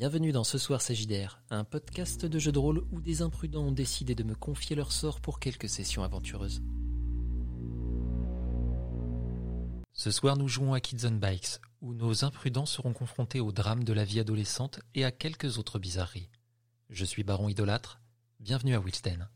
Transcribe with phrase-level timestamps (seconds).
[0.00, 3.70] Bienvenue dans Ce Soir Sagidaire, un podcast de jeux de rôle où des imprudents ont
[3.70, 6.62] décidé de me confier leur sort pour quelques sessions aventureuses.
[9.92, 13.84] Ce soir, nous jouons à Kids on Bikes, où nos imprudents seront confrontés au drame
[13.84, 16.30] de la vie adolescente et à quelques autres bizarreries.
[16.88, 18.00] Je suis Baron Idolâtre,
[18.38, 19.28] bienvenue à Wilsten.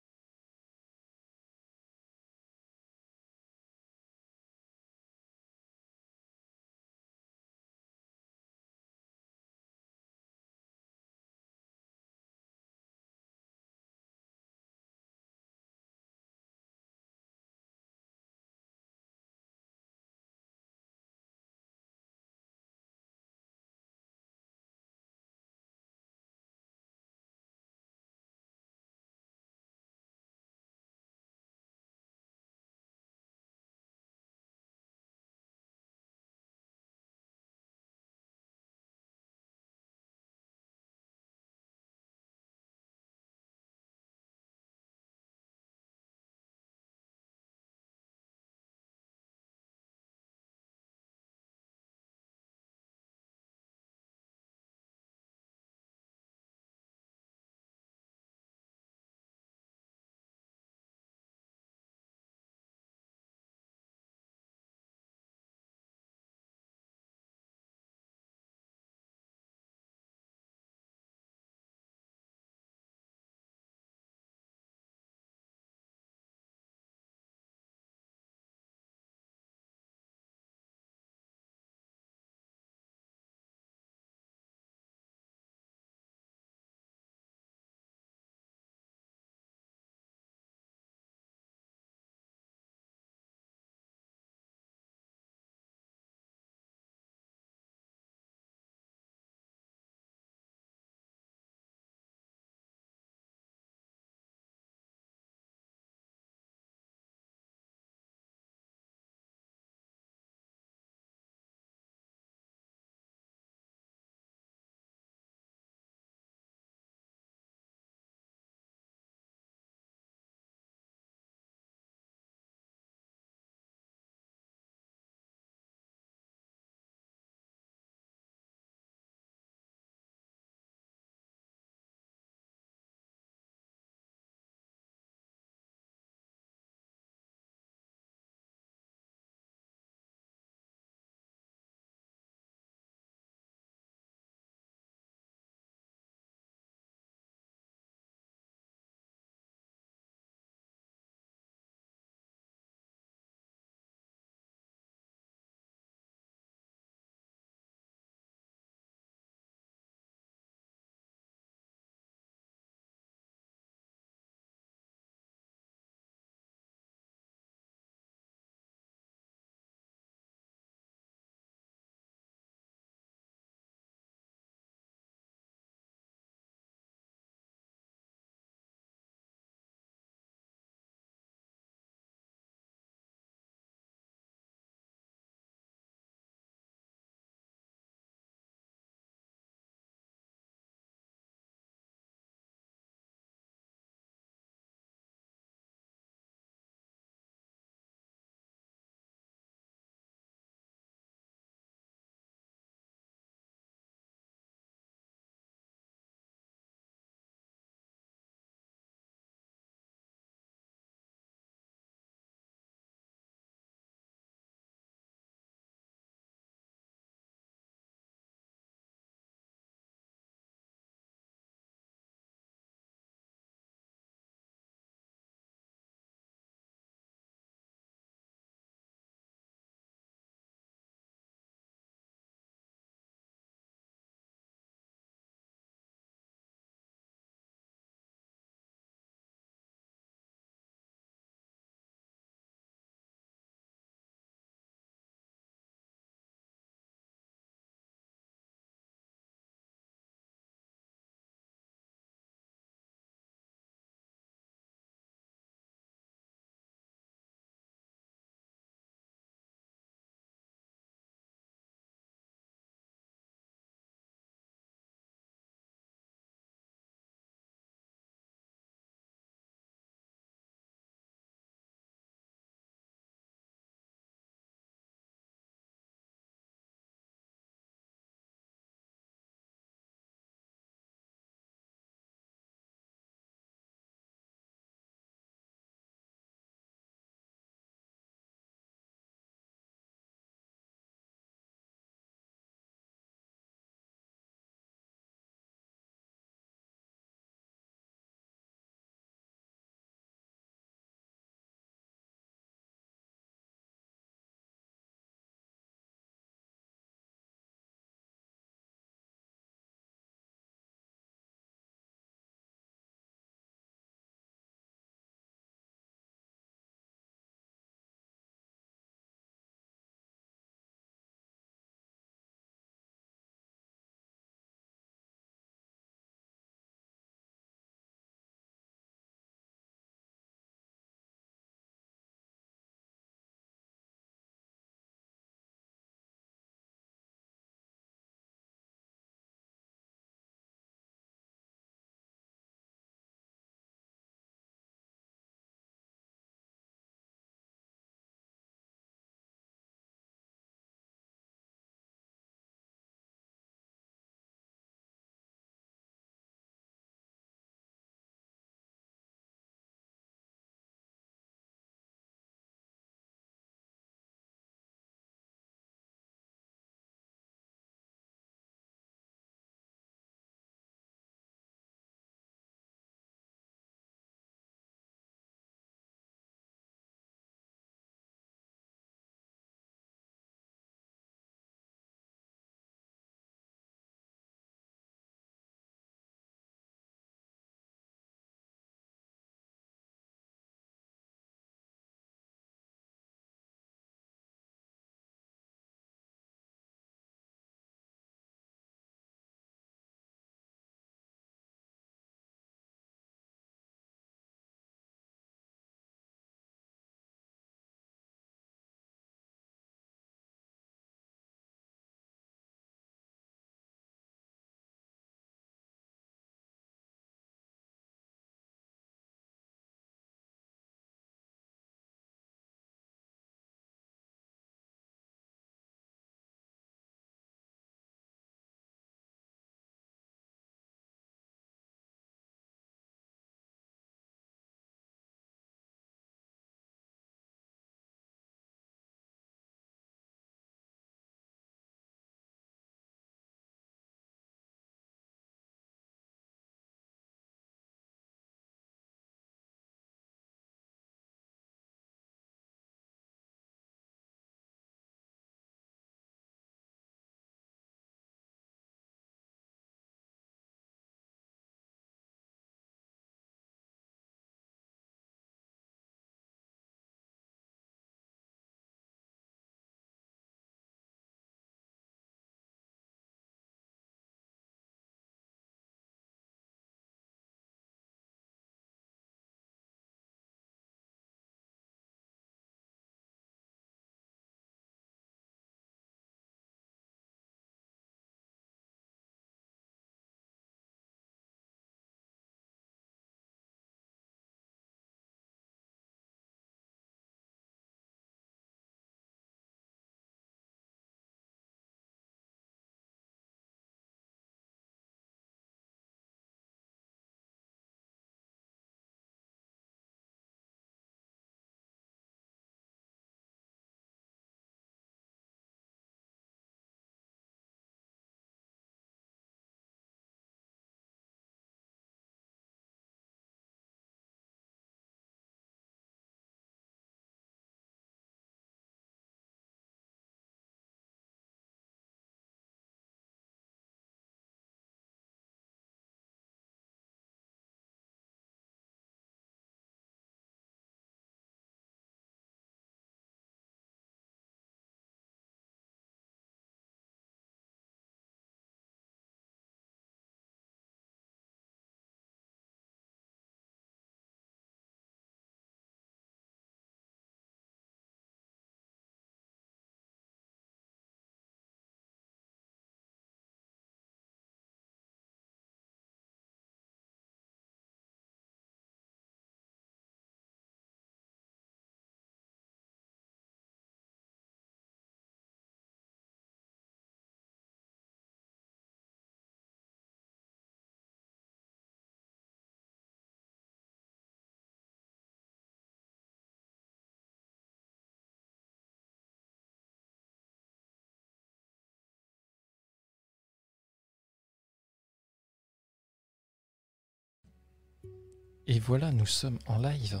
[598.50, 600.00] Et voilà, nous sommes en live.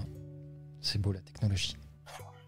[0.80, 1.76] C'est beau la technologie.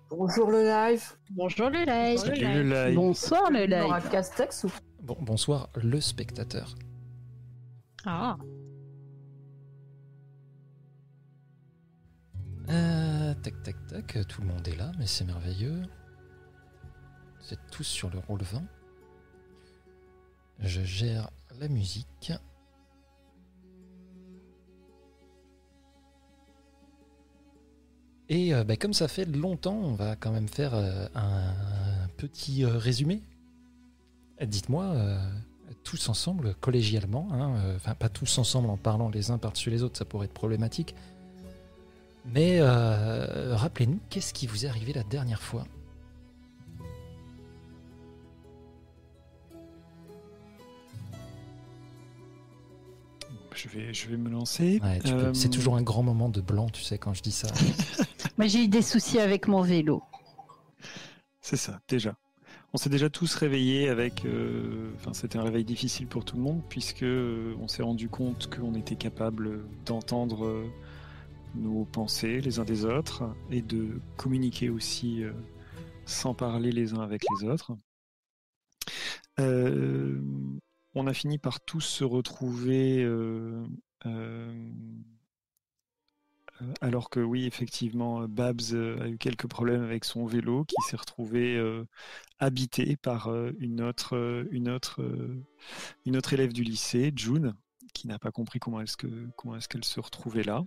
[0.09, 1.05] Bonjour le live.
[1.31, 2.19] Bonjour le live.
[2.19, 2.95] Salut le live.
[2.97, 3.83] Bonsoir le live.
[3.83, 4.71] Laura Castex ou
[5.03, 6.75] Bon, bonsoir le spectateur.
[8.07, 8.39] Ah,
[12.71, 15.83] Euh, tac tac tac, tout le monde est là, mais c'est merveilleux.
[17.41, 18.63] Vous êtes tous sur le rôle 20.
[20.61, 22.33] Je gère la musique.
[28.31, 31.53] Et euh, bah, comme ça fait longtemps, on va quand même faire euh, un
[32.17, 33.21] petit euh, résumé.
[34.41, 34.95] Dites-moi,
[35.85, 39.99] tous ensemble, collégialement, hein, enfin pas tous ensemble en parlant les uns par-dessus les autres,
[39.99, 40.95] ça pourrait être problématique.
[42.25, 45.67] Mais rappelez-nous, qu'est-ce qui vous est arrivé la dernière fois?
[53.55, 54.81] Je vais, je vais me lancer.
[54.83, 57.33] Ouais, peux- Euh, C'est toujours un grand moment de blanc, tu sais, quand je dis
[57.33, 57.49] ça.
[58.39, 60.03] moi j'ai eu des soucis avec mon vélo.
[61.41, 62.15] C'est ça, déjà.
[62.73, 64.25] On s'est déjà tous réveillés avec.
[64.25, 68.09] euh, Enfin, c'était un réveil difficile pour tout le monde puisque euh, on s'est rendu
[68.09, 70.67] compte qu'on était capable d'entendre euh,
[71.57, 75.33] nos pensées les uns des autres et de communiquer aussi euh,
[76.07, 77.73] sans parler les uns avec les autres.
[79.41, 80.21] Euh,
[80.95, 83.03] on a fini par tous se retrouver.
[83.03, 83.65] euh,
[84.07, 84.71] euh,
[86.63, 90.97] euh, alors que oui, effectivement, Babs a eu quelques problèmes avec son vélo, qui s'est
[90.97, 91.59] retrouvé
[92.39, 95.01] habité par une autre, une autre,
[96.05, 97.55] une autre élève du lycée, June,
[97.95, 98.97] qui n'a pas compris comment est-ce
[99.37, 100.63] comment est-ce qu'elle se retrouvait là.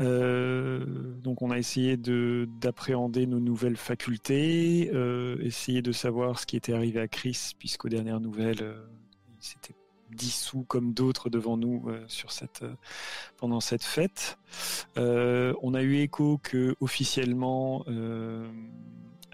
[0.00, 0.84] Euh,
[1.22, 6.56] donc on a essayé de d'appréhender nos nouvelles facultés, euh, essayer de savoir ce qui
[6.56, 8.86] était arrivé à Chris, puisqu'aux dernières nouvelles, euh,
[9.40, 9.74] il s'était
[10.10, 12.64] dissous comme d'autres devant nous sur cette
[13.38, 14.38] pendant cette fête.
[14.96, 17.84] On a eu écho que officiellement,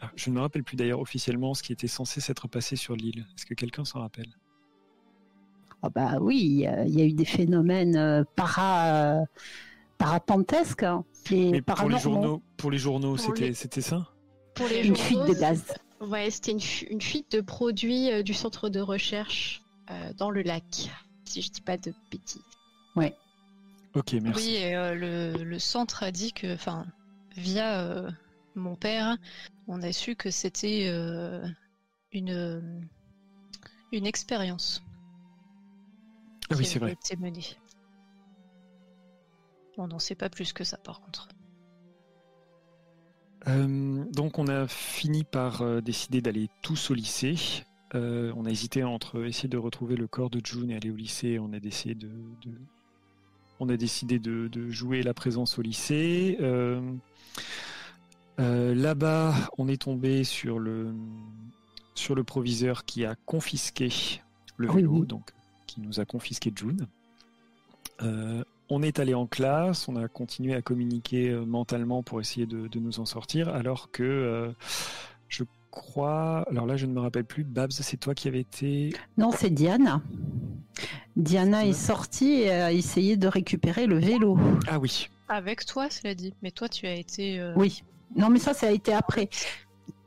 [0.00, 2.96] ah, je ne me rappelle plus d'ailleurs officiellement ce qui était censé s'être passé sur
[2.96, 3.26] l'île.
[3.36, 4.34] Est-ce que quelqu'un s'en rappelle?
[5.82, 9.26] Ah bah oui, il y, a eu des phénomènes para,
[10.02, 14.08] parapentesques hein, et Mais pour les journaux, pour les journaux, Pour c'était les- c'était ça?
[14.54, 15.64] Pour les Une journaux, fuite de gaz.
[16.00, 20.30] Ouais, c'était une, fu- une fuite de produits euh, du centre de recherche euh, dans
[20.30, 20.64] le lac,
[21.24, 22.42] si je dis pas de bêtises.
[23.94, 24.48] Ok, merci.
[24.48, 26.86] Oui, et, euh, le, le centre a dit que, enfin,
[27.36, 28.10] via euh,
[28.54, 29.16] mon père,
[29.68, 31.46] on a su que c'était euh,
[32.10, 32.88] une,
[33.92, 34.82] une expérience
[36.50, 36.96] Ah oui, qui c'est vrai.
[37.18, 37.44] menée.
[39.82, 41.28] On n'en sait pas plus que ça, par contre.
[43.48, 47.34] Euh, donc on a fini par euh, décider d'aller tous au lycée.
[47.94, 50.96] Euh, on a hésité entre essayer de retrouver le corps de June et aller au
[50.96, 51.38] lycée.
[51.40, 52.60] On a décidé de, de-
[53.58, 56.36] on a décidé de, de jouer la présence au lycée.
[56.40, 56.80] Euh,
[58.40, 60.94] euh, Là-bas, on est tombé sur le
[61.94, 63.90] sur le proviseur qui a confisqué
[64.56, 65.06] le Ah Oui, vélo, oui.
[65.06, 65.32] donc
[65.66, 66.86] qui nous a confisqué June.
[68.68, 72.68] On est allé en classe, on a continué à communiquer euh, mentalement pour essayer de,
[72.68, 74.50] de nous en sortir, alors que euh,
[75.28, 78.94] je crois, alors là je ne me rappelle plus, Babs, c'est toi qui avais été...
[79.18, 80.00] Non, c'est Diana.
[81.16, 84.38] Diana est sortie et a essayé de récupérer le vélo.
[84.68, 86.32] Ah oui, Avec toi, cela dit.
[86.42, 87.38] Mais toi, tu as été.
[87.40, 87.82] euh, Oui.
[88.16, 89.28] Non, mais ça, ça a été après.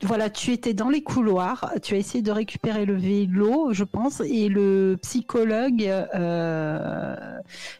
[0.02, 4.20] Voilà, tu étais dans les couloirs, tu as essayé de récupérer le vélo, je pense,
[4.20, 7.38] et le psychologue euh,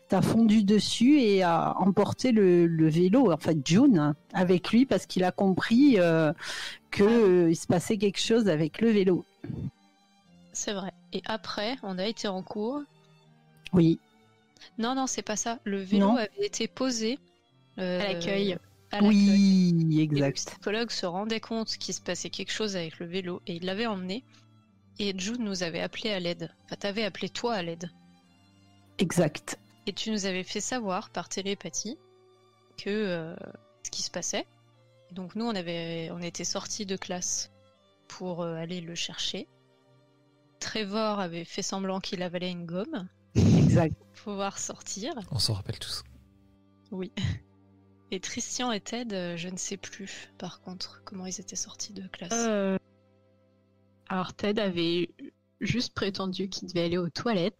[0.08, 5.04] t'a fondu dessus et a emporté le, le vélo, en fait June, avec lui parce
[5.04, 6.32] qu'il a compris euh,
[6.90, 9.24] que euh, il se passait quelque chose avec le vélo.
[10.54, 10.92] C'est vrai.
[11.12, 12.80] Et après, on a été en cours.
[13.74, 13.98] Oui,
[14.78, 15.58] Non, non, c'est pas ça.
[15.64, 16.16] Le vélo Non.
[16.16, 17.18] avait été posé
[17.78, 18.56] euh, À l'accueil.
[18.92, 20.36] À oui, Et le exact.
[20.50, 23.86] psychologue se rendait compte qu'il se passait quelque chose avec le vélo et il l'avait
[23.86, 24.24] emmené.
[24.98, 26.50] Et Jude nous avait appelé à l'aide.
[26.64, 27.90] Enfin, t'avais appelé toi à l'aide.
[28.98, 29.58] Exact.
[29.86, 31.98] Et tu nous avais fait savoir par télépathie
[32.78, 33.36] que euh,
[33.82, 34.46] ce qui se passait.
[35.10, 37.50] Et donc nous, on avait, on était sortis de classe
[38.08, 39.46] pour euh, aller le chercher.
[40.60, 43.94] Trevor avait fait semblant qu'il avalait une gomme Exact.
[43.98, 45.12] pour pouvoir sortir.
[45.30, 46.02] On s'en rappelle tous.
[46.90, 47.12] Oui.
[48.12, 51.92] Et Christian et Ted, euh, je ne sais plus, par contre, comment ils étaient sortis
[51.92, 52.32] de classe.
[52.32, 52.76] Euh,
[54.08, 55.10] Alors Ted avait
[55.60, 57.56] juste prétendu qu'il devait aller aux toilettes.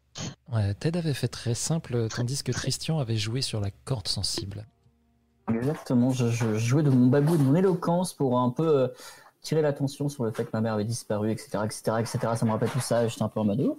[0.53, 4.67] Ouais, Ted avait fait très simple, tandis que Christian avait joué sur la corde sensible.
[5.53, 8.89] Exactement, je, je jouais de mon babou et de mon éloquence pour un peu euh,
[9.43, 12.19] tirer l'attention sur le fait que ma mère avait disparu, etc., etc., etc.
[12.37, 13.77] Ça me rappelle tout ça, j'étais un peu en mode.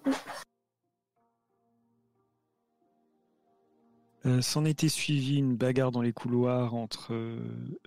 [4.25, 7.39] Euh, S'en était suivi une bagarre dans les couloirs entre euh,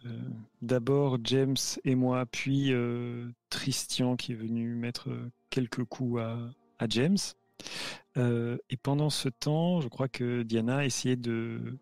[0.06, 0.18] euh,
[0.62, 2.72] d'abord James et moi, puis
[3.50, 5.08] Tristian qui est venu mettre
[5.50, 6.38] quelques coups à,
[6.78, 7.18] à James.
[8.16, 11.78] Et pendant ce temps, je crois que Diana a essayé de,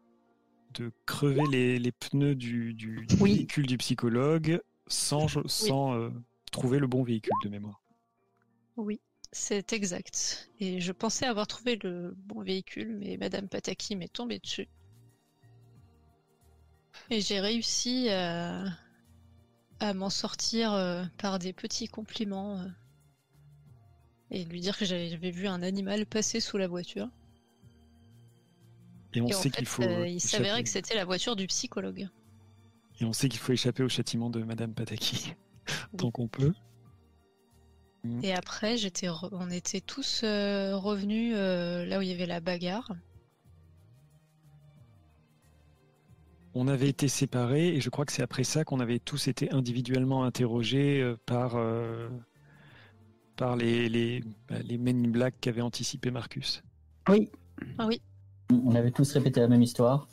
[0.75, 3.35] de crever les, les pneus du, du- du Oui.
[3.35, 6.11] véhicule du psychologue sans, sans
[6.53, 7.81] trouver le bon véhicule de mémoire.
[8.77, 9.01] Oui,
[9.33, 10.51] c'est exact.
[10.61, 14.69] Et je pensais avoir trouvé le bon véhicule, mais Madame Pataki m'est tombée dessus.
[17.11, 18.65] Et j'ai réussi à,
[19.81, 22.67] à m'en sortir euh, par des petits compliments euh,
[24.31, 27.09] et lui dire que j'avais vu un animal passer sous la voiture.
[29.15, 29.83] Et on et sait qu'il faut.
[29.83, 32.09] euh, il s'avérait que c'était la voiture du psychologue.
[33.01, 35.35] Et on sait qu'il faut échapper au châtiment de Madame Pataki
[35.97, 36.53] tant qu'on peut.
[38.23, 42.27] Et après, j'étais, re- on était tous euh, revenus euh, là où il y avait
[42.27, 42.93] la bagarre.
[46.55, 49.51] On avait été séparés et je crois que c'est après ça qu'on avait tous été
[49.53, 52.09] individuellement interrogés euh, par, euh,
[53.37, 56.63] par les, les, bah, les Men in Black qu'avait anticipé Marcus.
[57.09, 57.31] Oui.
[57.79, 58.01] Ah oui,
[58.51, 60.09] On avait tous répété la même histoire.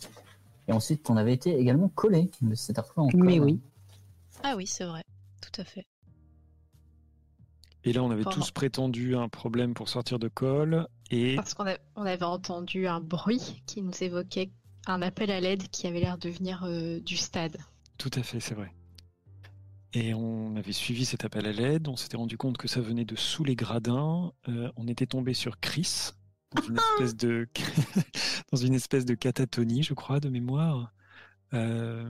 [0.67, 2.55] Et ensuite, on avait été également collés de
[2.95, 3.09] encore.
[3.13, 3.59] Mais oui.
[4.43, 5.03] ah oui, c'est vrai,
[5.41, 5.85] tout à fait.
[7.85, 11.65] Et là, on avait tous prétendu un problème pour sortir de colle et Parce qu'on
[11.65, 14.49] avait entendu un bruit qui nous évoquait
[14.87, 17.57] un appel à l'aide qui avait l'air de venir euh, du stade.
[17.99, 18.73] tout à fait, c'est vrai.
[19.93, 23.05] Et on avait suivi cet appel à l'aide, on s'était rendu compte que ça venait
[23.05, 24.33] de sous les gradins.
[24.49, 26.09] Euh, on était tombé sur Chris
[26.53, 27.47] dans une espèce de
[28.51, 30.91] dans une espèce de catatonie, je crois, de mémoire.
[31.53, 32.09] Euh,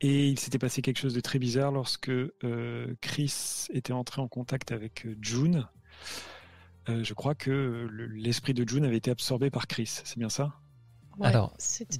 [0.00, 4.28] et il s'était passé quelque chose de très bizarre lorsque euh, Chris était entré en
[4.28, 5.66] contact avec euh, June.
[6.88, 7.50] Euh, je crois que
[7.90, 10.54] le- l'esprit de June avait été absorbé par Chris, c'est bien ça?
[11.18, 11.52] Ouais, Alors,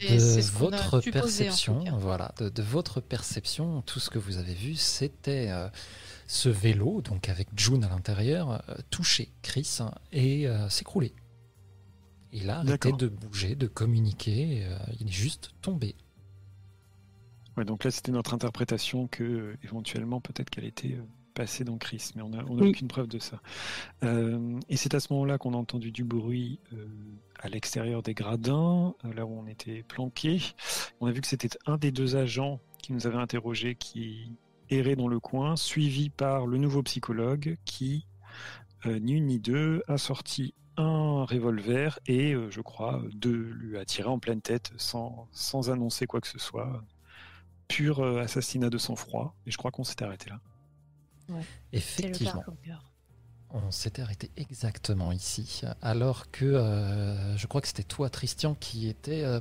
[0.09, 4.75] de ce votre perception, voilà, de, de votre perception, tout ce que vous avez vu,
[4.75, 5.69] c'était euh,
[6.27, 11.15] ce vélo, donc avec June à l'intérieur, euh, toucher Chris hein, et euh, s'écrouler.
[12.33, 15.97] Il a arrêté de bouger, de communiquer, euh, il est juste tombé.
[17.57, 21.03] Ouais, donc là, c'était notre interprétation que euh, éventuellement, peut-être qu'elle était euh,
[21.35, 22.69] passée dans Chris, mais on n'a Oui.
[22.71, 23.40] aucune preuve de ça.
[24.03, 26.61] Euh, et c'est à ce moment-là qu'on a entendu du bruit
[27.40, 30.40] à l'extérieur des gradins, là où on était planqué.
[31.01, 34.33] On a vu que c'était un des deux agents qui nous avait interrogés qui
[34.71, 38.07] errait dans le coin, suivi par le nouveau psychologue qui,
[38.87, 44.09] ni une ni deux, a sorti un revolver et, je crois, deux lui a tiré
[44.09, 46.83] en pleine tête sans, sans annoncer quoi que ce soit
[47.68, 49.35] pur euh, assassinat de sang-froid.
[49.46, 50.40] Et je crois qu'on s'était arrêté là.
[51.29, 51.35] Le
[51.72, 52.44] Effectivement,
[53.50, 58.88] on s'était arrêté exactement ici, alors que euh, je crois que c'était toi, Christian, qui
[58.88, 59.40] était euh,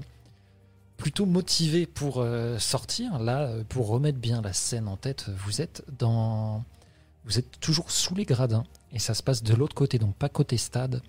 [0.97, 3.19] plutôt motivé pour euh, sortir.
[3.19, 6.63] Là, pour remettre bien la scène en tête, vous êtes dans,
[7.25, 10.29] vous êtes toujours sous les gradins et ça se passe de l'autre côté, donc pas
[10.29, 11.01] côté stade.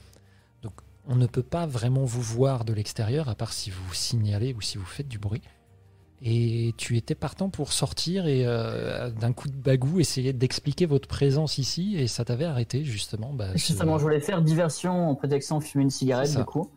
[0.62, 0.72] Donc,
[1.06, 4.60] on ne peut pas vraiment vous voir de l'extérieur, à part si vous signalez ou
[4.60, 5.42] si vous faites du bruit.
[6.28, 11.06] Et tu étais partant pour sortir et euh, d'un coup de bagou essayer d'expliquer votre
[11.06, 13.32] présence ici et ça t'avait arrêté justement.
[13.32, 16.68] Bah, Justement, je voulais faire diversion en prétextant fumer une cigarette, du coup.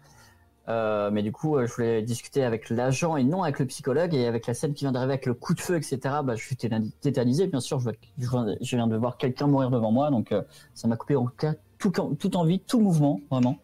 [0.67, 4.13] Euh, mais du coup, euh, je voulais discuter avec l'agent et non avec le psychologue.
[4.13, 6.43] Et avec la scène qui vient d'arriver avec le coup de feu, etc., bah, je
[6.45, 7.47] suis tétani- tétanisé.
[7.47, 7.89] Bien sûr, je,
[8.27, 10.11] vois- viens de voir quelqu'un mourir devant moi.
[10.11, 10.43] Donc, euh,
[10.75, 13.57] ça m'a coupé en tout cas tout, toute envie, tout mouvement, vraiment.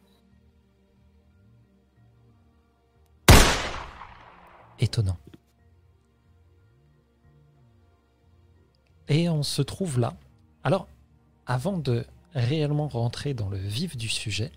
[4.80, 5.16] étonnant.
[9.08, 10.16] Et on se trouve là.
[10.64, 10.88] Alors,
[11.46, 14.52] avant de réellement rentrer dans le vif du sujet,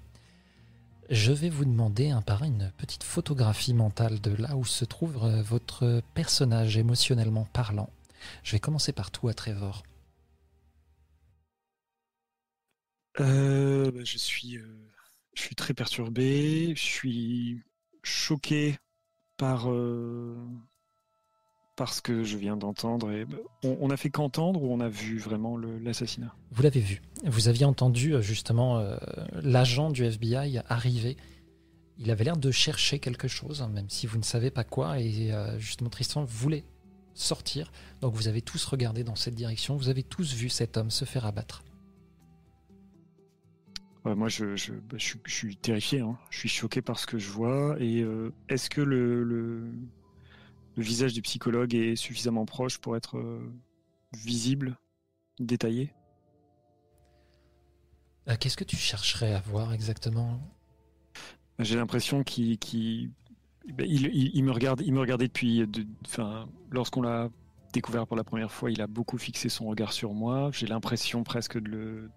[1.10, 4.84] je vais vous demander un par un une petite photographie mentale de là où se
[4.84, 7.90] trouve euh, votre personnage émotionnellement parlant.
[8.42, 9.82] Je vais commencer par toi, Trevor.
[13.20, 14.90] Euh, bah, je suis, euh,
[15.34, 16.74] je suis très perturbé.
[16.74, 17.62] Je suis
[18.02, 18.76] choqué
[19.36, 20.36] par euh,
[21.78, 23.10] par ce que je viens d'entendre.
[23.12, 23.24] Et
[23.64, 26.34] on, on a fait qu'entendre ou on a vu vraiment l'assassinat?
[26.50, 27.00] Vous l'avez vu.
[27.24, 28.96] Vous aviez entendu euh, justement euh,
[29.42, 31.16] l'agent du FBI arriver.
[31.98, 35.00] Il avait l'air de chercher quelque chose, hein, même si vous ne savez pas quoi.
[35.00, 36.64] Et euh, justement, Tristan voulait
[37.14, 37.72] sortir.
[38.00, 39.76] Donc vous avez tous regardé dans cette direction.
[39.76, 41.64] Vous avez tous vu cet homme se faire abattre.
[44.04, 46.00] Ouais, moi, je, je, bah, je suis, je suis terrifié.
[46.00, 46.16] hein.
[46.30, 47.76] Je suis choqué par ce que je vois.
[47.80, 49.64] Et euh, est-ce que le, le,
[50.78, 53.52] le visage du psychologue est suffisamment proche pour être euh,
[54.14, 54.78] visible,
[55.40, 55.92] détaillé
[58.28, 60.40] Euh, Qu'est-ce que tu chercherais à voir exactement?
[61.58, 62.58] J'ai l'impression qu'il
[63.74, 65.66] Ben, il, il- il me regarde, il me regardait depuis.
[65.66, 67.28] de- Enfin, lorsqu'on l'a
[67.72, 70.50] découvert pour la première fois, il a beaucoup fixé son regard sur moi.
[70.52, 72.10] J'ai l'impression presque de le,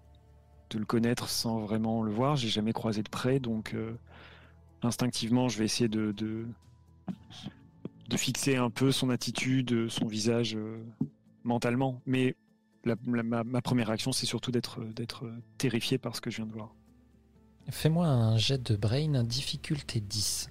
[0.69, 2.35] de le connaître sans vraiment le voir.
[2.35, 3.97] J'ai jamais croisé de près, donc euh,
[4.83, 6.45] instinctivement, je vais essayer de, de
[8.11, 10.83] de fixer un peu son attitude, son visage euh,
[11.43, 12.01] mentalement.
[12.05, 12.35] Mais
[12.85, 16.37] la- la- ma, ma première réaction, c'est surtout d'être d'être terrifié par ce que je
[16.37, 16.73] viens de voir.
[17.69, 20.49] Fais-moi un jet de brain, difficulté 10.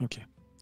[0.00, 0.18] Ok.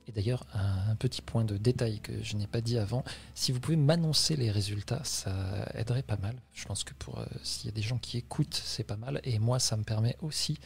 [0.09, 3.53] Et d'ailleurs, un un petit point de détail que je n'ai pas dit avant, si
[3.53, 6.43] vous pouvez m'annoncer les résultats, ça aiderait pas mal.
[6.53, 9.21] Je pense que pour euh, s'il y a des gens qui écoutent, c'est pas mal.
[9.25, 10.59] Et moi, ça me permet aussi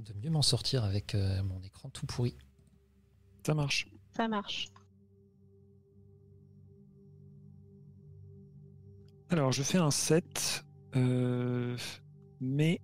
[0.00, 2.36] de mieux m'en sortir avec euh, mon écran tout pourri.
[3.46, 3.86] Ça marche.
[4.16, 4.66] Ça marche.
[9.32, 10.64] Alors, je fais un 7,
[10.96, 11.74] euh,
[12.40, 12.82] mais...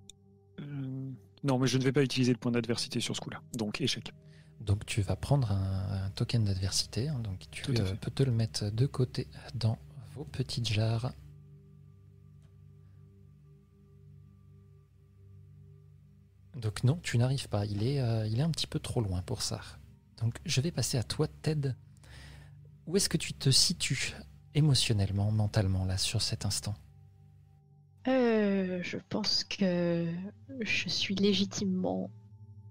[0.60, 1.12] euh,
[1.44, 3.42] non, mais je ne vais pas utiliser de point d'adversité sur ce coup-là.
[3.54, 4.12] Donc, échec.
[4.60, 7.08] Donc tu vas prendre un, un token d'adversité.
[7.08, 9.78] hein, donc tu euh, peux te le mettre de côté dans
[10.14, 11.12] vos petites jarres.
[16.56, 17.66] Donc non, tu n'arrives pas.
[17.66, 17.96] Il est,
[18.28, 19.60] il est un petit peu trop loin pour ça.
[20.20, 21.74] Donc je vais passer à toi, Ted.
[22.86, 24.14] Où est-ce que tu te situes
[24.58, 26.74] émotionnellement, mentalement, là, sur cet instant?
[28.06, 30.06] Euh, je pense que
[30.60, 32.10] je suis légitimement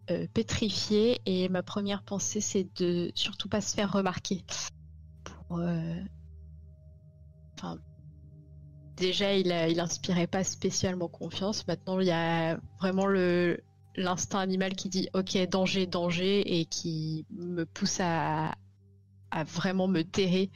[0.10, 4.44] euh, pétrifiée et ma première pensée c'est de surtout pas se faire remarquer.
[5.52, 6.04] Euh,
[8.96, 11.68] déjà il, a, il inspirait pas spécialement confiance.
[11.68, 13.08] Maintenant il y a vraiment
[13.96, 18.56] l'instinct animal qui dit ok danger danger et qui me pousse à,
[19.30, 20.50] à vraiment me terrer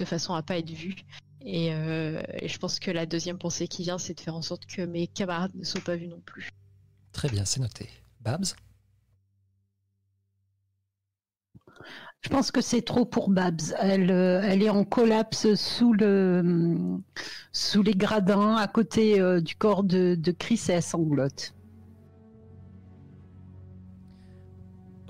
[0.00, 0.96] de façon à pas être vue.
[1.42, 4.42] Et, euh, et je pense que la deuxième pensée qui vient, c'est de faire en
[4.42, 6.50] sorte que mes camarades ne soient pas vus non plus.
[7.12, 7.88] Très bien, c'est noté.
[8.20, 8.54] Babs?
[12.22, 13.60] Je pense que c'est trop pour Babs.
[13.78, 17.00] Elle, euh, elle est en collapse sous, le,
[17.52, 21.54] sous les gradins à côté euh, du corps de, de Chris et elle sanglote.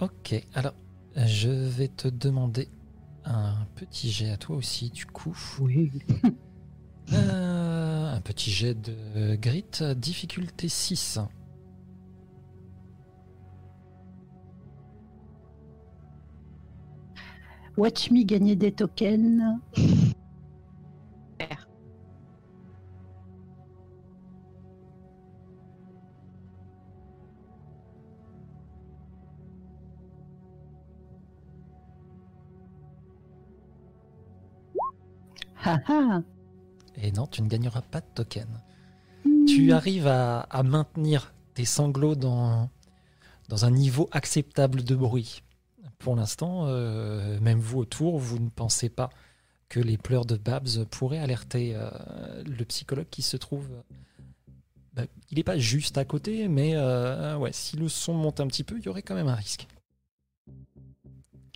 [0.00, 0.74] Ok, alors
[1.16, 2.68] je vais te demander
[3.24, 5.36] un petit jet à toi aussi, du coup.
[5.60, 5.90] Oui.
[7.12, 9.64] Euh, un petit jet de grit,
[9.96, 11.18] difficulté 6.
[17.76, 19.42] Watch me gagner des tokens.
[36.96, 38.48] Et non, tu ne gagneras pas de token.
[39.46, 42.68] Tu arrives à, à maintenir tes sanglots dans,
[43.48, 45.42] dans un niveau acceptable de bruit.
[45.98, 49.10] Pour l'instant, euh, même vous autour, vous ne pensez pas
[49.68, 51.90] que les pleurs de Babs pourraient alerter euh,
[52.44, 53.68] le psychologue qui se trouve.
[54.94, 58.46] bah, il n'est pas juste à côté, mais euh, ouais, si le son monte un
[58.46, 59.66] petit peu, il y aurait quand même un risque.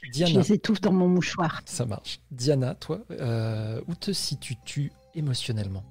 [0.05, 1.63] Je Diana, les étouffe dans mon mouchoir.
[1.67, 2.21] ça marche.
[2.31, 5.85] Diana, toi, euh, où te situes-tu émotionnellement?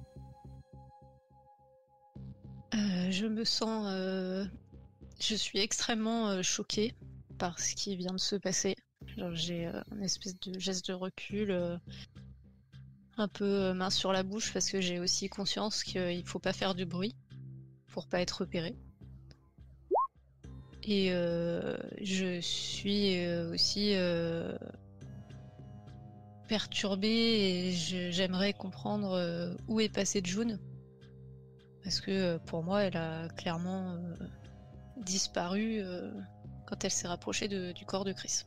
[2.74, 3.86] Euh, je me sens.
[3.88, 4.44] euh,
[5.20, 6.94] Je suis extrêmement euh, choquée
[7.38, 8.74] par ce qui vient de se passer.
[9.32, 11.76] J'ai euh, un espèce de geste de recul, euh,
[13.16, 16.52] un peu euh, main sur la bouche, parce que j'ai aussi conscience qu'il faut pas
[16.52, 17.14] faire du bruit
[17.88, 18.74] pour pas être repéré.
[20.86, 24.52] Et euh, je suis euh, aussi euh,
[26.46, 30.58] perturbée et j'aimerais comprendre euh, où est passée June.
[31.82, 34.14] Parce que euh, pour moi, elle a clairement euh,
[34.98, 36.10] disparu euh,
[36.66, 38.42] quand elle s'est rapprochée du corps de Chris.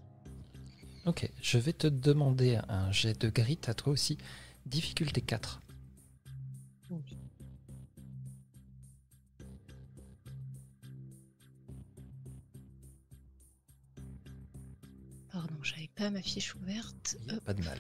[1.06, 4.18] Ok, je vais te demander un jet de grit à toi aussi.
[4.66, 5.62] Difficulté 4.
[15.48, 17.18] Pardon, j'avais pas ma fiche ouverte.
[17.30, 17.80] Hop, pas de mal.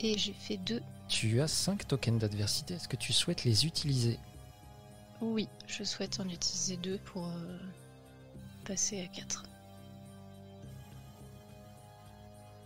[0.00, 0.82] Et j'ai fait deux.
[1.08, 2.74] Tu as 5 tokens d'adversité.
[2.74, 4.18] Est-ce que tu souhaites les utiliser?
[5.20, 7.58] Oui, je souhaite en utiliser deux pour euh,
[8.64, 9.44] passer à 4.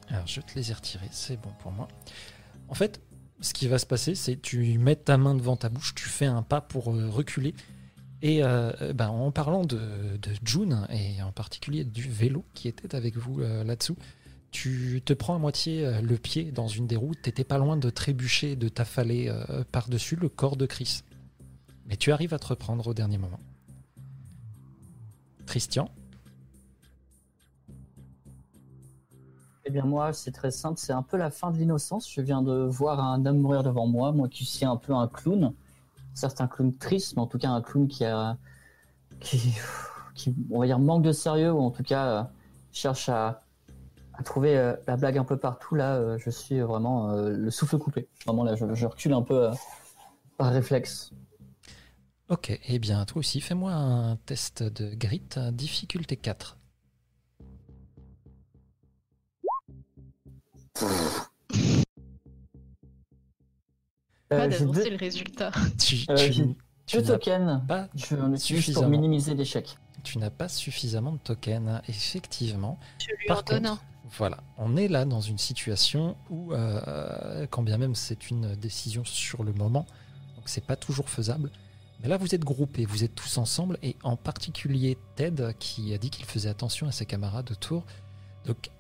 [0.09, 1.09] Alors, je te les ai retirés.
[1.11, 1.89] C'est bon pour moi.
[2.69, 3.01] En fait,
[3.41, 6.27] ce qui va se passer, c'est tu mets ta main devant ta bouche, tu fais
[6.27, 7.55] un pas pour euh, reculer.
[8.21, 9.79] Et euh, euh, ben, en parlant de,
[10.45, 13.97] June, et en particulier du vélo qui était avec vous euh, là-dessous,
[14.51, 17.91] tu te prends à moitié le pied dans une des routes, t'étais pas loin de
[17.91, 19.31] trébucher, de t'affaler
[19.73, 21.03] par-dessus le corps de Chris.
[21.87, 23.41] Mais tu arrives à te reprendre au dernier moment.
[25.45, 25.91] Christian?
[29.67, 32.11] Eh bien moi, c'est très simple, c'est un peu la fin de l'innocence.
[32.11, 35.09] Je viens de voir un homme mourir devant moi, moi qui suis un peu un
[35.09, 35.53] clown.
[36.19, 38.37] Certes un clown triste, mais en tout cas un clown qui a...
[39.21, 39.55] qui,
[40.17, 42.25] qui on va dire, manque de sérieux, ou en tout cas euh,
[42.73, 43.45] cherche à,
[44.15, 45.77] à trouver euh, la blague un peu partout.
[45.77, 48.09] Là, euh, je suis vraiment euh, le souffle coupé.
[48.27, 49.53] Vraiment là, je, je recule un peu euh,
[50.37, 51.13] par réflexe.
[52.29, 56.59] Ok, eh bien, toi aussi, fais-moi un test de grit, difficulté 4.
[64.29, 65.51] Pas Euh, j'ai d'annoncer le résultat.
[65.79, 66.55] Tu, Euh, tu-
[66.87, 67.63] tu tokens.
[67.67, 69.77] pas, Je en pour minimiser l'échec.
[70.05, 72.79] tu n'as pas suffisamment de tokens, effectivement.
[72.99, 73.83] Je lui Par en donne contre,
[74.17, 79.05] voilà, on est là dans une situation où, euh, quand bien même c'est une décision
[79.05, 79.87] sur le moment,
[80.37, 81.51] donc c'est pas toujours faisable.
[82.03, 85.99] Mais là, vous êtes groupés, vous êtes tous ensemble, et en particulier Ted qui a
[85.99, 87.85] dit qu'il faisait attention à ses camarades autour.
[88.47, 88.71] Donc,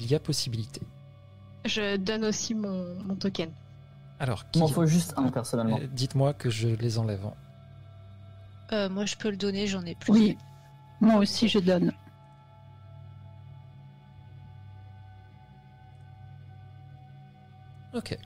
[0.00, 0.80] il y a possibilité.
[1.66, 3.50] Je donne aussi mon, mon token.
[4.20, 5.78] Alors, Il qui, m'en faut juste un personnellement.
[5.78, 7.26] euh, dites-moi que je les enlève.
[8.72, 10.12] Euh, moi, je peux le donner, j'en ai plus.
[10.12, 10.38] Oui,
[11.00, 11.92] moi aussi je donne.
[17.94, 18.16] Ok.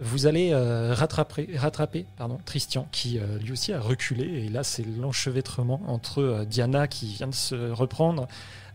[0.00, 4.24] Vous allez euh, rattraper, rattraper pardon, Tristian, qui euh, lui aussi a reculé.
[4.24, 8.26] Et là, c'est l'enchevêtrement entre euh, Diana, qui vient de se reprendre,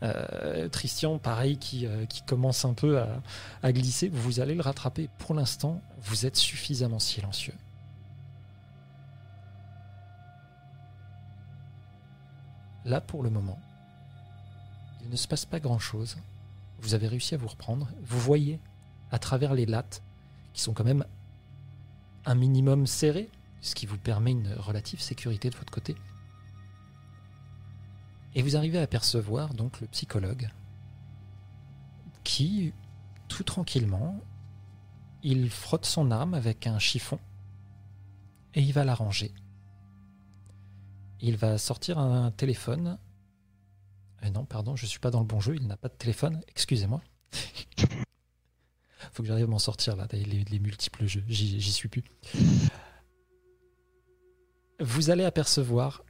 [0.03, 3.21] euh, Tristian, pareil, qui, euh, qui commence un peu à,
[3.63, 4.09] à glisser.
[4.09, 5.09] Vous allez le rattraper.
[5.17, 7.55] Pour l'instant, vous êtes suffisamment silencieux.
[12.85, 13.59] Là, pour le moment,
[15.03, 16.17] il ne se passe pas grand-chose.
[16.81, 17.89] Vous avez réussi à vous reprendre.
[18.03, 18.59] Vous voyez
[19.11, 20.01] à travers les lattes,
[20.53, 21.05] qui sont quand même
[22.25, 23.29] un minimum serrées,
[23.61, 25.95] ce qui vous permet une relative sécurité de votre côté.
[28.39, 30.47] Et vous arrivez à apercevoir donc le psychologue
[32.23, 32.73] qui,
[33.27, 34.17] tout tranquillement,
[35.23, 37.19] il frotte son arme avec un chiffon
[38.53, 39.33] et il va la ranger.
[41.19, 42.97] Il va sortir un téléphone.
[44.23, 46.39] Euh, non, pardon, je suis pas dans le bon jeu, il n'a pas de téléphone,
[46.47, 47.01] excusez-moi.
[49.11, 52.05] Faut que j'arrive à m'en sortir là, les, les multiples jeux, j'y suis plus.
[54.79, 56.05] Vous allez apercevoir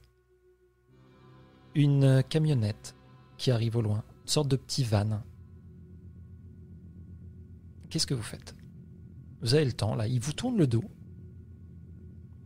[1.74, 2.94] une camionnette
[3.36, 5.22] qui arrive au loin, une sorte de petit van.
[7.88, 8.54] Qu'est-ce que vous faites?
[9.40, 10.84] Vous avez le temps là, il vous tourne le dos.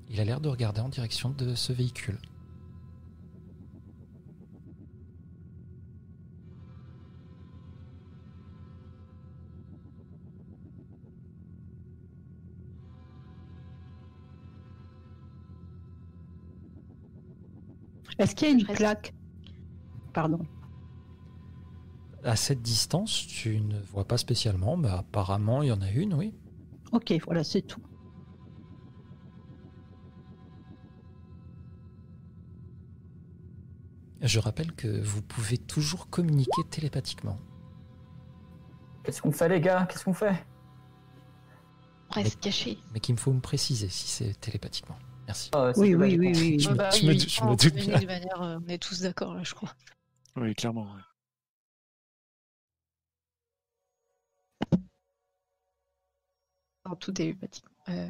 [0.09, 2.19] Il a l'air de regarder en direction de ce véhicule.
[18.19, 19.15] Est-ce qu'il y a une plaque
[20.13, 20.41] Pardon.
[22.23, 26.15] À cette distance, tu ne vois pas spécialement, mais apparemment il y en a une,
[26.15, 26.35] oui.
[26.93, 27.83] Ok, voilà, c'est tout.
[34.23, 37.39] Je rappelle que vous pouvez toujours communiquer télépathiquement.
[39.03, 39.87] Qu'est-ce qu'on fait les gars?
[39.91, 40.47] Qu'est-ce qu'on fait?
[42.11, 42.79] On reste caché.
[42.95, 44.97] Mais qu'il me faut me préciser si c'est télépathiquement.
[45.27, 45.51] Merci.
[45.55, 46.61] Ah, Oui, oui, oui, oui.
[46.61, 48.01] Je me- bah je oui, me- oui, je me en doute communique bien.
[48.01, 49.75] de manière, euh, on est tous d'accord là, je crois.
[50.37, 50.93] Oui, clairement.
[50.95, 51.01] ouais.
[56.87, 57.37] Non, tout est.
[57.89, 58.09] Euh,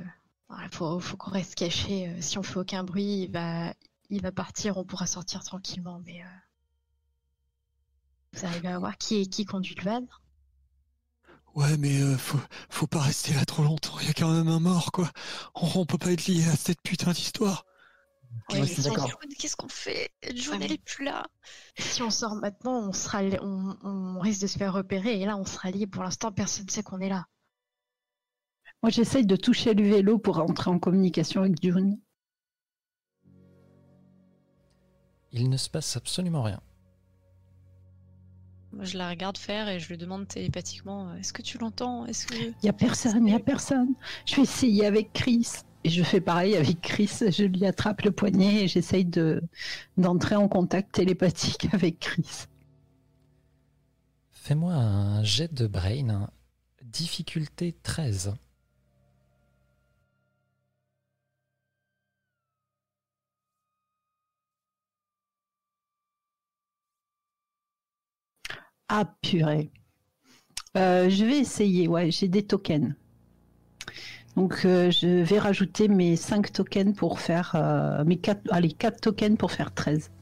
[0.63, 2.09] Il faut, faut qu'on reste caché.
[2.09, 3.73] euh, si on fait aucun bruit, il va,
[4.11, 4.77] il va partir.
[4.77, 6.01] On pourra sortir tranquillement.
[6.05, 6.27] Mais euh,
[8.33, 10.07] vous arrivez à voir qui est qui conduit le van
[11.55, 13.99] Ouais, mais euh, faut, faut pas rester là trop longtemps.
[14.01, 15.11] Il y a quand même un mort, quoi.
[15.55, 17.65] On, on peut pas être lié à cette putain d'histoire.
[18.51, 18.83] Ouais, si
[19.39, 20.11] qu'est-ce qu'on fait?
[20.35, 21.25] June, Ah, elle est plus là.
[21.79, 25.21] Si on sort maintenant, on sera, li- on, on risque de se faire repérer.
[25.21, 25.87] Et là, on sera lié.
[25.87, 27.27] Pour l'instant, personne ne sait qu'on est là.
[28.83, 31.99] Moi, j'essaye de toucher le vélo pour entrer en communication avec June.
[35.33, 36.61] Il ne se passe absolument rien.
[38.81, 42.07] Je la regarde faire et je lui demande télépathiquement euh, Est-ce que tu l'entends?
[42.07, 42.35] Est-ce que.
[42.35, 43.95] Il n'y a personne, il n'y a personne.
[44.27, 45.49] Je vais essayer avec Chris.
[45.85, 47.11] Et je fais pareil avec Chris.
[47.21, 49.43] Je lui attrape le poignet et j'essaye de,
[49.99, 52.47] d'entrer en contact télépathique avec Chris.
[54.31, 56.29] Fais-moi un jet de brain,
[56.83, 58.35] difficulté 13.
[68.97, 69.73] Ah, purée.
[70.77, 72.95] Euh, je vais essayer, ouais, j'ai des tokens.
[74.37, 77.57] Donc, euh, je vais rajouter mes 5 tokens pour faire.
[77.57, 80.13] euh, mes 4, allez, 4 tokens pour faire 13.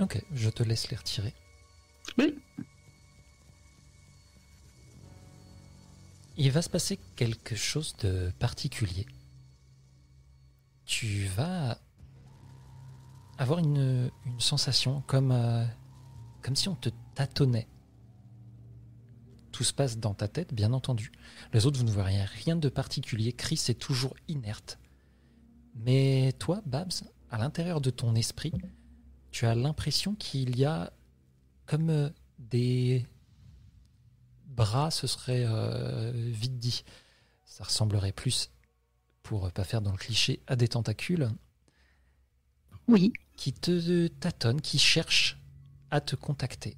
[0.00, 1.32] Ok, je te laisse les retirer.
[2.18, 2.34] Oui.
[6.36, 9.06] Il va se passer quelque chose de particulier.
[10.86, 11.78] Tu vas
[13.38, 15.64] avoir une, sensation comme, euh,
[16.42, 17.68] comme si on te tâtonnait.
[19.52, 21.12] Tout se passe dans ta tête, bien entendu.
[21.52, 23.32] Les autres, vous ne voyez rien de particulier.
[23.32, 24.78] Chris est toujours inerte.
[25.74, 26.92] Mais toi, Babs,
[27.30, 28.52] à l'intérieur de ton esprit,
[29.30, 30.92] tu as l'impression qu'il y a
[31.66, 33.06] comme euh, des
[34.46, 36.84] bras, ce serait euh, vite dit.
[37.44, 38.50] Ça ressemblerait plus,
[39.22, 41.30] pour pas faire dans le cliché, à des tentacules
[42.86, 43.12] Oui.
[43.38, 45.38] Qui te tâtonnent, qui cherchent
[45.92, 46.76] à te contacter.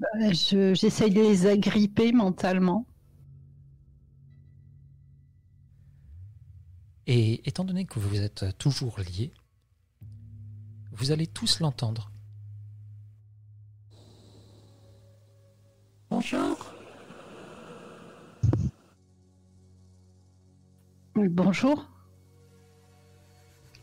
[0.00, 2.86] Euh, je- J'essaye de les agripper mentalement.
[7.06, 9.32] Et étant donné que vous êtes toujours liés,
[10.92, 12.10] vous allez tous l'entendre.
[16.10, 16.56] Bonjour.
[21.14, 21.86] Bonjour.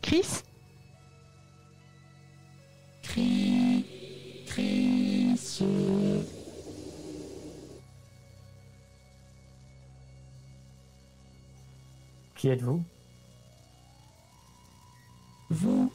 [0.06, 0.44] Chris?
[12.36, 12.84] Qui êtes-vous?
[15.50, 15.90] Vous.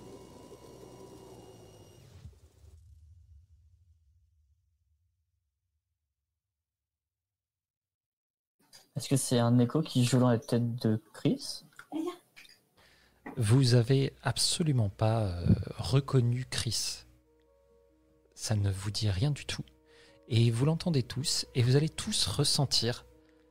[8.98, 11.64] Est-ce que c'est un écho qui joue dans la tête de Chris?
[13.38, 15.46] Vous avez absolument pas euh,
[15.78, 17.06] reconnu Chris.
[18.36, 19.64] Ça ne vous dit rien du tout.
[20.28, 23.06] Et vous l'entendez tous, et vous allez tous ressentir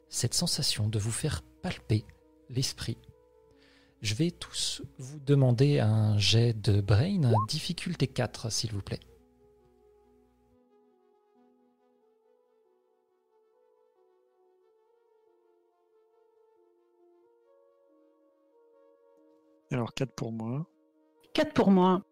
[0.09, 2.05] cette sensation de vous faire palper
[2.49, 2.97] l'esprit.
[4.01, 9.01] Je vais tous vous demander un jet de brain, difficulté 4, s'il vous plaît.
[19.71, 20.67] Alors 4 pour moi.
[21.35, 22.03] 4 pour moi.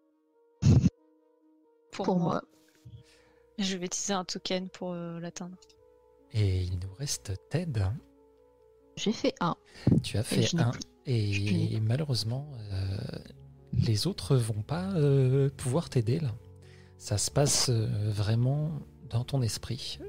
[1.91, 2.33] Pour, Pour moi.
[2.33, 2.41] moi.
[3.57, 5.57] Je vais utiliser un token pour euh, l'atteindre.
[6.33, 7.81] Et il nous reste Ted.
[8.95, 9.55] J'ai fait un.
[10.03, 10.71] Tu as fait je n'ai un.
[10.71, 12.97] plus- je n'ai Et malheureusement, euh,
[13.73, 16.33] les autres vont pas euh, pouvoir t'aider là.
[16.97, 18.71] Ça se passe euh, vraiment
[19.09, 19.99] dans ton esprit,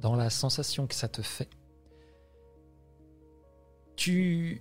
[0.00, 1.48] dans la sensation que ça te fait.
[3.96, 4.60] Tu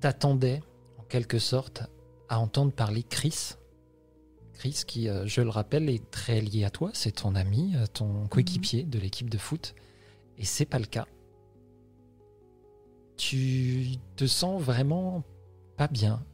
[0.00, 0.62] t'attendais,
[1.04, 1.82] en quelque sorte,
[2.28, 3.54] à entendre parler Chris.
[4.54, 6.90] Chris, qui, euh, je le rappelle, est très lié à toi.
[6.94, 9.74] C'est ton ami, euh, ton coéquipier de l'équipe de foot.
[10.38, 11.06] Et c'est pas le cas
[13.16, 15.22] tu te sens vraiment
[15.76, 16.24] pas bien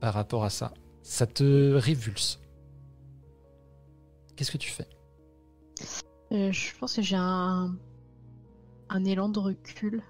[0.00, 0.72] par rapport à ça.
[1.02, 2.40] Ça te révulse.
[4.36, 4.88] Qu'est-ce que tu fais?
[6.32, 7.76] Euh, je pense que j'ai un,
[8.88, 10.02] un élan de recul.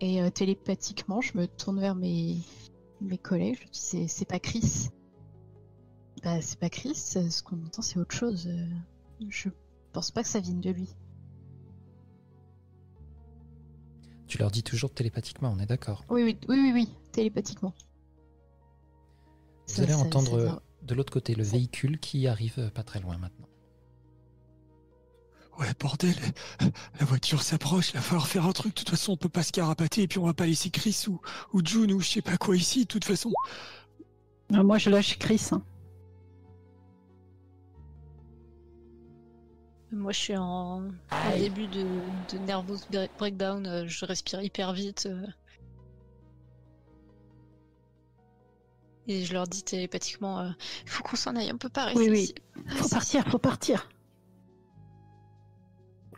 [0.00, 2.38] Et euh, télépathiquement, je me tourne vers mes,
[3.00, 3.58] mes collègues.
[3.60, 4.88] Je dis c'est, pas Chris.
[6.22, 6.94] Bah, c'est pas Chris.
[6.94, 8.48] Ce qu'on entend, c'est autre chose.
[9.28, 9.48] Je
[9.92, 10.94] pense pas que ça vienne de lui.
[14.26, 16.04] Tu leur dis toujours télépathiquement, on est d'accord.
[16.08, 17.74] Oui, oui, oui, oui, oui, télépathiquement.
[19.66, 23.00] Vous Ça- allez ça- entendre ça- de l'autre côté le véhicule qui arrive pas très
[23.00, 23.48] loin maintenant.
[25.60, 26.14] Ouais, bordel,
[26.98, 28.74] la voiture s'approche, il va falloir faire un truc.
[28.74, 31.04] De toute façon, on peut pas se carapater et puis on va pas laisser Chris
[31.06, 31.20] ou,
[31.52, 32.80] ou June ou je sais pas quoi ici.
[32.80, 33.30] De toute façon,
[34.54, 35.48] Euh, Moi, je lâche Chris.
[35.52, 35.62] hein.
[39.92, 41.84] Moi, je suis en, en début de,
[42.32, 43.66] de nervous bre- breakdown.
[43.66, 45.06] euh, Je respire hyper vite.
[45.06, 45.26] euh.
[49.08, 50.50] Et je leur dis télépathiquement euh,
[50.84, 52.20] il faut qu'on s'en aille, on peut pas rester Oui, oui.
[52.22, 52.34] ici.
[52.78, 53.88] Faut partir, faut partir.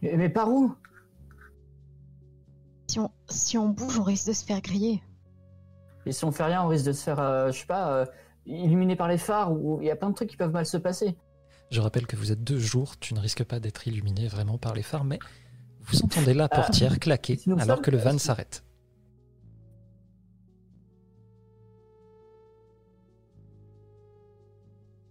[0.03, 0.75] Mais mais par où?
[2.89, 5.03] Si on, si on bouge, on risque de se faire griller.
[6.05, 8.07] Et si on fait rien, on risque de se faire, euh, je sais pas, euh,
[8.45, 10.77] illuminer par les phares ou il y a plein de trucs qui peuvent mal se
[10.77, 11.17] passer.
[11.71, 14.75] Je rappelle que vous êtes deux jours, tu ne risques pas d'être illuminé vraiment par
[14.75, 15.19] les phares, mais
[15.81, 18.63] vous entendez la portière claquer sinon ça, alors que le van euh, s'arrête.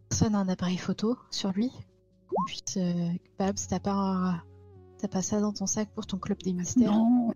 [0.09, 1.71] Personne a un appareil photo sur lui
[2.27, 2.77] Qu'on puisse.
[2.77, 3.09] Euh...
[3.39, 4.43] Babs, t'as pas, un-
[5.01, 7.33] t'as pas ça dans ton sac pour ton club des mystères Non.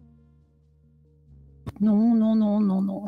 [1.81, 3.05] Non, non, non, non, non.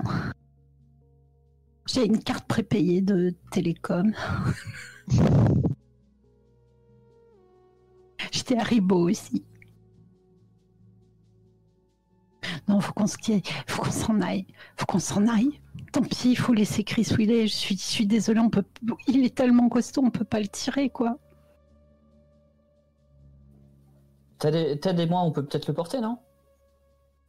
[1.86, 4.14] J'ai une carte prépayée de télécom.
[8.32, 9.46] J'étais à Ribot aussi.
[12.68, 15.62] Non, faut qu'on faut qu'on s'en aille, faut qu'on s'en aille.
[15.94, 17.48] Tant pis, il faut laisser Chris où il est.
[17.48, 18.64] Je suis, je suis désolée, on peut,
[19.08, 21.20] il est tellement costaud, on peut pas le tirer, quoi.
[24.40, 26.20] Ted et, moi, on peut peut-être le porter, non?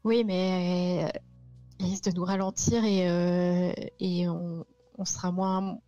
[0.04, 1.18] Oui, mais euh,
[1.80, 3.72] il risque de nous ralentir et, euh,
[4.96, 5.78] on, sera moins,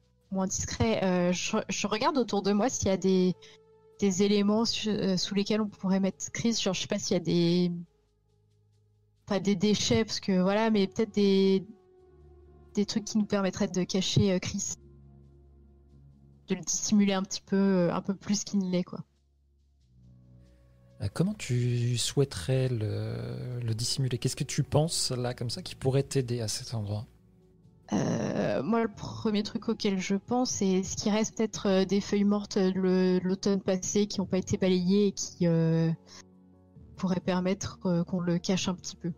[0.46, 1.04] discret.
[1.04, 3.34] Euh, je, regarde autour de moi s'il y a des,
[4.00, 6.54] éléments sous lesquels on pourrait mettre Chris.
[6.54, 7.72] Genre, je sais pas s'il y a des.
[9.26, 11.66] Pas des déchets, parce que voilà, mais peut-être des.
[12.88, 14.74] Trucs qui nous permettraient de cacher Chris.
[16.48, 19.00] De le dissimuler un petit peu, un peu plus qu'il ne l'est, quoi.
[21.00, 24.18] Euh, Comment tu souhaiterais le, le dissimuler?
[24.18, 27.06] Qu'est-ce que tu penses là comme ça qui pourrait t'aider à cet endroit?
[27.92, 32.00] Euh, moi, le premier truc auquel je pense, c'est ce qui reste peut-être euh, des
[32.00, 35.46] feuilles mortes de l'automne passé qui n'ont pas été balayées et qui
[36.96, 39.12] pourraient permettre qu'on le cache un petit peu.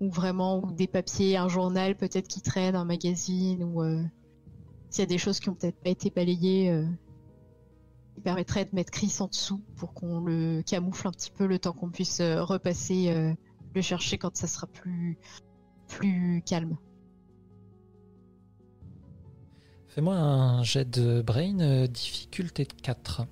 [0.00, 3.82] Ou vraiment, ou des papiers, un journal peut-être qui traîne, un magazine, ou
[4.90, 6.84] s'il y a des choses qui n'ont peut-être pas été balayées,
[8.18, 11.60] qui permettraient de mettre Chris en dessous pour qu'on le camoufle un petit peu le
[11.60, 13.32] temps qu'on puisse euh, repasser euh,
[13.76, 15.18] le chercher quand ça sera plus,
[15.86, 16.76] plus calme.
[19.86, 23.22] Fais-moi un jet de brain, euh, difficulté de 4.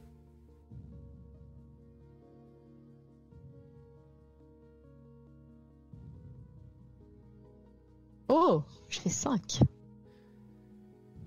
[8.28, 9.62] Oh, je fais 5.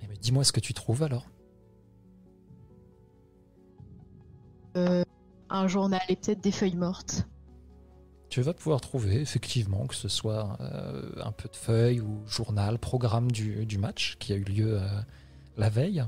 [0.02, 1.26] Eh ben, Dis-moi ce que tu trouves alors.
[4.76, 7.28] Un journal et peut-être des feuilles mortes.
[8.30, 12.78] Tu vas pouvoir trouver effectivement que ce soit euh, un peu de feuilles ou journal,
[12.78, 14.88] programme du, du match qui a eu lieu euh,
[15.58, 16.06] la veille.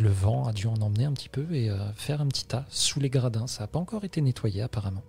[0.00, 2.66] Le vent a dû en emmener un petit peu et euh, faire un petit tas
[2.70, 3.46] sous les gradins.
[3.46, 5.02] Ça n'a pas encore été nettoyé apparemment.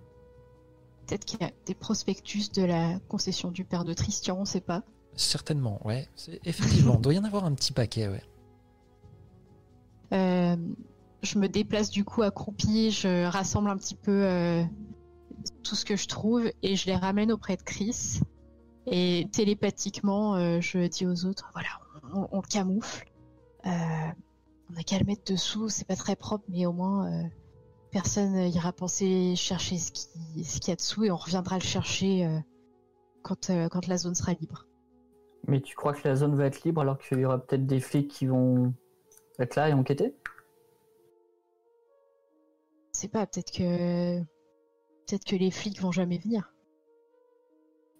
[1.06, 4.60] Peut-être qu'il y a des prospectus de la concession du père de Tristian, on sait
[4.60, 4.82] pas.
[5.16, 6.08] Certainement, ouais.
[6.44, 8.22] Effectivement, il doit y en avoir un petit paquet, ouais.
[11.24, 14.62] Je me déplace du coup accroupie, je rassemble un petit peu euh,
[15.62, 18.20] tout ce que je trouve et je les ramène auprès de Chris.
[18.86, 21.68] Et télépathiquement, euh, je dis aux autres, voilà,
[22.14, 23.10] on, on le camoufle.
[23.66, 23.70] Euh,
[24.70, 27.10] on a qu'à le mettre dessous, c'est pas très propre, mais au moins
[27.90, 31.64] personne ira penser chercher ce qui- ce qu'il y a dessous et on reviendra le
[31.64, 32.28] chercher
[33.22, 34.66] quand, la zone sera libre.
[35.48, 37.80] Mais tu crois que la zone va être libre alors qu'il y aura peut-être des
[37.80, 38.74] flics qui vont
[39.38, 40.14] être là et enquêter?
[43.04, 44.20] Sais pas, peut-être que
[45.06, 46.52] peut-être que les flics vont jamais venir.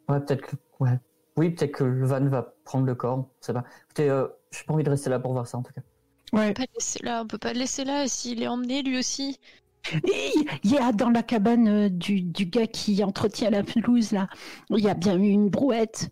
[0.08, 0.56] Ouais, peut-être que.
[0.80, 0.98] Ouais.
[1.36, 3.28] Oui, peut-être que le van va prendre le corps.
[3.40, 3.64] C'est pas.
[3.84, 5.82] Écoutez, euh, j'ai pas envie de rester là pour voir ça en tout cas.
[6.32, 6.48] Ouais.
[6.50, 8.82] On peut pas le laisser là, on peut pas le laisser là s'il est emmené
[8.82, 9.38] lui aussi.
[9.92, 14.28] Il y a dans la cabane euh, du, du gars qui entretient la pelouse, là,
[14.70, 16.08] il y a bien eu une brouette.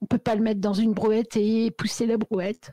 [0.00, 2.72] On peut pas le mettre dans une brouette et pousser la brouette.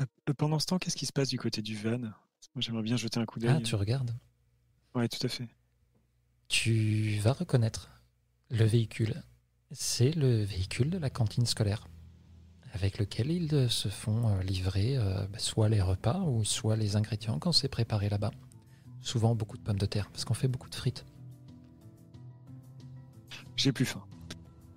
[0.00, 2.10] Euh, Pendant ce temps, qu'est-ce qui se passe du côté du van?
[2.56, 3.54] J'aimerais bien jeter un coup d'œil.
[3.56, 4.14] Ah, tu regardes.
[4.94, 5.48] Ouais, tout à fait.
[6.48, 7.90] Tu vas reconnaître
[8.50, 9.22] le véhicule.
[9.72, 11.86] C'est le véhicule de la cantine scolaire
[12.74, 16.76] avec lequel ils euh, se font euh, livrer euh, bah, soit les repas ou soit
[16.76, 18.32] les ingrédients quand c'est préparé là-bas.
[19.00, 21.06] Souvent beaucoup de pommes de terre parce qu'on fait beaucoup de frites.
[23.56, 24.04] J'ai plus faim.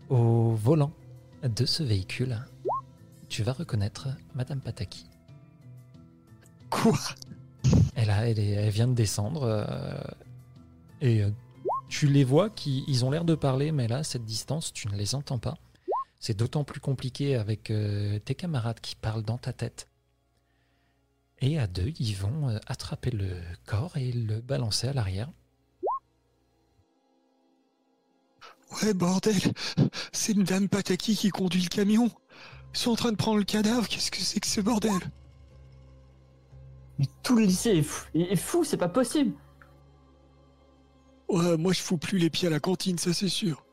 [0.10, 0.94] Au volant
[1.44, 2.40] de ce véhicule,
[3.30, 5.10] tu vas reconnaître Madame Pataki.
[6.70, 7.00] Quoi?
[7.98, 9.98] Elle, elle, vient de descendre euh,
[11.02, 11.32] et euh,
[11.90, 14.96] tu les vois qui ils ont l'air de parler, mais là, cette distance, tu ne
[14.96, 15.58] les entends pas.
[16.20, 19.88] C'est d'autant plus compliqué avec euh, tes camarades qui parlent dans ta tête.
[21.40, 25.32] Et à deux, ils vont attraper le corps et le balancer à l'arrière.
[28.84, 29.40] Ouais, bordel
[30.12, 32.12] C'est une dame Pataki qui conduit le camion
[32.76, 35.00] Ils sont en train de prendre le cadavre, qu'est-ce que c'est que ce bordel?
[37.00, 39.34] Mais tout le lycée est fou, est fou c'est pas possible.
[41.30, 43.64] Ouais, moi je fous plus les pieds à la cantine, ça c'est sûr.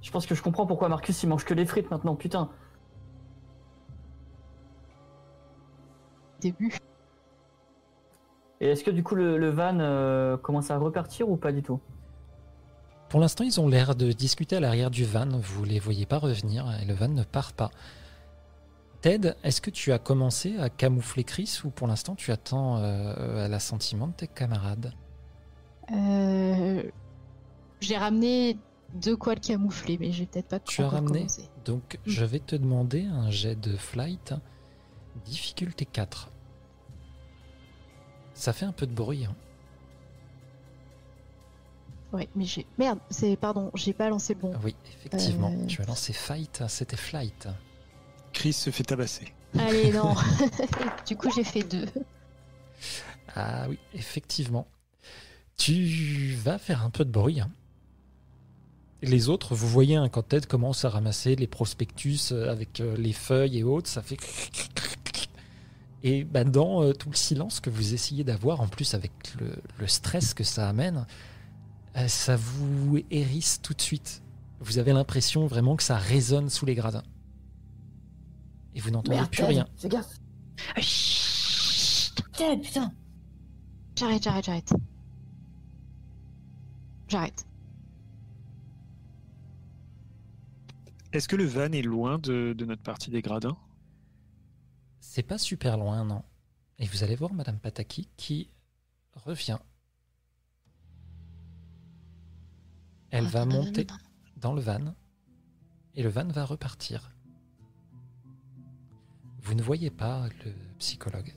[0.00, 2.50] Je pense que je comprends pourquoi Marcus il mange que les frites maintenant, putain.
[6.40, 6.78] Début.
[8.60, 11.62] Et est-ce que du coup le, le van euh, commence à repartir ou pas du
[11.62, 11.80] tout?
[13.08, 15.26] Pour l'instant, ils ont l'air de discuter à l'arrière du van.
[15.40, 17.70] Vous les voyez pas revenir et le van ne part pas.
[19.00, 23.44] Ted, est-ce que tu as commencé à camoufler Chris ou pour l'instant tu attends euh,
[23.44, 24.92] à l'assentiment de tes camarades?
[25.92, 26.82] Euh,
[27.80, 28.58] J'ai ramené
[28.94, 31.26] de quoi le camoufler, mais j'ai peut-être pas Tu as ramené.
[31.64, 32.10] Donc Mm.
[32.10, 34.34] je vais te demander un jet de flight,
[35.24, 36.30] difficulté 4.
[38.34, 39.24] Ça fait un peu de bruit.
[39.26, 39.34] hein.
[42.12, 42.64] Ouais, mais j'ai.
[42.78, 43.36] Merde, c'est.
[43.36, 44.52] Pardon, j'ai pas lancé le bon.
[44.64, 45.52] Oui, effectivement.
[45.54, 45.66] Euh.
[45.66, 47.48] Tu as lancé fight, c'était flight.
[48.32, 49.32] Chris se fait tabasser.
[49.58, 50.14] Allez, non.
[51.06, 51.86] du coup, j'ai fait deux.
[53.34, 54.66] Ah oui, effectivement.
[55.56, 57.40] Tu vas faire un peu de bruit.
[57.40, 57.50] hein.
[59.02, 62.96] Les autres, vous voyez un quand tête commence à ramasser les prospectus euh, avec euh,
[62.96, 64.16] les feuilles et autres, ça fait.
[66.04, 69.10] Et bah, dans euh, tout le silence que vous essayez d'avoir, en plus avec
[69.40, 71.06] le, le stress que ça amène,
[71.96, 74.22] euh, ça vous hérisse tout de suite.
[74.60, 77.02] Vous avez l'impression vraiment que ça résonne sous les gradins.
[78.74, 79.66] Et vous n'entendez plus rien.
[79.76, 80.18] Fais gaffe.
[80.74, 82.22] Ah, chut.
[82.32, 82.92] Ted, putain.
[83.96, 84.72] J'arrête, j'arrête, j'arrête.
[87.08, 87.46] J'arrête.
[91.12, 93.56] Est-ce que le van est loin de, de notre partie des gradins?
[95.00, 96.22] C'est pas super loin, non.
[96.78, 98.50] Et vous allez voir Madame Pataki qui
[99.14, 99.58] revient.
[103.10, 103.86] Elle va monter
[104.36, 104.94] dans le van
[105.94, 107.10] et le van va repartir.
[109.48, 111.32] Vous ne voyez pas le psychologue?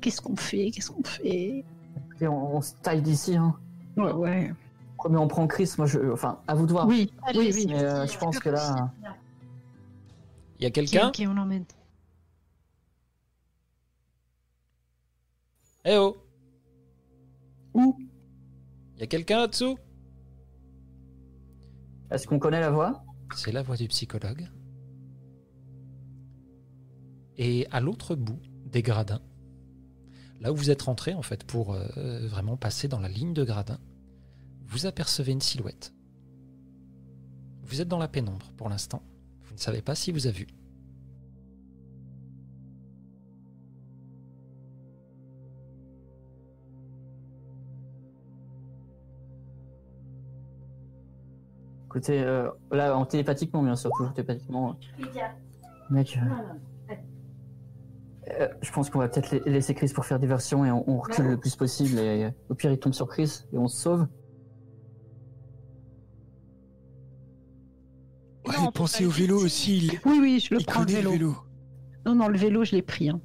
[0.00, 0.70] Qu'est-ce qu'on fait?
[0.70, 1.62] Qu'est-ce qu'on fait?
[2.22, 3.36] Et on, on se taille d'ici.
[3.36, 3.54] Hein.
[3.98, 4.54] Ouais, ouais.
[4.96, 5.70] Premier, on prend Chris.
[5.76, 6.86] Moi, je, enfin, à vous de voir.
[6.86, 7.66] Oui, Allez, oui, oui.
[7.68, 8.90] Mais euh, je pense que là,
[10.58, 11.08] Il y a quelqu'un?
[11.08, 11.66] Ok, on l'emmène.
[15.84, 16.16] Eh oh
[17.74, 17.94] Où?
[18.94, 19.76] Il y a quelqu'un là-dessous
[22.10, 23.04] est-ce qu'on connaît la voix?
[23.34, 24.48] C'est la voix du psychologue.
[27.36, 29.22] Et à l'autre bout des gradins,
[30.40, 33.44] là où vous êtes rentré en fait pour euh, vraiment passer dans la ligne de
[33.44, 33.80] gradins,
[34.66, 35.92] vous apercevez une silhouette.
[37.62, 39.02] Vous êtes dans la pénombre pour l'instant.
[39.44, 40.46] Vous ne savez pas si vous avez vu.
[51.90, 54.76] Écoutez, euh, là, en télépathiquement, bien sûr, toujours télépathiquement.
[55.90, 56.16] Mec,
[56.88, 56.94] euh,
[58.30, 60.98] euh, je pense qu'on va peut-être la- laisser Chris pour faire diversion et on, on
[61.00, 61.98] recule le plus possible.
[61.98, 64.06] Et euh, au pire, il tombe sur Chris et on se sauve.
[68.46, 69.88] Ouais, Non, pensez pas au vélo aussi.
[69.88, 71.10] Il, Oui, oui, je le il prends le connaît vélo.
[71.10, 71.36] le vélo.
[72.06, 73.08] Non, non, le vélo, je l'ai pris.
[73.10, 73.20] hein.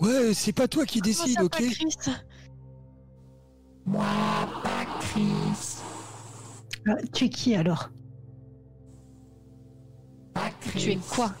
[0.00, 1.60] Ouais, c'est pas toi qui décide, ok
[1.98, 2.24] ça,
[4.62, 5.78] pas Chris
[6.86, 7.90] Euh, tu es qui alors
[10.76, 11.32] Tu es quoi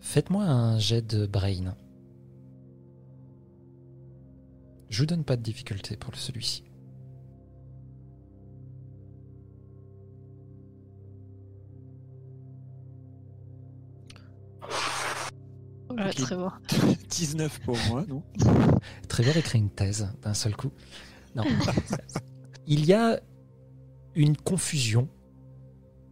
[0.00, 1.76] Faites-moi un jet de brain.
[4.88, 6.65] Je vous donne pas de difficulté pour celui-ci.
[15.96, 16.50] Ouais, bon.
[17.08, 18.22] 19 pour moi, non
[19.08, 20.70] Trevor écrit une thèse d'un seul coup.
[21.34, 21.44] Non.
[22.66, 23.20] Il y a
[24.14, 25.08] une confusion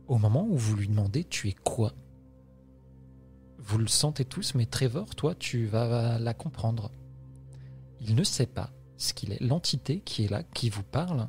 [0.06, 1.92] au moment où vous lui demandez tu es quoi?
[3.58, 6.90] Vous le sentez tous, mais Trevor, toi, tu vas la comprendre.
[8.00, 9.40] Il ne sait pas ce qu'il est.
[9.40, 11.28] L'entité qui est là, qui vous parle,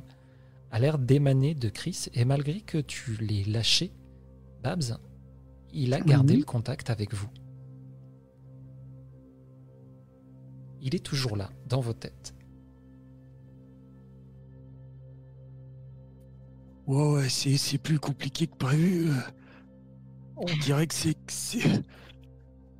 [0.70, 3.90] a l'air d'émaner de Chris, et malgré que tu l'aies lâché,
[4.62, 4.98] Babs,
[5.72, 7.28] il a gardé le contact avec vous.
[10.86, 12.32] Il est toujours là, dans vos têtes.
[16.86, 19.10] Ouais, ouais, c'est, c'est plus compliqué que prévu.
[20.36, 21.14] On dirait que c'est.
[21.14, 21.82] que c'est...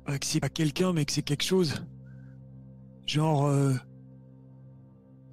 [0.05, 1.75] pas que c'est pas quelqu'un, mais que c'est quelque chose.
[3.05, 3.47] Genre.
[3.47, 3.73] euh,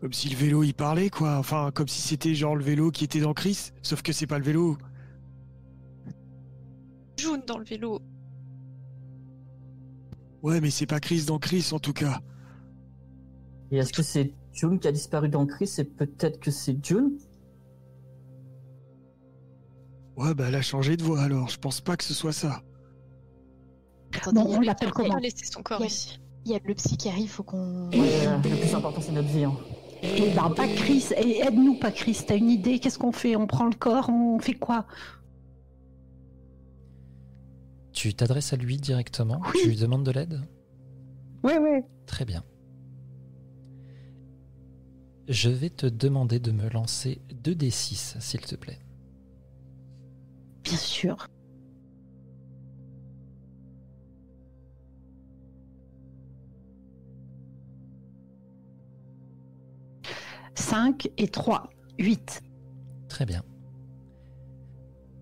[0.01, 1.39] Comme si le vélo il parlait, quoi.
[1.39, 4.39] Enfin, comme si c'était genre le vélo qui était dans Chris, sauf que c'est pas
[4.39, 4.77] le vélo.
[7.19, 8.01] Jaune dans le vélo.
[10.43, 12.21] Ouais, mais c'est pas Chris dans Chris en tout cas.
[13.75, 17.19] Et est-ce que c'est June qui a disparu dans Chris et peut-être que c'est June?
[20.17, 22.63] Ouais, bah elle a changé de voix alors, je pense pas que ce soit ça.
[24.15, 25.17] Attendez, Bon, il y a- on l'appelle il comment?
[25.17, 25.89] laisser son corps Yeah.
[25.89, 26.21] ici.
[26.47, 27.91] Il y a le psy qui arrive, faut qu'on.
[27.91, 29.43] Ouais, euh, Le plus important, c'est notre vie.
[29.43, 29.57] hein.
[30.05, 31.07] Eh ben, pas Chris.
[31.17, 32.21] Et aide-nous, pas Chris.
[32.25, 32.79] T'as une idée?
[32.79, 33.35] Qu'est-ce qu'on fait?
[33.35, 34.09] On prend le corps?
[34.09, 34.87] On fait quoi?
[37.93, 39.41] Tu t'adresses à lui directement?
[39.53, 39.61] Oui.
[39.63, 40.41] Tu lui demandes de l'aide?
[41.43, 41.85] Ouais, ouais.
[42.07, 42.45] Très bien.
[45.29, 48.79] Je vais te demander de me lancer 2d6, s'il te plaît.
[50.63, 51.29] Bien sûr.
[60.55, 61.71] Cinq et trois.
[61.99, 62.43] Huit.
[63.09, 63.43] Très bien.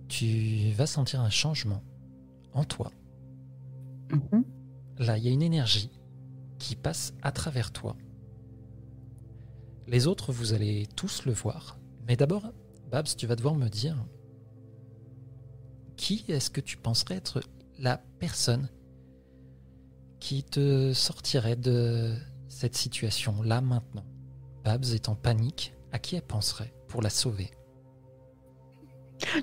[0.08, 1.82] tu vas sentir un changement
[2.52, 2.92] en toi.
[4.10, 4.44] Mhm.
[4.98, 5.90] Là, il y a une énergie
[6.58, 7.96] qui passe à travers toi.
[9.92, 11.78] Les autres, vous allez tous le voir.
[12.08, 12.50] Mais d'abord,
[12.90, 13.96] Babs, tu vas devoir me dire
[15.96, 17.40] qui est-ce que tu penserais être
[17.78, 18.68] la personne
[20.18, 22.14] qui te sortirait de
[22.48, 24.04] cette situation là maintenant?
[24.64, 25.74] Babs est en panique.
[25.94, 27.50] À qui elle penserait pour la sauver?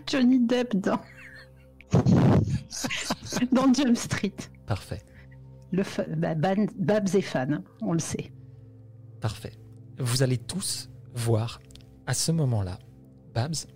[0.07, 0.99] Johnny Depp dans.
[3.51, 4.33] dans Jump Street.
[4.65, 5.03] Parfait,
[5.71, 8.31] Le fa- bah, Babs est fan, on le sait.
[9.21, 9.53] parfait.
[9.99, 11.59] Vous allez tous voir
[12.07, 12.79] à ce moment-là,
[13.33, 13.67] Babs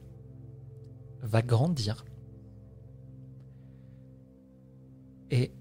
[1.21, 2.05] va grandir
[5.29, 5.51] et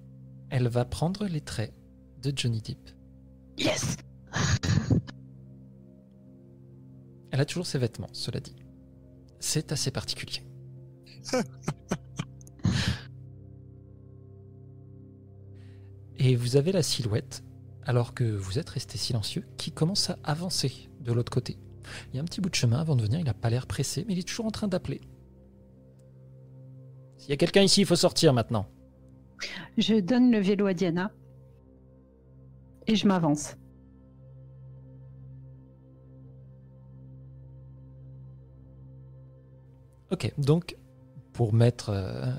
[0.51, 1.75] elle va prendre les traits
[2.21, 2.91] de Johnny Depp.
[3.59, 3.97] Yes
[7.31, 8.57] Elle a toujours ses vêtements, cela dit.
[9.41, 10.43] C'est assez particulier.
[16.19, 17.43] Et vous avez la silhouette,
[17.87, 21.59] alors que vous êtes resté silencieux, qui commence à avancer de l'autre côté.
[22.12, 23.66] Il y a un petit bout de chemin avant de venir, il n'a pas l'air
[23.66, 25.01] pressé, mais il est toujours en train d'appeler.
[27.18, 28.66] S'il y a quelqu'un ici, il faut sortir maintenant.
[29.78, 31.11] Je donne le vélo à Diana.
[32.87, 33.57] Et je m'avance.
[40.11, 40.76] Ok, donc
[41.33, 42.33] pour mettre euh,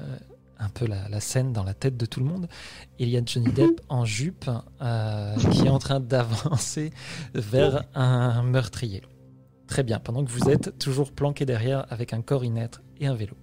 [0.64, 2.48] un peu la, la scène dans la tête de tout le monde,
[3.00, 4.50] il y a Johnny Depp en jupe
[4.82, 6.92] euh, qui est en train d'avancer
[7.34, 9.04] vers un meurtrier.
[9.68, 13.16] Très bien, pendant que vous êtes toujours planqué derrière avec un corps inêtre et un
[13.16, 13.36] vélo.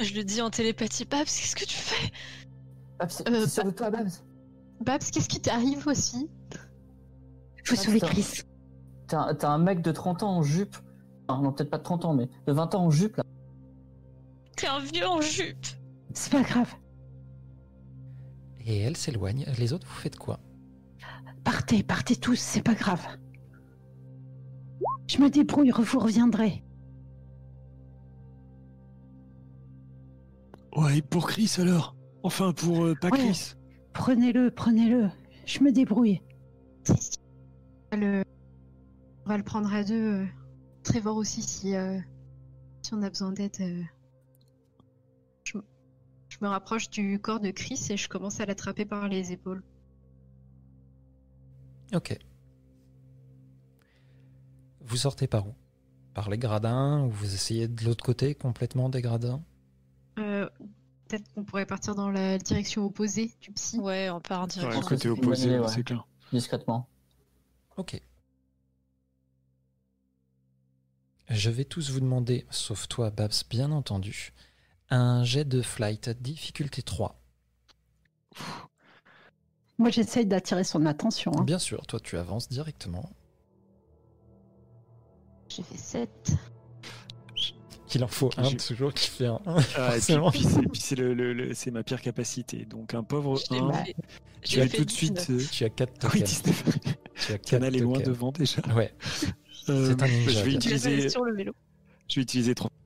[0.00, 2.10] Je le dis en télépathie, Babs, qu'est-ce que tu fais?
[2.98, 4.08] Babs, c'est Euh, toi, Babs
[4.84, 6.28] Babs, qu'est-ce qui t'arrive aussi?
[7.64, 8.00] Faut Ah, sauver.
[8.00, 8.42] Chris.
[9.08, 10.76] T'as un- mec de 30 ans en jupe.
[11.28, 13.24] Enfin, non, peut-être pas de 30 ans, mais de 20 ans en jupe, là.
[14.56, 15.66] T'es un vieux en jupe
[16.14, 16.74] C'est pas grave.
[18.64, 19.44] Et elle s'éloigne.
[19.58, 20.40] Les autres, vous faites quoi?
[21.44, 23.06] Partez, partez tous, c'est pas grave.
[25.08, 26.62] Je me débrouille, vous reviendrez.
[30.76, 33.18] Ouais, pour Chris alors Enfin, pour euh, pas Ouais.
[33.18, 33.54] Chris
[33.94, 35.08] Prenez-le, prenez-le.
[35.46, 36.20] Je me débrouille.
[36.90, 36.94] On
[37.92, 38.22] va le,
[39.24, 39.94] on va le prendre à deux.
[40.22, 40.26] euh.
[40.82, 41.98] Trevor aussi, si, euh,
[42.82, 43.56] si on a besoin d'aide.
[43.60, 43.82] euh.
[46.40, 49.62] Je, me rapproche du corps de Chris et je commence à l'attraper par les épaules.
[51.94, 52.16] Ok.
[54.80, 55.54] Vous sortez par où?
[56.14, 59.42] Par les gradins ou vous essayez de l'autre côté complètement des gradins?
[60.18, 60.48] Euh,
[61.08, 63.78] Peut-être qu'on pourrait partir dans la direction opposée du psy.
[63.78, 64.80] Ouais, on part en Ouais, direction.
[64.82, 65.68] que côté opposé, ouais, ouais.
[65.68, 66.06] c'est clair.
[66.32, 66.86] Discrètement.
[67.78, 68.00] Ok.
[71.30, 74.32] Je vais tous vous demander, sauf toi Babs, bien entendu,
[74.90, 77.20] un jet de flight, difficulté 3.
[79.78, 81.32] Moi, j'essaye d'attirer son attention.
[81.38, 81.44] hein.
[81.44, 83.08] Bien sûr, toi tu avances directement.
[85.48, 86.32] J'ai fait 7.
[87.94, 89.40] Il en faut un J'ai- toujours qui fait un.
[89.46, 90.30] Ah, et puis, Forcément.
[90.30, 92.66] puis c'est- puis c'est le, le- le- c'est ma pire capacité.
[92.66, 93.94] Donc un pauvre Je l'ai 1, fait-
[94.42, 95.14] tu j'ai as fait tout de suite.
[95.14, 95.30] 19.
[95.30, 96.42] euh, Tu as 4 Ah oui, tokens.
[96.42, 96.64] 19.
[97.14, 98.08] tu as quatre Canal est loin tokens.
[98.08, 98.60] devant déjà.
[98.74, 98.92] Ouais,
[99.70, 100.58] Euh, C'est un ninja, Je vais bien.
[100.58, 101.52] Tu l'as utiliser, fait sur le vélo.
[102.08, 102.77] je vais utiliser 30 euh,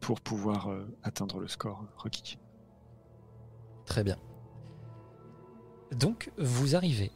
[0.00, 2.38] pour pouvoir euh, atteindre le score requis.
[3.86, 4.16] très bien.
[5.92, 7.10] Donc, vous arrivez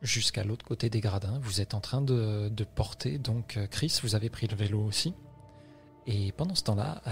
[0.00, 1.38] jusqu'à l'autre côté des gradins.
[1.40, 3.18] Vous êtes en train de, de porter.
[3.18, 5.14] Donc, euh, Chris, vous avez pris le vélo aussi.
[6.06, 7.10] Et pendant ce temps-là, euh,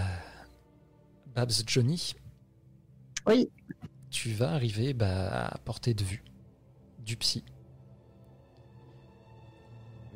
[1.34, 2.14] Babs Johnny,
[3.28, 3.48] Oui.
[4.10, 6.24] tu vas arriver bah, à portée de vue
[6.98, 7.44] du psy.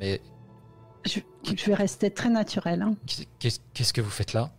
[0.01, 0.21] Mais
[1.05, 2.83] Je, je vais rester très naturel.
[2.83, 2.95] hein.
[3.39, 4.51] qu'est- qu'est-ce que vous faites là?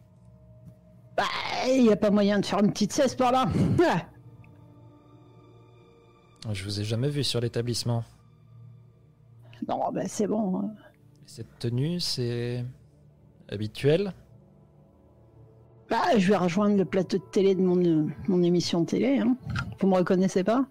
[1.18, 1.24] Bah,
[1.68, 3.46] il n'y a pas moyen de faire une petite cesse par là.
[6.48, 6.54] Ah.
[6.54, 8.04] Je vous ai jamais vu sur l'établissement.
[9.68, 10.60] Non, bah, c'est bon.
[10.60, 10.70] hein.
[11.26, 12.64] Cette tenue, c'est
[13.50, 14.14] habituel?
[15.90, 19.20] Bah, je vais rejoindre le plateau de télé de mon, euh, mon émission de télé.
[19.20, 19.36] hein.
[19.80, 20.66] Vous me reconnaissez pas?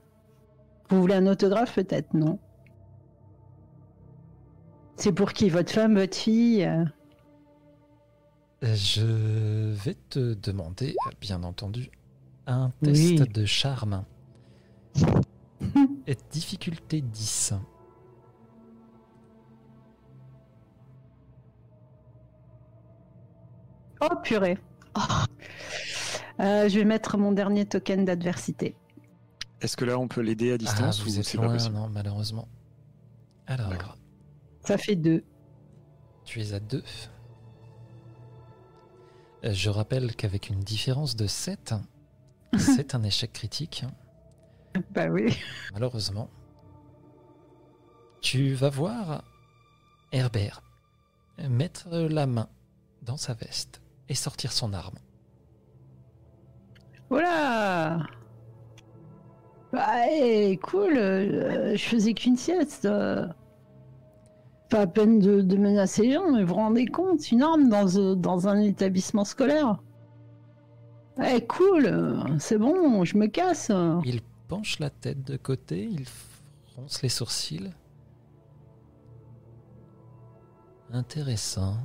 [0.90, 2.12] Vous voulez un autographe peut-être?
[2.14, 2.38] Non.
[4.97, 6.84] C'est pour qui Votre femme, votre fille euh
[8.62, 11.90] Je vais te demander, bien entendu,
[12.47, 13.28] un test Oui.
[13.28, 14.05] de charme.
[16.07, 17.55] Et difficulté 10.
[24.01, 24.59] Oh purée.
[26.40, 28.76] Euh, je vais mettre mon dernier token d'adversité.
[29.61, 31.53] Est-ce que là on peut l'aider à Ah, distance vous ou êtes c'est pas loin,
[31.55, 31.76] possible?
[31.76, 32.49] non, malheureusement.
[33.47, 33.97] Alors.
[34.64, 35.24] Ça fait deux.
[36.24, 36.82] tu es à 2.
[39.44, 41.74] Euh, Je rappelle qu'avec une différence de 7,
[42.58, 43.84] c'est un échec critique,
[44.92, 45.36] Bah oui.
[45.72, 46.30] malheureusement.
[48.22, 49.22] Tu vas voir
[50.12, 50.62] Herbert
[51.48, 52.48] mettre la main
[53.02, 54.96] dans sa veste et sortir son arme.
[57.10, 58.06] Voilà.
[59.72, 60.96] Bah, cool.
[60.96, 62.86] euh, je faisais qu'une sieste.
[64.74, 67.68] Pas à peine de, de menacer les gens, mais vous vous rendez compte, une arme
[67.68, 69.80] dans, euh, dans un établissement scolaire.
[71.22, 72.24] Eh, cool.
[72.40, 73.70] C'est bon, je me casse.
[74.04, 76.04] Il penche la tête de côté, il
[76.72, 77.70] fronce les sourcils.
[80.90, 81.76] Intéressant.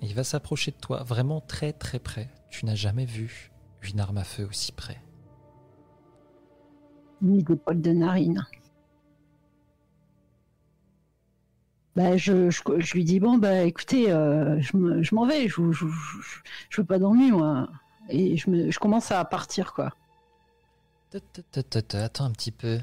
[0.00, 2.30] Il va s'approcher de toi, vraiment très très près.
[2.50, 3.50] Tu n'as jamais vu
[3.82, 5.02] une arme à feu aussi près.
[7.20, 8.46] Ni des poils de narine.
[11.94, 15.46] Bah, je, je, je lui dis bon bah écoutez euh, je me- je m'en vais
[15.48, 15.86] je, je,
[16.70, 17.68] je, veux pas d'ennui moi
[18.08, 19.90] et je, me, je commence à partir quoi
[21.94, 22.80] Attends un petit peu.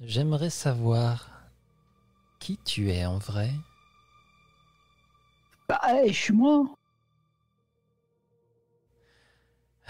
[0.00, 1.28] J'aimerais savoir
[2.38, 3.50] qui tu es en vrai.
[5.68, 6.64] Bah, je suis moi.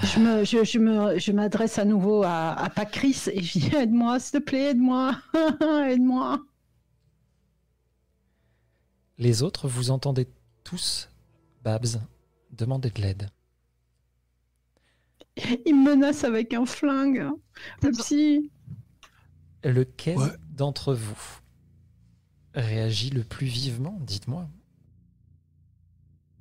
[0.02, 3.74] Je me, je, je me, je m'adresse à nouveau à, à Pacris et je dis
[3.74, 5.16] aide-moi, s'il te plaît, aide-moi,
[5.88, 6.40] aide-moi.
[9.18, 10.28] Les autres, vous entendez
[10.64, 11.10] tous
[11.64, 12.00] Babs
[12.52, 13.30] demander de l'aide.
[15.66, 17.28] Il me menace avec un flingue.
[17.82, 18.50] Le psy.
[19.64, 20.28] Lequel Ouais.
[20.50, 21.40] d'entre vous
[22.54, 24.48] réagit le plus vivement Dites-moi?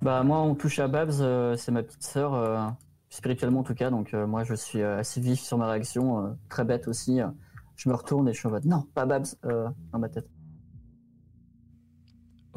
[0.01, 2.67] Bah moi on touche à Babs, euh, c'est ma petite sœur, euh,
[3.09, 6.23] spirituellement en tout cas, donc euh, moi je suis euh, assez vif sur ma réaction,
[6.27, 7.19] euh, très bête aussi.
[7.19, 7.27] euh.
[7.75, 10.29] je me retourne et je suis en mode non, pas Babs euh, dans ma tête.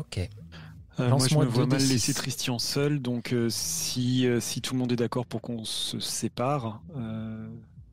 [0.00, 0.28] Ok.
[0.98, 1.68] Euh, moi, je me vois 2d6.
[1.68, 5.40] mal laisser Tristian seul, donc euh, si, euh, si tout le monde est d'accord pour
[5.40, 7.48] qu'on se sépare, euh,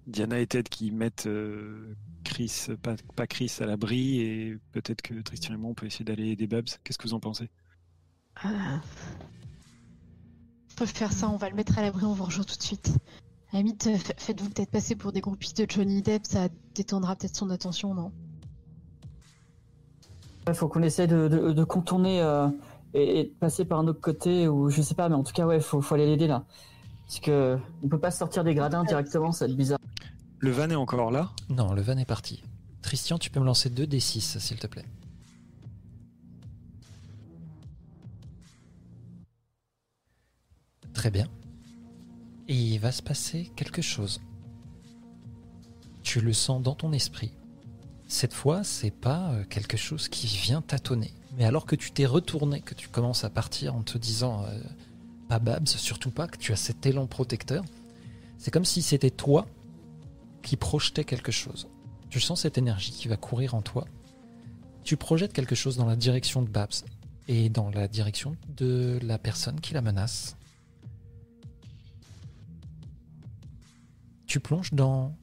[0.07, 5.13] Diana et Ted qui mettent euh, Chris, pas, pas Chris à l'abri, et peut-être que
[5.21, 6.67] Tristian et moi on peut essayer d'aller aider Babs.
[6.83, 7.49] Qu'est-ce que vous en pensez?
[8.45, 8.49] Euh,
[10.71, 12.63] On peut faire ça, on va le mettre à l'abri, on vous rejoint tout de
[12.63, 12.89] suite.
[13.51, 17.35] À la limite, faites-vous peut-être passer pour des groupies de Johnny Depp, ça détendra peut-être
[17.35, 18.11] son attention, non?
[20.47, 22.47] Il faut qu'on essaie de, de- de contourner euh,
[22.93, 25.33] et, et de passer par un autre côté, ou je sais pas, mais en tout
[25.33, 26.45] cas ouais, faut, faut aller l'aider là.
[27.05, 29.79] Parce que on peut pas sortir des gradins directement, ça va être bizarre.
[30.39, 31.31] Le van est encore là?
[31.49, 32.43] Non, le van est parti.
[32.81, 34.85] Christian, tu peux me lancer 2d6, s'il te plaît.
[40.93, 41.27] Très bien.
[42.47, 44.21] Et il va se passer quelque chose.
[46.03, 47.33] Tu le sens dans ton esprit.
[48.07, 51.13] Cette fois, c'est pas euh, quelque chose qui vient tâtonner.
[51.37, 54.59] Mais alors que tu t'es retourné, que tu commences à partir en te disant euh,
[55.27, 57.65] pas Babs, surtout pas, que tu as cet élan protecteur,
[58.37, 59.45] c'est comme si c'était toi
[60.41, 61.67] qui projetait quelque chose.
[62.09, 63.85] Tu sens cette énergie qui va courir en toi.
[64.85, 66.85] Tu projettes quelque chose dans la direction de Babs
[67.27, 70.37] et dans la direction de la personne qui la menace.
[74.27, 75.13] Tu plonges dans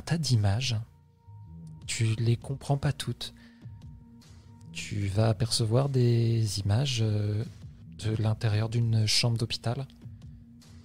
[0.00, 0.76] tas d'images.
[1.86, 3.34] Tu les comprends pas toutes.
[4.72, 7.44] Tu vas apercevoir des images euh,
[8.04, 9.86] de l'intérieur d'une chambre d'hôpital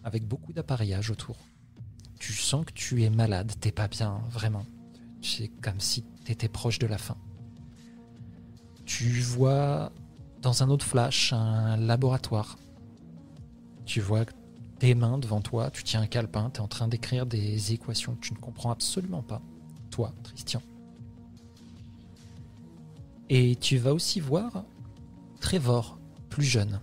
[0.04, 1.38] avec beaucoup d'appareillage autour
[2.22, 4.64] tu sens que tu es malade, t'es pas bien, vraiment.
[5.24, 7.18] C'est comme si t'étais proche de la fin.
[8.86, 9.92] Tu vois
[10.44, 12.60] dans un autre flash un laboratoire.
[13.86, 14.26] Tu vois
[14.82, 18.22] tes mains devant toi, tu tiens un calepin, t'es en train d'écrire des équations que
[18.22, 19.40] tu ne comprends absolument pas.
[19.92, 20.60] Toi, Christian.
[23.30, 24.66] Et tu vas aussi voir
[25.40, 26.82] Trevor, plus jeune.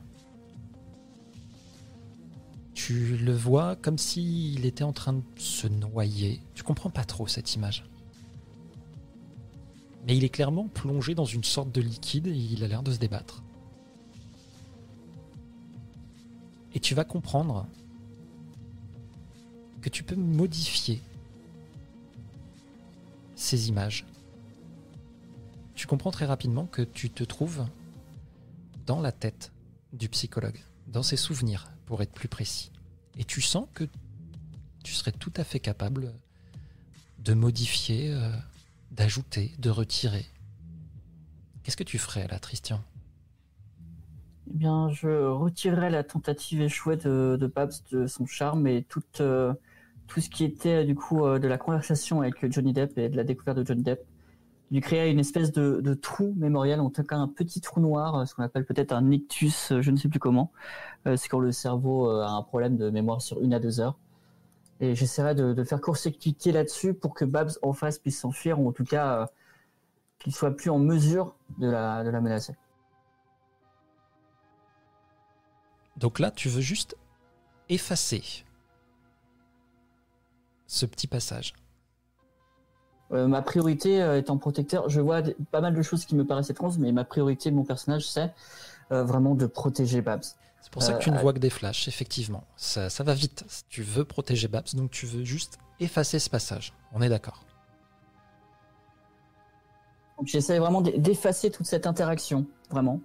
[2.73, 6.41] Tu le vois comme s'il était en train de se noyer.
[6.55, 7.85] Tu comprends pas trop cette image.
[10.07, 12.93] Mais il est clairement plongé dans une sorte de liquide et il a l'air de
[12.93, 13.43] se débattre.
[16.75, 17.67] Et tu vas comprendre
[19.89, 21.01] que tu peux modifier
[23.37, 24.05] ces images.
[25.75, 27.65] Tu comprends très rapidement que tu te trouves
[28.85, 29.51] dans la tête
[29.95, 32.71] du psychologue, dans ses souvenirs, pour être plus précis.
[33.17, 33.85] Et tu sens que
[34.85, 36.13] tu serais tout à fait capable
[37.21, 38.31] de modifier, euh,
[38.91, 40.27] d'ajouter, de retirer.
[41.63, 42.85] Qu'est-ce que tu ferais là, Tristian
[44.51, 49.03] Eh bien, je retirerai la tentative échouée de, de Babs de son charme et tout,
[49.21, 49.55] euh,
[50.09, 53.17] tout ce qui était du coup euh, de la conversation avec Johnny Depp et de
[53.17, 54.05] la découverte de Johnny Depp.
[54.71, 58.25] lui créer une espèce de, trou mémoriel, en tout cas un petit trou noir, euh,
[58.25, 60.51] ce qu'on appelle peut-être un ictus, euh, je ne sais plus comment.
[61.07, 63.81] Euh, c'est quand le cerveau euh, a un problème de mémoire sur une à deux
[63.81, 63.99] heures.
[64.81, 68.69] Et j'essaierai de, de faire court-circuiter là-dessus pour que Babs en face puisse s'enfuir, ou
[68.69, 69.27] en tout cas euh,
[70.19, 72.55] qu'il soit plus en mesure de la, de la menacer.
[75.97, 76.97] Donc là, tu veux juste
[77.69, 78.45] effacer
[80.69, 81.55] ce petit passage.
[83.11, 86.51] Euh, ma priorité euh, étant protecteur, je vois pas mal de choses qui me paraissent
[86.51, 88.33] étranges, mais ma priorité de mon personnage, c'est
[88.93, 90.23] euh, vraiment de protéger Babs.
[90.61, 92.45] C'est pour ça que tu ne vois que des flashs, effectivement.
[92.57, 93.45] Ça, ça va vite.
[93.71, 96.75] Tu veux protéger Babs, donc tu veux juste effacer ce passage.
[96.93, 97.45] On est d'accord.
[100.19, 103.01] Donc j'essaie vraiment d'effacer toute cette interaction, vraiment.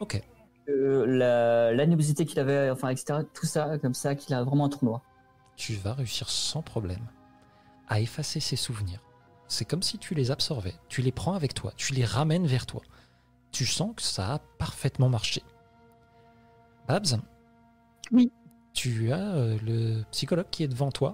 [0.00, 0.20] Ok.
[0.66, 3.20] La l'animosité qu'il avait, enfin, etc.
[3.32, 5.00] Tout ça, comme ça, qu'il a vraiment un trou noir.
[5.56, 7.06] Tu vas réussir sans problème
[7.88, 9.00] à effacer ces souvenirs.
[9.48, 10.74] C'est comme si tu les absorbais.
[10.88, 11.72] Tu les prends avec toi.
[11.76, 12.82] Tu les ramènes vers toi.
[13.50, 15.42] Tu sens que ça a parfaitement marché.
[16.88, 17.20] Babs
[18.10, 18.32] Oui.
[18.72, 21.12] Tu as euh, le psychologue qui est devant toi.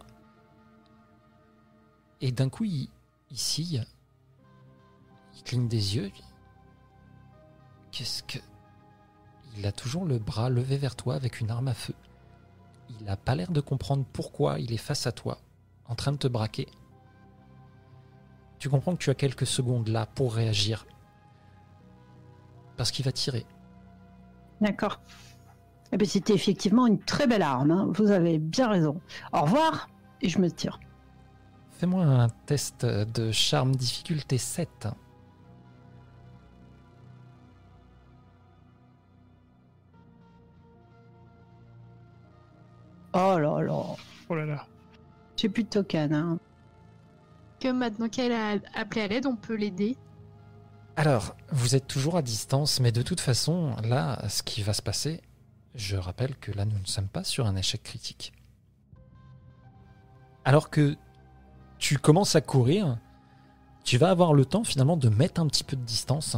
[2.20, 2.88] Et d'un coup, il,
[3.30, 3.80] ici,
[5.34, 6.12] il cligne des yeux.
[7.90, 8.38] Qu'est-ce que.
[9.56, 11.94] Il a toujours le bras levé vers toi avec une arme à feu.
[13.00, 15.38] Il n'a pas l'air de comprendre pourquoi il est face à toi,
[15.86, 16.68] en train de te braquer.
[18.58, 20.86] Tu comprends que tu as quelques secondes là pour réagir.
[22.76, 23.46] Parce qu'il va tirer.
[24.60, 25.00] D'accord.
[25.92, 27.70] Eh ben, c'était effectivement une très belle arme.
[27.70, 27.88] hein.
[27.94, 29.00] Vous avez bien raison.
[29.32, 29.88] Au revoir.
[30.20, 30.80] Et je me tire.
[31.70, 34.88] Fais-moi un test de charme difficulté 7.
[43.14, 43.82] Oh là là.
[44.28, 44.66] Oh là là.
[45.36, 46.12] J'ai plus de token.
[46.14, 46.38] hein.
[47.60, 49.96] Que maintenant qu'elle a appelé à l'aide, on peut l'aider.
[50.96, 54.82] Alors, vous êtes toujours à distance, mais de toute façon, là, ce qui va se
[54.82, 55.20] passer,
[55.74, 58.32] je rappelle que là, nous ne sommes pas sur un échec critique.
[60.44, 60.96] Alors que
[61.78, 62.98] tu commences à courir,
[63.84, 66.36] tu vas avoir le temps finalement de mettre un petit peu de distance.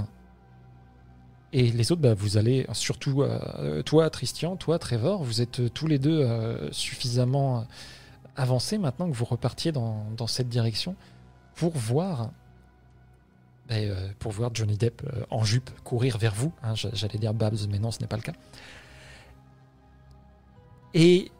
[1.53, 5.69] Et les autres, bah, vous allez, surtout euh, toi, Tristian, toi, Trevor, vous êtes euh,
[5.69, 7.67] tous les deux euh, suffisamment
[8.37, 10.95] avancés maintenant que vous repartiez dans, cette direction
[11.57, 12.31] pour voir
[13.73, 16.53] euh, pour voir Johnny Depp en jupe courir vers vous.
[16.63, 18.33] hein, j'a- J'allais dire Babs, mais non, ce n'est pas le cas.
[20.95, 21.31] Et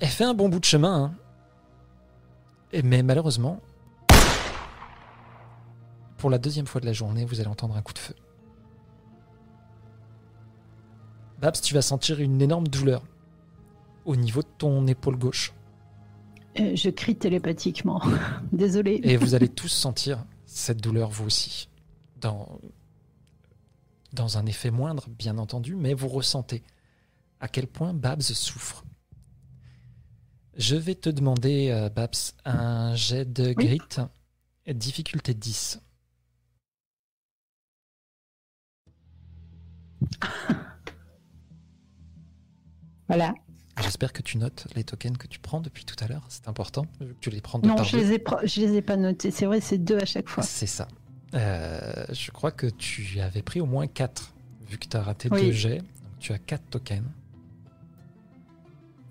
[0.00, 1.04] elle fait un bon bout de chemin.
[1.04, 1.14] hein.
[2.84, 3.60] Mais malheureusement,
[6.18, 8.14] pour la deuxième fois de la journée, vous allez entendre un coup de feu.
[11.40, 13.02] Babs, tu vas sentir une énorme douleur
[14.04, 15.52] au niveau de ton épaule gauche.
[16.58, 18.02] Euh, je crie télépathiquement.
[18.52, 19.00] Désolé.
[19.04, 21.68] Et vous allez tous sentir cette douleur, vous aussi.
[22.20, 22.60] Dans,
[24.12, 26.62] dans un effet moindre, bien entendu, mais vous ressentez
[27.40, 28.84] à quel point Babs souffre.
[30.56, 32.10] Je vais te demander, euh, Babs,
[32.44, 33.78] un jet de Oui.
[33.78, 35.80] grit, difficulté 10.
[43.10, 43.34] Voilà.
[43.82, 46.24] J'espère que tu notes les tokens que tu prends depuis tout à l'heure.
[46.28, 46.84] C'est important,
[47.20, 49.30] tu les prends de Non, je les, ai je les ai pas notés.
[49.30, 50.42] C'est vrai, c'est deux à chaque fois.
[50.42, 50.86] C'est ça.
[51.34, 54.34] Euh, je crois que tu avais pris au moins 4,
[54.68, 55.46] vu que tu as raté Oui.
[55.46, 55.78] deux jets.
[55.78, 57.04] Donc tu as 4 tokens.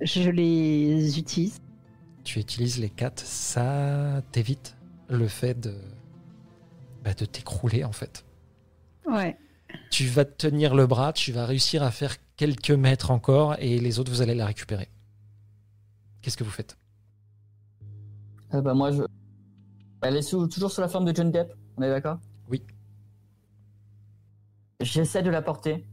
[0.01, 1.59] Je les utilise.
[2.23, 4.75] Tu utilises les 4, ça t'évite
[5.09, 5.73] le fait de,
[7.03, 8.23] bah, de t'écrouler en fait.
[9.05, 9.37] Ouais.
[9.89, 13.79] Tu vas te tenir le bras, tu vas réussir à faire quelques mètres encore et
[13.79, 14.87] les autres, vous allez la récupérer.
[16.21, 16.77] Qu'est-ce que vous faites?
[18.53, 19.03] Euh, bah, moi, je.
[20.01, 22.17] Elle est sous- toujours sous la forme de John Depp, on est d'accord?
[22.47, 22.63] Oui.
[24.79, 25.85] J'essaie de la porter.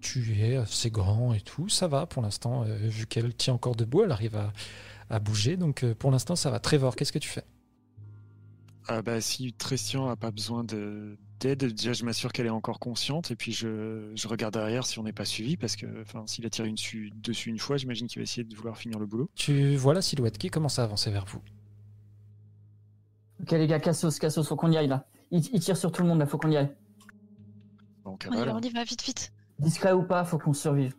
[0.00, 3.76] Tu es assez grand et tout, ça va pour l'instant, euh, vu qu'elle tient encore
[3.76, 4.52] debout, elle arrive à,
[5.08, 6.58] à bouger, donc euh, pour l'instant ça va.
[6.58, 7.44] Trevor, qu'est-ce que tu fais?
[8.88, 12.78] Ah bah, si Tristian a pas besoin de- d'aide, déjà je m'assure qu'elle est encore
[12.78, 16.24] consciente et puis je, je regarde derrière si on n'est pas suivi parce que enfin,
[16.26, 18.98] s'il a tiré une su- dessus une fois, j'imagine qu'il va essayer de vouloir finir
[18.98, 19.28] le boulot.
[19.34, 21.40] Tu vois la silhouette qui commence à avancer vers vous.
[23.42, 25.06] Ok, les gars, Cassos, Cassos, faut qu'on y aille là.
[25.30, 26.70] Il, il tire sur tout le monde là, faut qu'on y aille.
[28.04, 28.48] Bon, On y cavale.
[28.48, 29.32] va, on y va, vite, vite.
[29.58, 30.94] Discret ou pas, faut qu'on survive.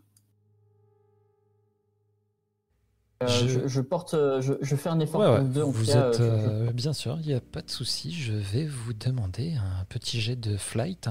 [3.22, 3.68] Euh, Je- je...
[3.68, 5.62] je porte, euh, je, je fais un effort Ouais, deux.
[5.64, 8.12] vous cas, êtes euh, bien sûr, il n'y a pas de souci.
[8.14, 11.10] Je vais vous demander un petit jet de flight.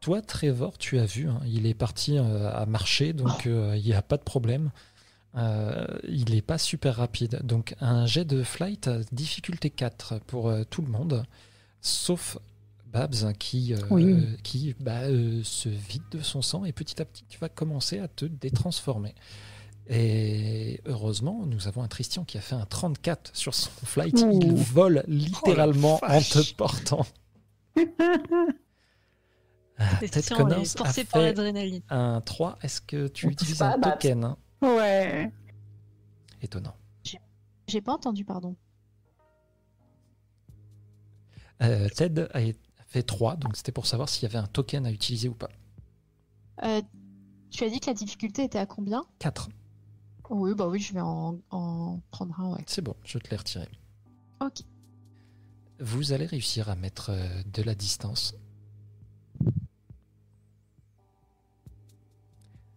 [0.00, 3.94] Toi, Trevor, tu as vu, hein, il est parti euh, à marcher, donc il n'y
[3.94, 4.70] a pas de problème.
[5.36, 7.40] Euh, il n'est pas super rapide.
[7.42, 11.24] Donc un jet de flight, difficulté 4 pour euh, tout le monde,
[11.80, 12.38] sauf
[12.92, 14.14] Babs qui, euh, Oui.
[14.44, 17.98] qui bah, euh, se vide de son sang et petit à petit tu vas commencer
[17.98, 19.14] à te détransformer.
[19.88, 24.18] Et heureusement, nous avons un Tristian qui a fait un 34 sur son flight.
[24.20, 24.38] Ouh.
[24.42, 27.06] Il vole littéralement en te portant.
[29.76, 32.58] Ah, Christian Connors est a fait un 3.
[32.62, 34.36] Est-ce que tu On utilises un token hein?
[34.62, 35.32] Ouais.
[36.40, 36.76] Étonnant.
[37.66, 38.54] J'ai pas entendu, pardon.
[41.62, 42.40] Euh, Ted a
[42.86, 45.48] fait 3, donc c'était pour savoir s'il y avait un token à utiliser ou pas.
[46.62, 46.82] Euh,
[47.50, 49.04] tu as dit que la difficulté était à combien?
[49.18, 49.48] 4.
[50.30, 52.64] Oui, bah oui, je vais en, en prendre un, ouais.
[52.66, 53.68] C'est bon, je te l'ai retiré.
[54.40, 54.62] Ok.
[55.80, 58.34] Vous allez réussir à mettre euh, de la distance.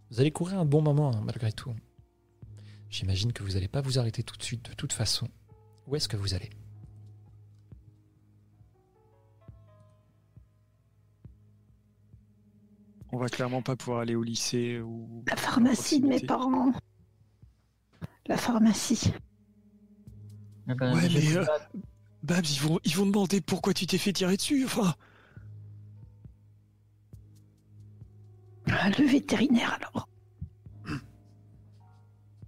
[0.10, 1.74] Vous allez courir un bon moment, hein, malgré tout.
[2.90, 5.28] J'imagine que vous n'allez pas vous arrêter tout de suite, de toute façon.
[5.86, 6.50] Où est-ce que vous allez?
[13.12, 15.24] On va clairement pas pouvoir aller au lycée ou.
[15.28, 16.72] La pharmacie de mes parents.
[18.28, 19.14] La pharmacie.
[20.70, 21.46] Eh ben, Ouais, mais, euh.
[22.24, 24.66] Babs, ils vont, ils vont demander pourquoi tu t'es fait tirer dessus.
[24.66, 24.96] Enfin,
[28.70, 30.10] Ah, Le vétérinaire alors.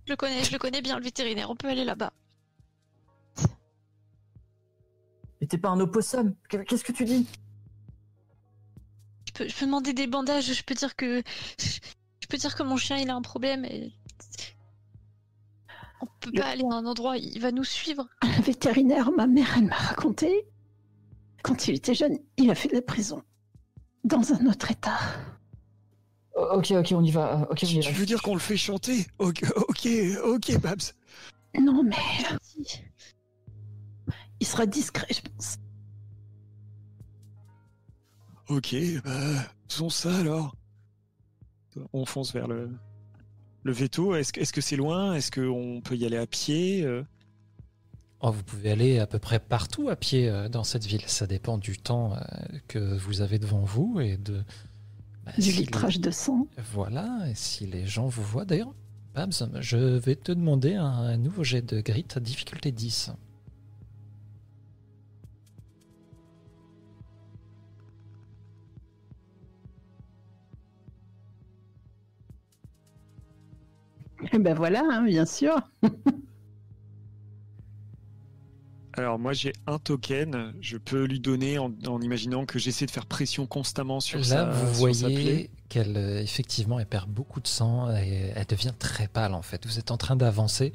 [0.05, 1.49] Je le connais, je le connais bien, le vétérinaire.
[1.49, 2.11] On peut aller là-bas.
[5.39, 6.36] Mais t'es pas un opossum.
[6.49, 7.27] Qu'est-ce que tu dis?
[9.27, 10.51] Je peux, je peux demander des bandages.
[10.51, 11.21] Je peux dire que
[11.57, 13.63] je peux dire que mon chien il a un problème.
[13.65, 13.93] Et...
[16.01, 17.17] On peut Le- pas aller à un endroit.
[17.17, 18.07] Il va nous suivre.
[18.23, 20.45] Le vétérinaire, ma mère, elle m'a raconté.
[21.43, 23.21] Quand il était jeune, il a fait de la prison.
[24.03, 24.97] Dans un autre état.
[26.35, 27.47] Ok, ok, on y va.
[27.51, 27.97] Ok, on y tu va.
[27.99, 29.05] veux dire qu'on le fait chanter?
[29.19, 29.87] Ok, ok,
[30.23, 30.93] ok, Babs.
[31.59, 31.95] Non, mais
[34.39, 35.57] il sera discret, je pense.
[38.47, 40.55] Ok, bah, faisons ça alors.
[41.93, 42.71] On fonce vers le,
[43.64, 44.16] le veto.
[44.16, 45.14] Est-ce que c'est loin?
[45.16, 47.03] Est-ce qu'on peut y aller à pied Euh,
[48.22, 51.03] Oh, Vous pouvez aller à peu près partout à pied euh, dans cette ville.
[51.07, 52.19] Ça dépend du temps euh,
[52.68, 54.44] que vous avez devant vous et de...
[55.26, 56.45] bah, Du si les- de sang.
[56.73, 58.44] Voilà, et si les gens vous voient.
[58.44, 58.73] D'ailleurs,
[59.15, 59.31] Babs,
[59.61, 63.11] je vais te demander un, un nouveau jet de grit à difficulté 10.
[74.39, 75.55] Ben voilà, hein, bien sûr.
[78.93, 80.53] Alors moi j'ai un token.
[80.61, 84.25] Je peux lui donner en, en imaginant que j'essaie de faire pression constamment sur Là,
[84.25, 85.15] sa vous sa plaie.
[85.15, 89.43] voyez qu'elle, euh, effectivement, elle perd beaucoup de sang et elle devient très pâle, en
[89.43, 89.65] fait.
[89.67, 90.73] Vous êtes en train d'avancer.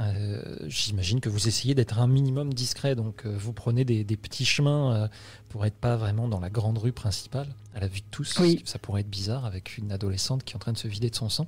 [0.00, 4.16] Euh, J'imagine que vous essayez d'être un minimum discret, donc euh, vous prenez des, des
[4.16, 5.08] petits chemins euh,
[5.48, 7.46] pour être pas vraiment dans la grande rue principale,
[7.76, 8.36] à la vue de tous.
[8.40, 8.60] Oui.
[8.64, 11.14] Ça pourrait être bizarre avec une adolescente qui est en train de se vider de
[11.14, 11.46] son sang.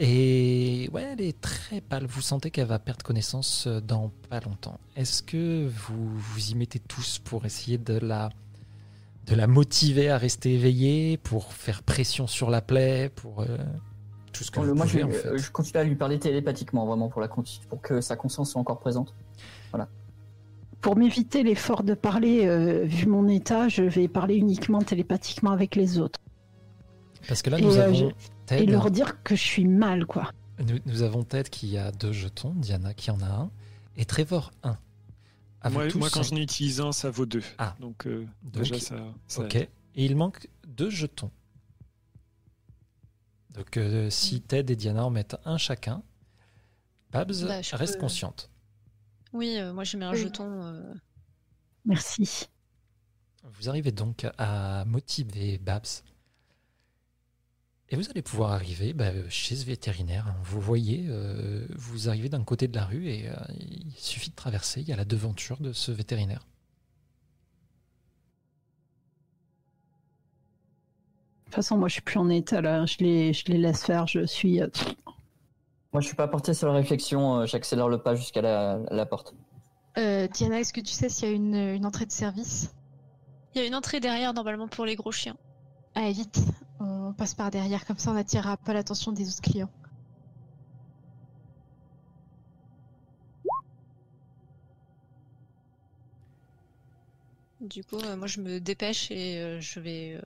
[0.00, 2.06] Et ouais, elle est très pâle.
[2.06, 4.78] Vous sentez qu'elle va perdre connaissance euh, dans pas longtemps.
[4.96, 8.30] Est-ce que vous vous y mettez tous pour essayer de la
[9.26, 13.46] de la motiver à rester éveillée, pour faire pression sur la plaie, pour euh,
[14.32, 15.26] tout ce que Bon, vous moi, je, pouvez en fait?
[15.28, 18.60] euh, je continue à lui parler télépathiquement, vraiment, pour, la, pour que sa conscience soit
[18.60, 19.14] encore présente.
[20.80, 25.74] Pour m'éviter l'effort de parler, euh, vu mon état, je vais parler uniquement télépathiquement avec
[25.76, 26.20] les autres.
[27.26, 28.14] Parce que là, nous avons je-
[28.48, 30.32] Ted, Et leur dire que je suis mal, quoi.
[30.66, 33.50] nous, nous avons Ted qui a deux jetons, Diana qui en a un,
[33.96, 34.78] et Trevor un.
[35.70, 37.42] Moi, tous, moi, quand j'en utilise un, ça vaut deux.
[37.58, 37.76] Ah.
[37.80, 38.96] Donc, euh, Donc, déjà ça.
[39.26, 39.56] ça Ok.
[39.56, 41.30] Et il manque deux jetons.
[43.50, 46.02] Donc euh, si Ted et Diana en mettent un chacun,
[47.10, 48.50] Babs Bah, reste peux- consciente.
[49.32, 50.18] Oui, euh, moi je mets un Oui.
[50.22, 50.46] jeton.
[50.62, 50.94] euh,
[51.84, 52.46] Merci.
[53.42, 56.04] Vous arrivez donc à motiver Babs.
[57.90, 60.34] Et vous allez pouvoir arriver bah, chez ce vétérinaire.
[60.44, 64.34] Vous voyez, euh, vous arrivez d'un côté de la rue et euh, il suffit de
[64.34, 64.82] traverser.
[64.82, 66.46] Il y a la devanture de ce vétérinaire.
[71.40, 72.84] De toute façon, moi, je suis plus en état, là.
[72.84, 74.06] Je les, je les laisse faire.
[74.06, 74.60] Je suis...
[74.60, 74.68] euh,
[75.94, 79.34] Moi, je suis pas porté sur la réflexion, j'accélère le pas jusqu'à la, la porte.
[79.96, 82.74] Euh, Diana, est-ce que tu sais s'il y a une, une entrée de service?
[83.54, 85.38] Il y a une entrée derrière normalement pour les gros chiens.
[85.94, 86.38] Allez, vite,
[87.08, 89.70] on passe par derrière, comme ça on n'attirera pas l'attention des autres clients.
[97.60, 100.14] Du coup, euh, moi je me dépêche et euh, je vais.
[100.14, 100.22] euh,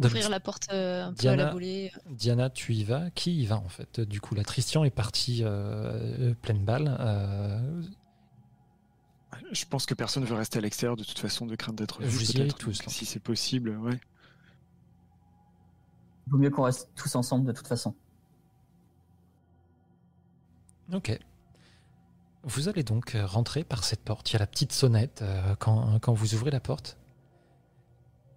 [0.00, 1.90] Ouvrir Donc, la porte euh, un peu à la volée.
[2.10, 3.10] Diana, tu y vas?
[3.10, 4.00] Qui y va en fait?
[4.00, 6.96] Du coup, la Tristian est partie euh, pleine balle.
[7.00, 7.82] euh,
[9.50, 12.08] Je pense que personne veut rester à l'extérieur de toute façon de crainte d'être vu.
[12.08, 12.80] Vous y tous.
[12.86, 13.98] Si c'est possible, ouais.
[16.28, 17.94] Il vaut mieux qu'on reste tous ensemble de toute façon.
[20.92, 21.18] Ok.
[22.42, 24.30] Vous allez donc euh, rentrer par cette porte.
[24.30, 26.98] Il y a la petite sonnette euh, quand, quand vous ouvrez la porte.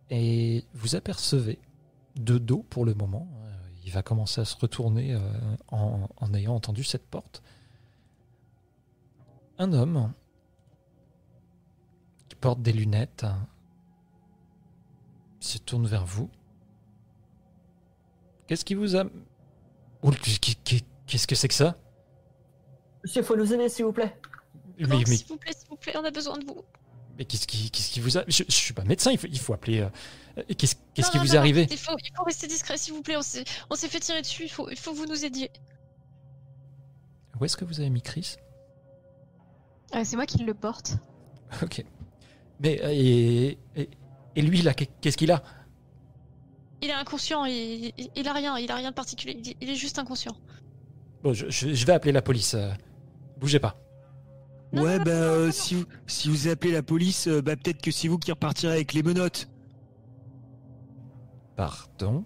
[0.09, 1.59] Et vous apercevez,
[2.15, 3.51] de dos pour le moment, euh,
[3.83, 5.19] il va commencer à se retourner
[5.67, 7.43] en, en ayant entendu cette porte,
[9.57, 10.13] un homme
[12.29, 13.25] qui porte des lunettes
[15.41, 16.29] se tourne vers vous.
[18.51, 19.05] Qu'est-ce qui vous a...
[21.07, 21.77] Qu'est-ce que c'est que ça
[23.01, 24.13] Monsieur, faut nous aider, s'il vous plaît.
[24.77, 26.61] mais, mais, S'il vous plaît, s'il vous plaît, on a besoin de vous.
[27.17, 28.25] mais qu'est-ce qui, qu'est-ce qui vous a...
[28.27, 29.79] Je, je suis pas médecin, il faut, il faut appeler...
[29.79, 29.89] euh,
[30.37, 32.75] euh, Qu'est-ce qu'est-ce Non, qui non, vous est arrivé il faut, il faut rester discret,
[32.75, 33.15] s'il vous plaît.
[33.15, 34.43] On s'est on s'est fait tirer dessus.
[34.43, 35.49] Il faut, il faut que vous nous aidiez.
[37.39, 38.35] Où est-ce que vous avez mis Chris
[39.95, 40.97] Euh, c'est moi qui le porte.
[41.63, 41.85] Ok.
[42.59, 43.89] Mais euh, et, et,
[44.35, 45.41] et lui là, qu'est- qu'est-ce qu'il a
[46.81, 47.45] Il est inconscient.
[47.45, 48.57] Il, il, il a rien.
[48.57, 49.39] Il a rien de particulier.
[49.43, 50.35] Il, il est juste inconscient.
[51.23, 52.53] Bon, je, je- je vais appeler la police.
[52.55, 52.71] euh,
[53.37, 53.77] bougez pas.
[54.73, 55.51] Non, ouais, non, bah, non, non, euh, non.
[55.51, 58.73] si, vous, si vous appelez la police, euh, bah, peut-être que c'est vous qui repartirez
[58.73, 59.47] avec les menottes.
[61.55, 62.25] Pardon?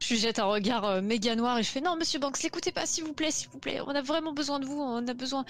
[0.00, 2.72] Je lui jette un regard euh, méga noir et je fais non, monsieur Banks, l'écoutez
[2.72, 3.80] pas, s'il vous plaît, s'il vous plaît.
[3.86, 4.78] On a vraiment besoin de vous.
[4.78, 5.44] On a besoin.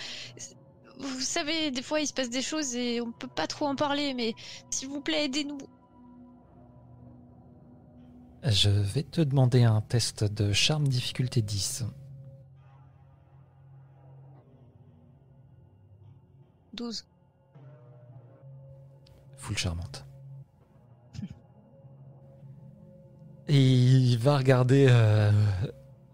[1.01, 3.75] Vous savez, des fois, il se passe des choses et on peut pas trop en
[3.75, 4.33] parler, mais
[4.71, 5.59] s'il vous plaît, aidez-nous.
[8.45, 11.87] Je vais te demander un test de charme difficulté 10.
[16.75, 17.07] 12.
[19.39, 20.05] Full charmante.
[23.49, 25.33] Et il va regarder euh,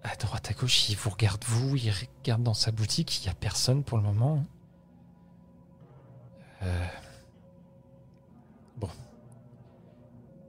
[0.04, 3.30] à droite à gauche, il vous regarde vous, il regarde dans sa boutique, il n'y
[3.30, 4.44] a personne pour le moment.
[6.62, 6.86] Euh,
[8.76, 8.88] Bon.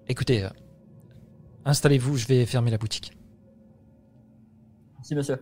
[0.08, 0.50] Écoutez, euh,
[1.66, 3.18] installez-vous, je vais fermer la boutique.
[5.04, 5.38] Si, monsieur.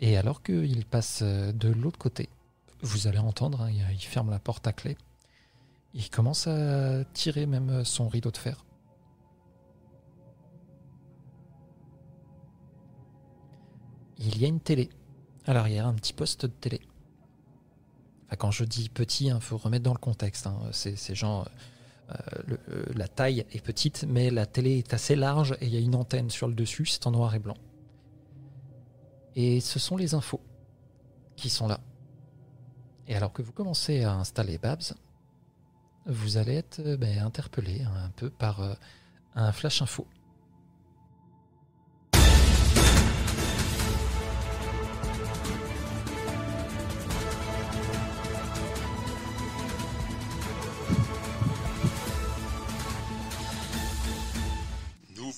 [0.00, 2.28] Et alors qu'il passe euh, de l'autre côté,
[2.82, 4.96] vous allez entendre, hein, il ferme la porte à clé.
[5.92, 8.64] Il commence à tirer même son rideau de fer.
[14.18, 14.90] Il y a une télé
[15.46, 16.80] à l'arrière, un petit poste de télé.
[18.26, 20.46] Enfin, quand je dis petit, il faut remettre dans le contexte.
[20.46, 20.58] hein.
[20.72, 21.50] C'est c'est genre, euh,
[22.46, 25.76] le- euh, la taille est petite, mais la télé est assez large et il y
[25.76, 27.56] a une antenne sur le dessus, c'est en noir et blanc.
[29.36, 30.40] Et ce sont les infos
[31.36, 31.80] qui sont là.
[33.08, 34.94] Et alors que vous commencez à installer Babs,
[36.06, 38.74] vous allez être euh, ben, interpellé un peu par euh,
[39.34, 40.06] un flash info.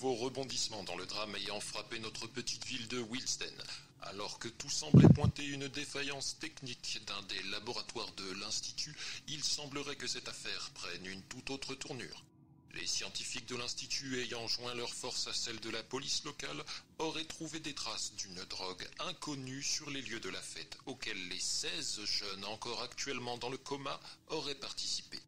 [0.02, 3.54] Nouveau rebondissement dans le drame ayant frappé notre petite ville de Wilsden.
[4.00, 8.96] Alors que tout semblait pointer une défaillance technique d'un des laboratoires de l'Institut,
[9.28, 12.24] il semblerait que cette affaire prenne une toute autre tournure.
[12.74, 16.64] Les scientifiques de l'Institut ayant joint leurs forces à celles de la police locale
[16.98, 21.38] auraient trouvé des traces d'une drogue inconnue sur les lieux de la fête auxquels les
[21.38, 24.00] 16 jeunes encore actuellement dans le coma
[24.30, 25.20] auraient participé.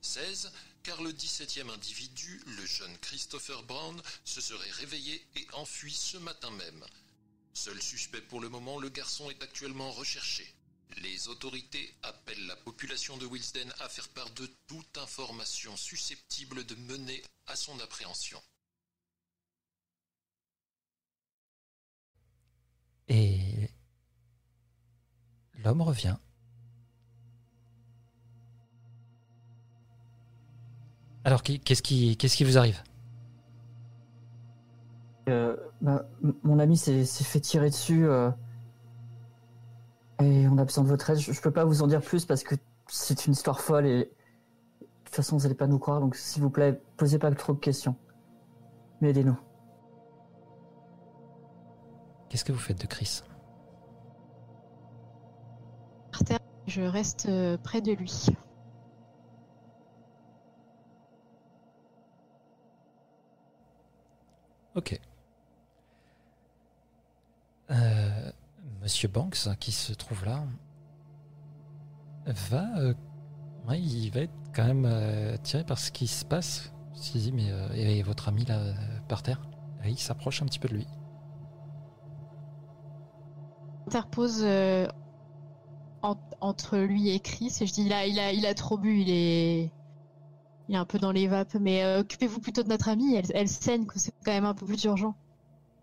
[0.00, 0.50] 16,
[0.88, 6.50] car le 17e individu, le jeune Christopher Brown, se serait réveillé et enfui ce matin
[6.52, 6.82] même.
[7.52, 10.50] Seul suspect pour le moment, le garçon est actuellement recherché.
[11.02, 16.74] Les autorités appellent la population de Wilsden à faire part de toute information susceptible de
[16.76, 18.42] mener à son appréhension.
[23.08, 23.68] Et
[25.52, 26.16] l'homme revient.
[31.28, 32.82] Alors, qui- qu'est-ce qui, qu'est-ce qui vous arrive?
[35.28, 38.06] Euh, bah, m- mon ami s'est s'est fait tirer dessus.
[38.08, 38.30] euh,
[40.22, 41.18] et on a besoin de votre aide.
[41.18, 42.54] Je, je peux pas vous en dire plus parce que
[42.86, 44.08] c'est une histoire folle et de
[45.04, 46.00] toute façon vous allez pas nous croire.
[46.00, 47.94] Donc s'il vous plaît, posez pas trop de questions.
[49.02, 49.38] Mais aidez-nous.
[52.30, 53.20] Qu'est-ce que vous faites de Chris?
[56.10, 58.28] Par terre, je reste euh, près de lui.
[64.78, 65.00] Ok.
[67.72, 68.30] Euh,
[68.80, 70.44] Monsieur Banks, qui se trouve là,
[72.26, 72.94] va euh,
[73.74, 76.72] il va être quand même euh, tiré par ce qui se passe.
[76.94, 77.00] Il
[77.32, 78.58] mais euh, et votre ami là,
[79.08, 79.42] par terre
[79.84, 80.86] il s'approche un petit peu de lui.
[83.88, 84.44] interpose
[86.02, 89.00] en- entre lui et Chris et je dis a, il a, il a trop bu,
[89.00, 89.72] il est,
[90.68, 93.24] il est un peu dans les vapes, mais euh, occupez-vous plutôt de notre amie, elle,
[93.34, 95.14] elle saigne, c'est quand même un peu plus urgent,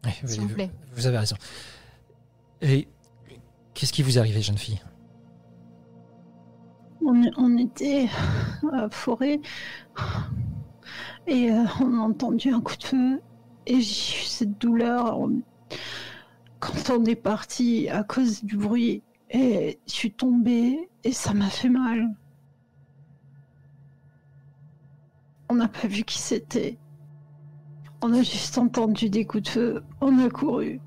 [0.04, 0.72] Ouais, s'il vous plaît.
[0.94, 1.36] Vous avez raison.
[2.62, 2.88] Et
[3.74, 4.80] qu'est-ce qui vous est arrivé, jeune fille?
[7.02, 8.08] On, on était
[8.72, 9.40] à la forêt
[11.28, 13.22] et euh, on a entendu un coup de feu
[13.68, 15.42] et j'ai eu cette douleur on-
[16.60, 21.50] quand on est parti à cause du bruit et je suis tombée et ça m'a
[21.50, 22.08] fait mal.
[25.50, 26.78] On n'a pas vu qui c'était.
[28.02, 30.80] On a juste entendu des coups de feu, on a couru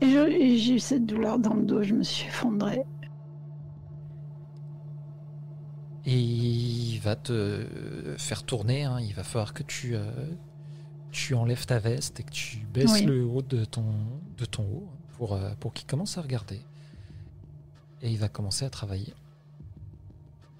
[0.00, 2.82] et j'ai eu cette douleur dans le dos, je me suis effondrée.
[6.04, 7.66] Et il va te
[8.16, 8.84] faire tourner.
[8.84, 8.98] hein.
[9.00, 10.10] Il va falloir que tu, euh,
[11.10, 13.02] tu enlèves ta veste et que tu baisses Oui.
[13.04, 13.84] le haut de ton,
[14.36, 16.60] de ton haut pour, euh, pour qu'il commence à regarder.
[18.02, 19.12] Et il va commencer à travailler.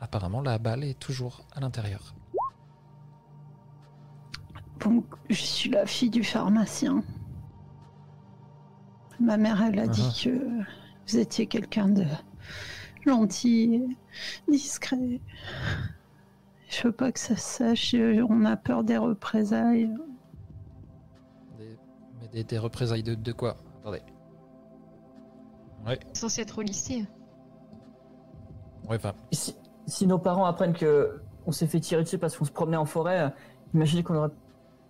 [0.00, 2.14] Apparemment, la balle est toujours à l'intérieur.
[4.80, 7.02] Donc, je suis la fille du pharmacien.
[9.20, 9.88] Ma mère, elle a Ah.
[9.88, 10.30] dit que
[11.08, 12.04] vous étiez quelqu'un de
[13.06, 13.96] gentil,
[14.48, 15.20] discret.
[16.68, 17.94] Je veux pas que ça se sache.
[18.28, 19.90] On a peur des représailles.
[21.58, 21.78] Des,
[22.20, 23.56] mais des, des représailles de, de quoi?
[23.80, 24.02] Attendez.
[25.86, 27.06] Ouais, Censé être au lycée.
[28.88, 29.56] ouais, enfin, Si,
[29.86, 32.84] si nos parents apprennent que on s'est fait tirer dessus parce qu'on se promenait en
[32.84, 33.32] forêt,
[33.72, 34.28] imaginez qu'on aurait,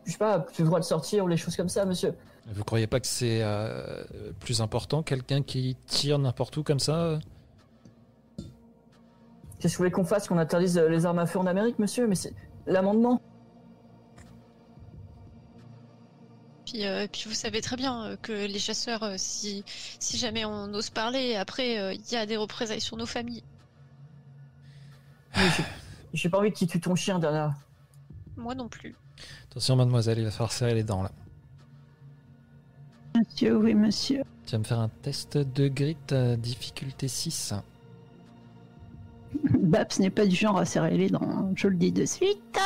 [0.09, 2.15] je sais pas, plus le droit de sortir ou les choses comme ça, monsieur.
[2.47, 4.03] vous croyez pas que c'est euh,
[4.41, 7.19] plus important quelqu'un qui tire n'importe où comme ça euh?
[9.59, 11.79] Qu'est-ce que vous voulez qu'on fasse, qu'on interdise euh, les armes à feu en Amérique,
[11.79, 12.07] monsieur?
[12.07, 12.33] Mais c'est
[12.67, 13.21] l'amendement.
[16.65, 19.65] Puis, euh, puis vous savez très bien que les chasseurs, si,
[19.99, 23.43] si jamais on ose parler, après euh, il y a des représailles sur nos familles.
[26.15, 27.53] J'ai- pas envie qu'il tue ton chien derrière.
[28.37, 28.97] Moi non plus.
[29.51, 31.11] Attention, mademoiselle, il va falloir serrer les dents là.
[33.17, 34.23] Monsieur, oui, monsieur.
[34.47, 37.55] Tu vas me faire un test de grit euh, difficulté 6.
[39.59, 42.59] Babs n'est pas du genre à serrer les dents, hein, je le dis de suite.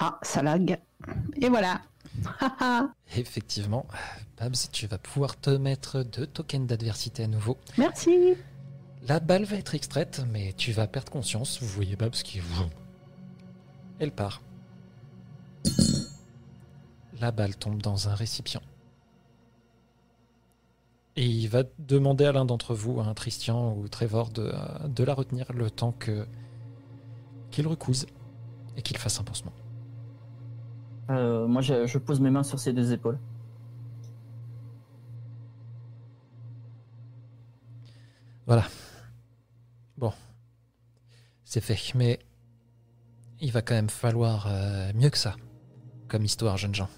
[0.00, 0.78] Ah, ça lag.
[1.40, 1.80] Et voilà.
[3.16, 3.86] Effectivement,
[4.38, 7.56] Babs, tu vas pouvoir te mettre deux tokens d'adversité à nouveau.
[7.76, 8.34] Merci.
[9.06, 11.60] La balle va être extraite, mais tu vas perdre conscience.
[11.60, 12.40] Vous voyez Babs qui...
[13.98, 14.42] Elle part.
[17.20, 18.62] La balle tombe dans un récipient.
[21.16, 24.52] Et il va demander à l'un d'entre vous, un Tristian ou Trevor, de,
[24.86, 26.26] de la retenir le temps que
[27.50, 28.06] qu'il recouse
[28.76, 29.52] et qu'il fasse un pansement.
[31.10, 33.18] Euh, moi, je, pose mes mains sur ses deux épaules.
[38.46, 38.64] Voilà.
[39.96, 40.12] Bon.
[41.44, 42.18] C'est fait, mais
[43.40, 45.36] il va quand même falloir euh, mieux que ça,
[46.08, 46.88] comme histoire, jeunes gens.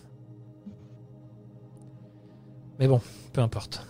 [2.78, 3.00] Mais bon,
[3.32, 3.86] peu importe.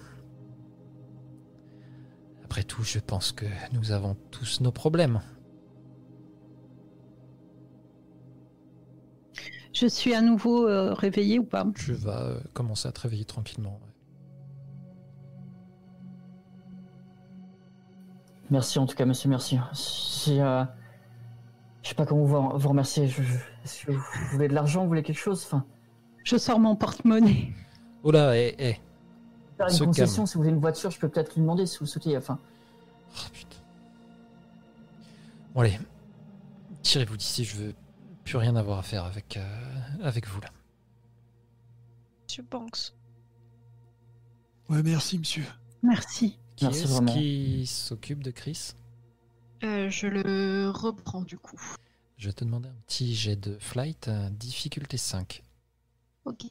[2.45, 5.21] Après tout, je pense que nous avons tous nos problèmes.
[9.73, 11.65] Je suis à nouveau euh, réveillée ou pas?
[11.77, 13.79] Tu vas euh, commencer à te réveiller tranquillement.
[13.83, 13.87] ouais.
[18.51, 19.59] Merci en tout cas, monsieur, merci.
[19.73, 20.65] Si, euh,
[21.83, 23.07] je sais pas comment vous, vous remercier.
[23.07, 23.35] Je, je-
[23.65, 24.03] Est-ce que vous
[24.33, 25.45] voulez de l'argent, vous voulez quelque chose?
[25.47, 25.65] Enfin,
[26.25, 27.53] Je sors mon porte-monnaie.
[28.03, 28.81] Oh là, hé, hé.
[29.57, 30.27] faire une Se concession, calme.
[30.27, 32.17] si vous voulez une voiture, je peux peut-être lui demander si vous souhaitez.
[32.17, 32.39] Enfin,
[33.13, 33.57] Oh, putain.
[35.55, 35.79] Bon allez,
[36.83, 37.75] tirez-vous d'ici, je veux
[38.31, 40.51] plus rien avoir à faire avec, euh, avec vous là.
[42.29, 42.93] Monsieur Banks.
[44.69, 45.45] Ouais, merci, monsieur.
[45.83, 46.39] Merci.
[46.55, 47.13] Qui Merci est-ce vraiment.
[47.13, 48.75] qui s'occupe de Chris?
[49.65, 51.61] Euh, je le reprends du coup.
[52.19, 55.43] Je vais te demander un petit jet de flight, euh, difficulté 5.
[56.25, 56.45] Ok.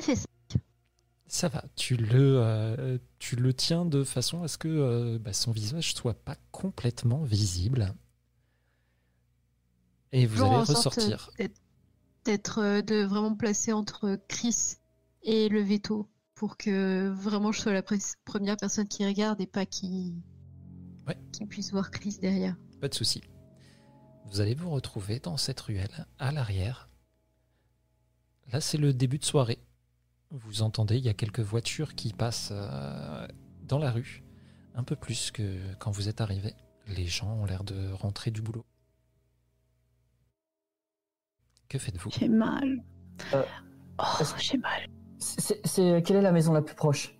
[0.00, 0.31] C'est ça.
[1.34, 5.32] Ça va, tu le, euh, tu le tiens de façon à ce que euh, bah,
[5.32, 7.94] son visage soit pas complètement visible.
[10.12, 11.30] Et vous allez ressortir.
[12.26, 14.74] d'être- euh, de vraiment placer entre Chris
[15.22, 17.82] et le veto pour que vraiment je sois la
[18.26, 20.14] première personne qui regarde et pas qui
[21.08, 21.16] Ouais.
[21.32, 22.56] qui puisse voir Chris derrière.
[22.80, 23.22] Pas de souci.
[24.26, 26.88] vous allez vous retrouver dans cette ruelle à l'arrière.
[28.52, 29.58] Là, c'est le début de soirée.
[30.32, 33.26] Vous entendez, il y a quelques voitures qui passent euh,
[33.68, 34.22] dans la rue,
[34.74, 36.54] un peu plus que quand vous êtes arrivé.
[36.88, 38.64] Les gens ont l'air de rentrer du boulot.
[41.68, 42.10] Que faites-vous?
[42.18, 42.82] J'ai mal.
[43.34, 43.44] Euh,
[43.98, 44.88] Oh, est-ce- j'ai mal.
[45.18, 47.14] C'est, c'est- quelle est la maison la plus proche?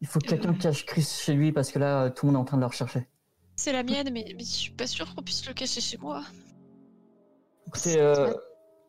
[0.00, 2.42] Il faut que quelqu'un cache Chris chez lui parce que là, tout le monde est
[2.42, 3.06] en train de le rechercher.
[3.54, 6.24] C'est la mienne, mais, mais je suis pas sûre qu'on puisse le cacher chez moi.
[7.68, 8.34] Écoutez, euh,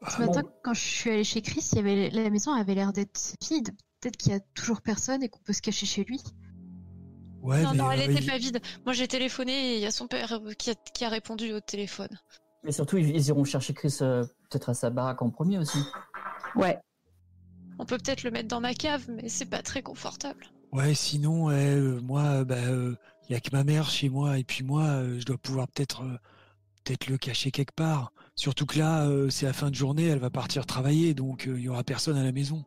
[0.09, 2.75] Ce bon, matin, quand je suis allée chez Chris, il y avait, la maison avait
[2.75, 3.69] l'air d'être vide.
[4.01, 6.21] Peut-être qu'il y a toujours personne et qu'on peut se cacher chez lui.
[7.41, 8.61] Ouais, non, mais, non, elle euh, était il- pas vide.
[8.85, 11.51] Moi, j'ai téléphoné et il y a son père euh, qui a, qui a répondu
[11.53, 12.09] au téléphone.
[12.63, 15.79] mais surtout, ils, ils iront chercher Chris euh, peut-être à sa baraque en premier aussi.
[16.55, 16.79] Ouais.
[17.79, 20.45] On peut peut-être le mettre dans ma cave, mais c'est pas très confortable.
[20.71, 22.95] Ouais, sinon, euh, moi, bah, euh,
[23.29, 26.03] y a que ma mère chez moi, et puis moi, euh, je dois pouvoir peut-être,
[26.03, 26.17] euh,
[26.83, 28.11] peut-être le cacher quelque part.
[28.35, 31.59] Surtout que là, euh, c'est la fin de journée, elle va partir travailler, donc il
[31.59, 32.65] y aura personne à la maison.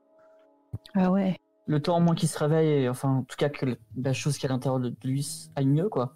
[0.95, 1.37] Ah ouais.
[1.67, 4.39] Le temps au moins qu'il se réveille, et, enfin, en tout cas, que la chose
[4.39, 6.15] qui est à l'intérieur de lui aille mieux, quoi.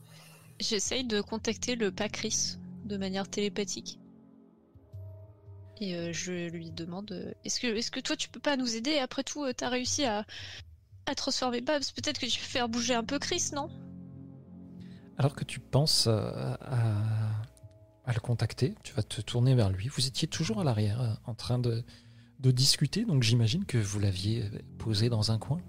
[0.60, 3.98] J'essaye de contacter le pas Chris de manière télépathique.
[5.80, 8.76] Et euh, je lui demande euh, est-ce que, est-ce que toi tu peux pas nous
[8.76, 8.98] aider?
[8.98, 10.26] Après tout, euh, t'as réussi à,
[11.06, 11.82] à transformer Babs.
[11.96, 13.70] Peut-être que tu peux faire bouger un peu Chris, non?
[15.16, 17.39] Alors que tu penses euh, à,
[18.10, 19.88] à le contacter, tu vas te tourner vers lui.
[19.88, 21.84] Vous étiez toujours à l'arrière, euh, en train de,
[22.40, 25.60] de discuter, donc j'imagine que vous l'aviez euh, posé dans un coin.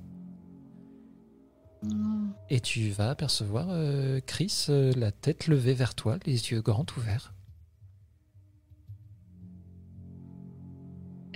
[2.49, 6.85] Et tu vas apercevoir euh, Chris, euh, la tête levée vers toi, les yeux grands
[6.97, 7.34] ouverts.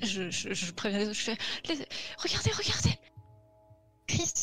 [0.04, 1.38] je, je, je préviens les autres, je fais
[1.68, 1.86] Les-
[2.20, 3.00] Regardez, regardez
[4.08, 4.34] Chris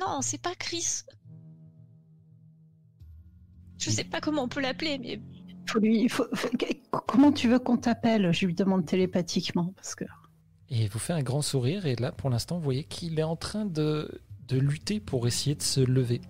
[0.00, 1.02] Non, c'est pas Chris
[3.84, 5.20] Je sais pas comment on peut l'appeler, mais
[5.66, 6.48] Faut lui, faut- faut-
[7.06, 8.32] comment tu veux qu'on t'appelle?
[8.32, 10.04] Je lui demande télépathiquement parce que.
[10.70, 13.22] Et il vous fait un grand sourire, et là, pour l'instant, vous voyez qu'il est
[13.24, 14.10] en train de,
[14.48, 16.20] de lutter pour essayer de se lever.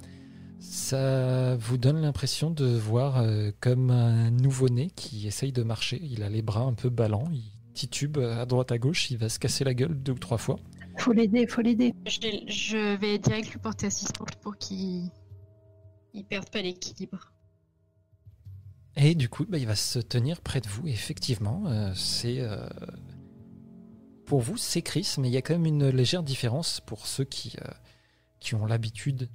[0.61, 6.01] Ça vous donne l'impression de voir euh, comme un nouveau-né qui essaye de marcher.
[6.03, 7.43] Il a les bras un peu ballants, il
[7.75, 10.57] titube à droite à gauche, il va se casser la gueule deux ou trois fois.
[10.99, 11.93] Faut l'aider, faut l'aider.
[12.07, 15.11] Je, vais- je vais direct lui porter assistance pour qu'il
[16.15, 17.33] il perde pas l'équilibre.
[18.97, 20.87] Et du coup, bah, il va se tenir près de vous.
[20.87, 22.41] Et effectivement, euh, c'est.
[22.41, 22.69] euh,
[24.27, 27.25] pour vous, c'est Chris, mais il y a quand même une légère différence pour ceux
[27.25, 27.71] qui, euh,
[28.41, 29.29] qui ont l'habitude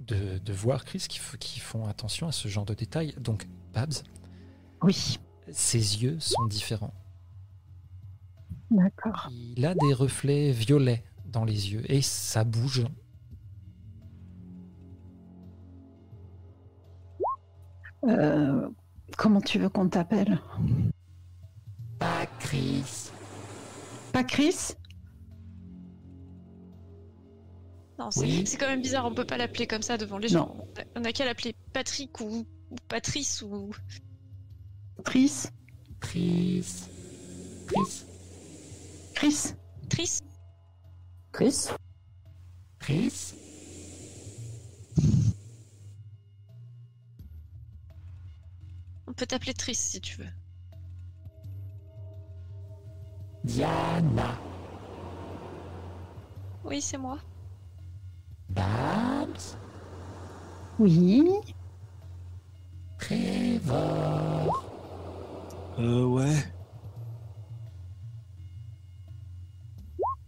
[0.00, 3.14] de, de voir Chris, qui, qui font attention à ce genre de détails.
[3.18, 3.94] Donc, Babs,
[4.82, 5.18] Oui,
[5.50, 6.94] ses yeux sont différents.
[8.70, 9.28] d'accord.
[9.56, 12.84] Il a des reflets violets dans les yeux et ça bouge.
[19.18, 20.40] Comment tu veux qu'on t'appelle
[21.98, 23.10] Pas Chris.
[24.12, 24.72] Pas Chris
[27.98, 28.46] non, c'est Oui.
[28.46, 30.54] c'est quand même bizarre, on peut pas l'appeler comme ça devant les Non.
[30.56, 30.56] gens.
[30.94, 33.70] On a qu'à l'appeler Patrick ou, ou Patrice ou.
[35.04, 35.46] Chris
[35.98, 36.64] Chris.
[37.66, 38.04] Chris.
[39.16, 39.54] Chris
[39.90, 40.20] Trice
[41.32, 41.66] Chris
[42.78, 43.34] Chris.
[49.08, 50.28] On peut t'appeler Trice si tu veux.
[53.42, 54.38] Diana.
[56.62, 57.16] Oui, c'est moi.
[58.50, 59.56] Babs?
[60.78, 61.40] Oui.
[62.98, 64.66] Trevor.
[65.78, 66.36] Euh, ouais.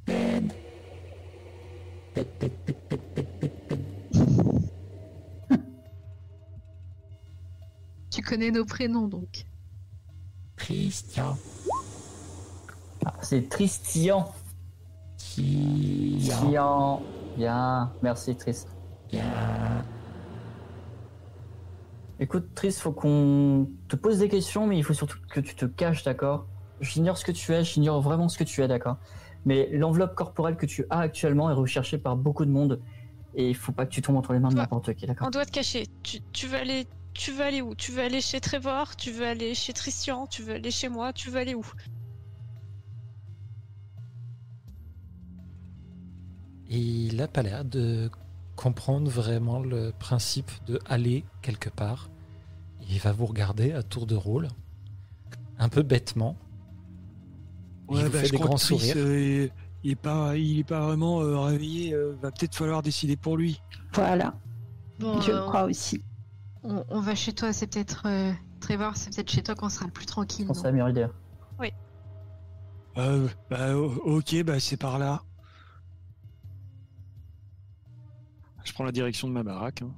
[0.06, 0.50] Ben.
[8.10, 9.44] Tu connais nos prénoms donc.
[10.56, 11.36] Christian.
[13.06, 14.32] Ah, C'est Tristian.
[15.16, 17.02] Tian.
[17.36, 18.64] Bien, merci Tris.
[22.18, 25.64] Écoute Tris, faut qu'on te pose des questions, mais il faut surtout que tu te
[25.64, 26.46] caches, d'accord?
[26.80, 28.96] J'ignore ce que tu es, j'ignore vraiment ce que tu es, d'accord?
[29.46, 32.80] Mais l'enveloppe corporelle que tu as actuellement est recherchée par beaucoup de monde,
[33.34, 35.28] et il faut pas que tu tombes entre les mains de n'importe qui, d'accord?
[35.28, 35.86] On doit te cacher.
[36.02, 36.86] Tu, tu veux aller.
[37.14, 37.74] Tu veux aller où?
[37.76, 38.96] Tu veux aller chez Trevor?
[38.96, 41.12] Tu veux aller chez Tristian Tu veux aller chez moi?
[41.12, 41.64] Tu veux aller où?
[46.68, 48.10] Et il n'a pas l'air de
[48.56, 52.10] comprendre vraiment le principe de aller quelque part.
[52.88, 54.48] Il va vous regarder à tour de rôle,
[55.58, 56.36] un peu bêtement.
[57.90, 58.96] Il Ouais, vous bah, fait je des grands Chris, sourires.
[58.96, 59.48] euh,
[59.82, 61.92] il est pas, il est pas vraiment euh, réveillé.
[61.94, 63.62] euh, va peut-être falloir décider pour lui.
[63.92, 64.34] Voilà,
[64.98, 66.02] Bon, je euh, crois aussi.
[66.62, 68.02] On, on va chez toi, c'est peut-être.
[68.06, 70.46] euh, Trevor, c'est peut-être chez toi qu'on sera le plus tranquille.
[70.52, 71.06] C'est la meilleure idée.
[72.98, 75.22] Euh, bah, ok, bah c'est par là.
[78.64, 79.82] Je prends la direction de ma baraque.
[79.82, 79.94] hein.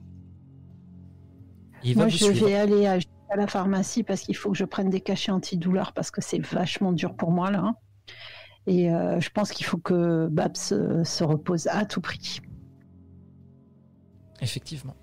[1.82, 2.46] Il va Moi, je suivre.
[2.46, 2.98] vais aller à,
[3.30, 6.38] à la pharmacie parce qu'il faut que je prenne des cachets antidouleurs parce que c'est
[6.38, 7.60] vachement dur pour moi là.
[7.64, 7.74] hein.
[8.66, 12.40] Et euh, je pense qu'il faut que Babs se, se repose à tout prix.
[14.40, 14.94] Effectivement.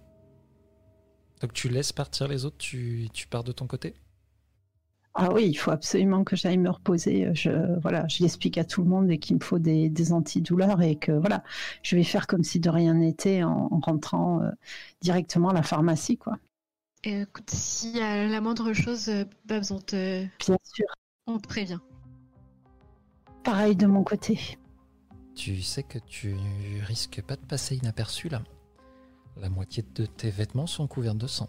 [1.39, 3.95] Donc tu laisses partir les autres, tu, tu pars de ton côté?
[5.15, 7.33] Ah oui, il faut absolument que j'aille me reposer.
[7.33, 10.81] Je, voilà, je l'explique à tout le monde et qu'il me faut des, des antidouleurs
[10.81, 11.43] et que voilà,
[11.83, 14.51] je vais faire comme si de rien n'était en, en rentrant euh,
[15.01, 16.37] directement à la pharmacie, quoi.
[17.07, 20.85] Euh, Écoute, s'il y a la moindre chose, euh, Babs, on te, Bien sûr.
[21.27, 21.79] on te prévient.
[23.43, 24.57] Pareil de mon côté.
[25.35, 26.35] Tu sais que tu
[26.85, 28.41] risques pas de passer inaperçu là.
[29.41, 31.47] La moitié de tes vêtements sont couverts de sang.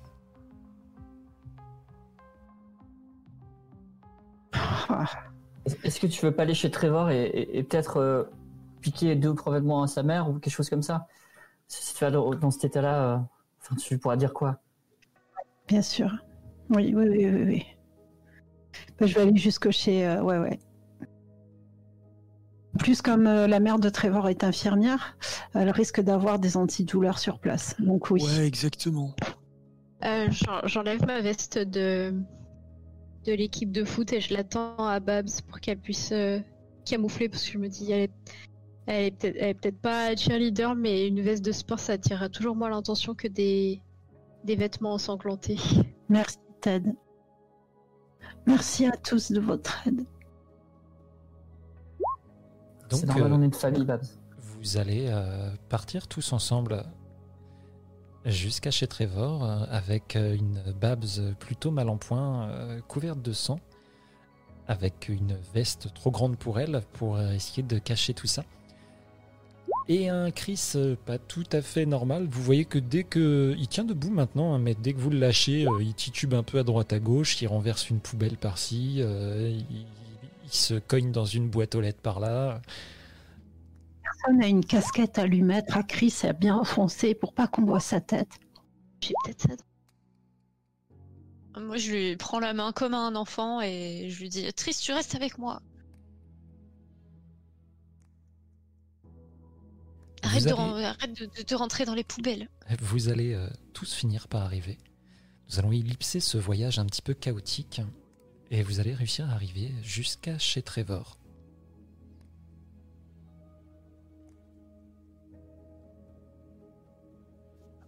[5.67, 8.25] Est- Est-ce que tu veux pas aller chez Trevor et, et- et peut-être euh,
[8.81, 11.07] piquer deux ou trois vêtements à sa mère ou quelque chose comme ça?
[11.69, 13.19] Si tu vas dans, dans cet état-là, euh,
[13.61, 14.61] enfin, tu pourras dire quoi?
[15.69, 16.11] Bien sûr.
[16.71, 17.43] Oui, oui, oui, oui.
[17.45, 17.67] oui.
[18.99, 20.07] Ben, je vais aller jusque chez.
[20.07, 20.59] euh, ouais, ouais.
[22.81, 25.17] Plus comme euh, la mère de Trevor est infirmière,
[25.55, 27.77] elle risque d'avoir des antidouleurs sur place.
[27.79, 28.23] Donc oui.
[28.23, 29.15] Ouais, exactement.
[30.05, 32.15] Euh, j'en- J'enlève ma veste de,
[33.27, 36.41] de l'équipe de foot et je l'attends à Babs pour qu'elle puisse euh,
[36.87, 38.13] camoufler parce que je me dis elle est,
[38.87, 43.15] elle est peut-être pas cheerleader mais une veste de sport ça attirera toujours moins l'attention
[43.15, 43.83] que des,
[44.45, 45.59] des vêtements ensanglantés.
[46.09, 46.91] Merci Ted.
[48.47, 50.07] Merci à tous de votre aide.
[52.91, 54.05] Donc C'est normal, euh, on est de famille, Babs.
[54.39, 56.85] vous allez euh, partir tous ensemble
[58.25, 62.51] jusqu'à chez Trevor euh, avec une Babs plutôt mal en point,
[62.89, 63.61] couverte de sang,
[64.67, 68.45] avec une veste trop grande pour elle pour essayer de cacher tout ça.
[69.89, 72.29] Et un Chris pas tout à fait normal.
[72.31, 73.57] Vous voyez que dès que.
[73.59, 76.61] Il tient debout maintenant, hein, mais dès que vous le lâchez, il titube un peu
[76.61, 79.85] à droite à gauche, il renverse une poubelle par-ci, euh, il,
[80.51, 82.61] il se cogne dans une boîte aux lettres par là.
[84.03, 87.47] Personne a une casquette à lui mettre à Chris et à bien enfoncer pour pas
[87.47, 88.39] qu'on voit sa tête.
[89.01, 89.55] J'ai peut-être ça.
[91.61, 94.93] Moi, je lui prends la main comme un enfant et je lui dis Triste, tu
[94.93, 95.63] restes avec moi.
[100.23, 102.49] Arrête, de, arrête de, de te rentrer dans les poubelles.
[102.81, 104.79] Vous allez euh, tous finir par arriver.
[105.49, 107.81] Nous allons ellipser ce voyage un petit peu chaotique
[108.51, 111.19] et vous allez réussir à arriver jusqu'à chez Trevor.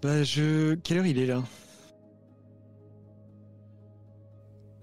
[0.02, 0.74] Bah, je.
[0.74, 1.43] Quelle heure il est là?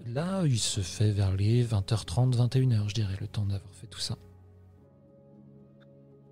[0.06, 4.00] Là, il se fait vers les 20h30, 21h, je dirais, le temps d'avoir fait tout
[4.00, 4.16] ça.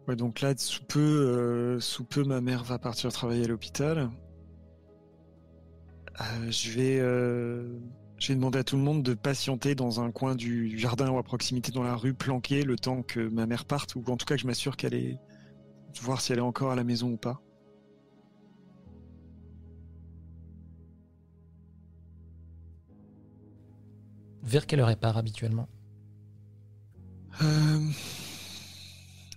[0.09, 4.11] Ouais, donc là, sous peu, euh, sous peu, ma mère va partir travailler à l'hôpital.
[6.21, 7.79] Euh, je vais, euh,
[8.19, 11.19] je vais demander à tout le monde de patienter dans un coin du jardin ou
[11.19, 14.27] à proximité dans la rue, planqué, le temps que ma mère parte, ou en tout
[14.27, 15.21] cas que je m'assure qu'elle est,
[16.03, 17.41] voir si elle est encore à la maison ou pas.
[24.43, 25.69] Vers quelle heure elle part habituellement?
[27.43, 27.91] Euh,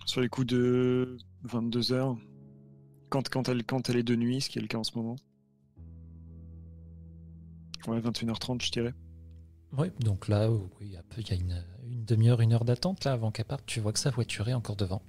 [0.06, 2.18] sur les coups de 22 heures,
[3.10, 4.98] quand, quand, elle, quand elle est de nuit, ce qui est le cas en ce
[4.98, 5.18] moment.
[7.88, 8.94] Ouais, 21h30, je dirais.
[9.78, 12.54] Oui, donc là, oui, il y a, peu- il y a une, une demi-heure, une
[12.54, 13.66] heure d'attente là avant qu'elle parte.
[13.66, 15.02] Tu vois que sa voiture est encore devant.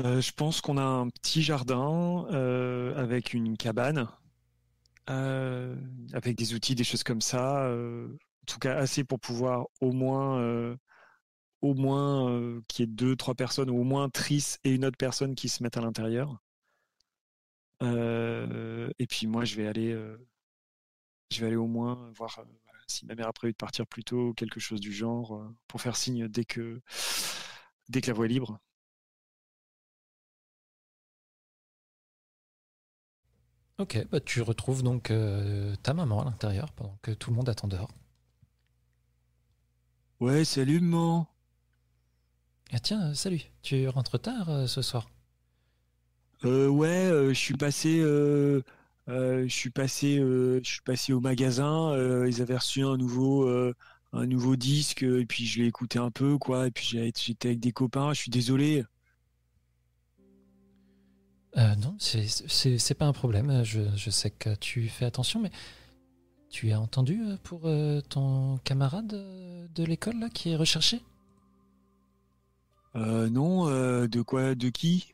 [0.00, 4.08] Euh, je pense qu'on a un petit jardin euh, avec une cabane,
[5.10, 5.76] euh,
[6.12, 7.68] avec des outils, des choses comme ça.
[7.70, 10.76] en tout cas, assez pour pouvoir au moins,
[11.62, 14.98] au moins qu'il y ait deux, trois personnes, ou au moins Triss et une autre
[14.98, 16.40] personne qui se mettent à l'intérieur.
[17.82, 20.16] Euh, et puis moi, je vais aller, euh,
[21.30, 22.44] je vais aller au moins voir euh,
[22.86, 25.56] si ma mère a prévu de partir plus tôt, ou quelque chose du genre, euh,
[25.68, 26.80] pour faire signe dès que,
[27.88, 28.58] dès que la voie est libre.
[33.78, 37.48] Ok, bah tu retrouves donc euh, ta maman à l'intérieur pendant que tout le monde
[37.48, 37.90] attend dehors.
[40.20, 41.28] Ouais, salut maman.
[42.72, 45.08] Ah tiens, salut, tu rentres tard euh, ce soir
[46.44, 48.62] ouais, euh, je suis passé, euh,
[49.08, 51.92] euh, je suis passé, euh, je suis passé au magasin.
[51.92, 53.74] euh, ils avaient reçu un nouveau, euh,
[54.12, 56.66] un nouveau disque, euh, et puis je l'ai écouté un peu, quoi.
[56.68, 56.86] Et puis
[57.16, 58.12] j'étais avec des copains.
[58.12, 58.84] Je suis désolé.
[61.58, 63.62] Euh, non, c'est- pas un problème.
[63.64, 65.50] Je, je sais que tu fais attention, mais
[66.50, 71.00] tu as entendu euh, pour euh, ton camarade euh, de l'école là qui est recherché?
[72.96, 75.12] Euh, non, euh, de quoi, de qui?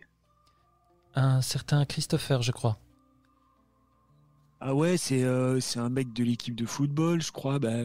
[1.14, 2.78] Un certain Christopher, je crois.
[4.60, 7.58] Ah ouais, c'est euh, c'est un mec de l'équipe de football, je crois.
[7.58, 7.84] Bah,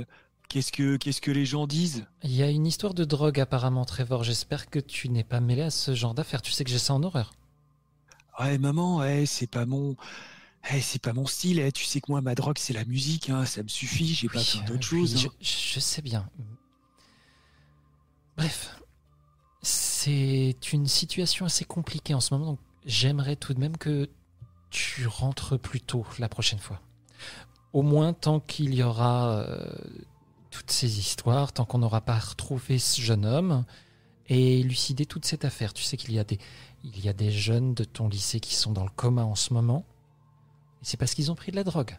[0.49, 2.05] qu'est-ce que qu'est-ce que les gens disent?
[2.23, 4.23] Il y a une histoire de drogue apparemment, Trevor.
[4.23, 6.41] J'espère que tu n'es pas mêlé à ce genre d'affaires.
[6.41, 7.33] Tu sais que j'ai ça en horreur.
[8.39, 9.95] Ouais, maman, ouais, c'est pas mon,
[10.71, 11.59] eh, c'est pas mon style.
[11.59, 13.29] eh, Tu sais que moi, ma drogue, c'est la musique.
[13.29, 14.13] Hein, ça me suffit.
[14.15, 15.17] J'ai pas besoin euh, d'autre oui, chose.
[15.19, 15.31] je, hein.
[15.41, 16.27] je sais bien.
[18.35, 18.79] Bref,
[19.61, 24.10] c'est une situation assez compliquée en ce moment, donc j'aimerais tout de même que
[24.69, 26.81] tu rentres plus tôt la prochaine fois.
[27.73, 29.76] Au moins tant qu'il y aura euh,
[30.51, 33.65] toutes ces histoires, tant qu'on n'aura pas retrouvé ce jeune homme
[34.27, 35.73] et élucidé toute cette affaire.
[35.73, 36.39] Tu sais qu'il y a des,
[36.84, 39.53] il y a des jeunes de ton lycée qui sont dans le coma en ce
[39.53, 39.85] moment.
[40.81, 41.95] Et c'est parce qu'ils ont pris de la drogue.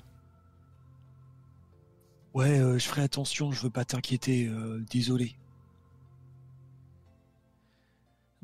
[2.35, 3.53] Ouais, euh, je ferai attention.
[3.53, 4.47] Je veux pas t'inquiéter.
[4.47, 5.37] euh, désolé.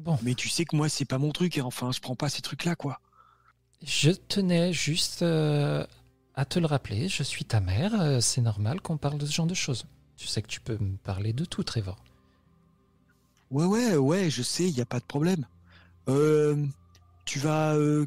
[0.00, 0.18] Bon.
[0.22, 1.58] Mais tu sais que moi, c'est pas mon truc.
[1.58, 3.00] hein, Enfin, je prends pas ces trucs-là, quoi.
[3.82, 5.86] Je tenais juste euh,
[6.34, 9.32] à te le rappeler, je suis ta mère, euh, c'est normal qu'on parle de ce
[9.32, 9.86] genre de choses.
[10.16, 11.96] Tu sais que tu peux me parler de tout, Trevor.
[13.50, 15.46] Ouais, ouais, ouais, je sais, y a pas de problème.
[16.08, 16.66] Euh,
[17.24, 18.06] tu vas, euh,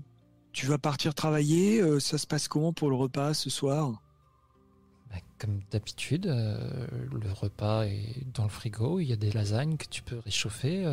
[0.52, 1.82] tu vas partir travailler.
[1.82, 3.92] euh, ça se passe comment pour le repas ce soir?
[5.10, 9.88] Bah, comme d'habitude, le repas est dans le frigo, il y a des lasagnes que
[9.88, 10.86] tu peux réchauffer.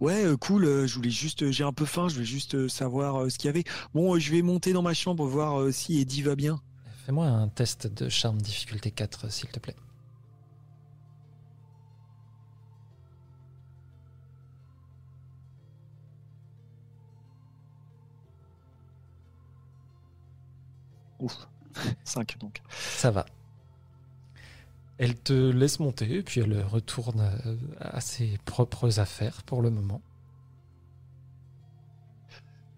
[0.00, 0.64] Ouais, euh, cool.
[0.64, 2.08] euh, je voulais juste, euh, j'ai un peu faim.
[2.08, 3.64] Je voulais juste savoir ce qu'il y avait.
[3.94, 6.60] Bon, je vais monter dans ma chambre voir si Eddie va bien.
[7.04, 9.76] Fais-moi un test de charme difficulté 4, s'il te plaît.
[21.18, 21.48] Ouf,
[22.04, 22.60] 5 donc.
[22.70, 23.26] Ça va.
[24.98, 30.00] Elle te laisse monter, puis elle retourne euh, à ses propres affaires pour le moment.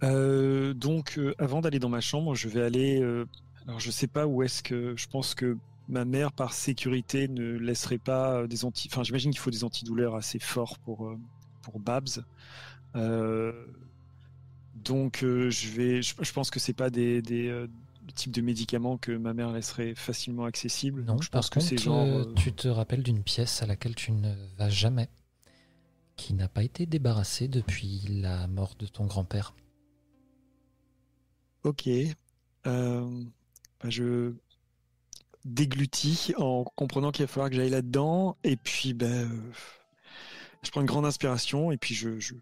[0.03, 3.03] Euh, donc, euh, avant d'aller dans ma chambre, je vais aller.
[3.66, 4.97] alors, je sais pas où est-ce que.
[4.97, 5.57] Je pense que
[5.89, 8.89] ma mère, par sécurité, ne laisserait pas des anti.
[8.90, 11.15] Enfin, j'imagine qu'il faut des antidouleurs assez forts pour
[11.62, 12.24] pour Babs.
[14.74, 16.03] Donc, je vais.
[16.03, 17.23] Je, pense que c'est pas des
[18.12, 21.02] types de médicaments que ma mère laisserait facilement accessibles.
[21.05, 22.05] Non, Donc, je par pense que c'est genre.
[22.06, 25.09] euh, euh, tu te rappelles d'une pièce à laquelle tu ne vas jamais,
[26.16, 29.55] qui n'a pas été débarrassée depuis la mort de ton grand-père.
[31.64, 31.89] Ok.
[32.66, 33.24] Euh,
[33.82, 34.35] bah, je
[35.44, 38.36] déglutis en comprenant qu'il va falloir que j'aille là-dedans.
[38.44, 39.52] Et puis, ben, euh,
[40.62, 42.35] je prends une grande inspiration et puis je, je,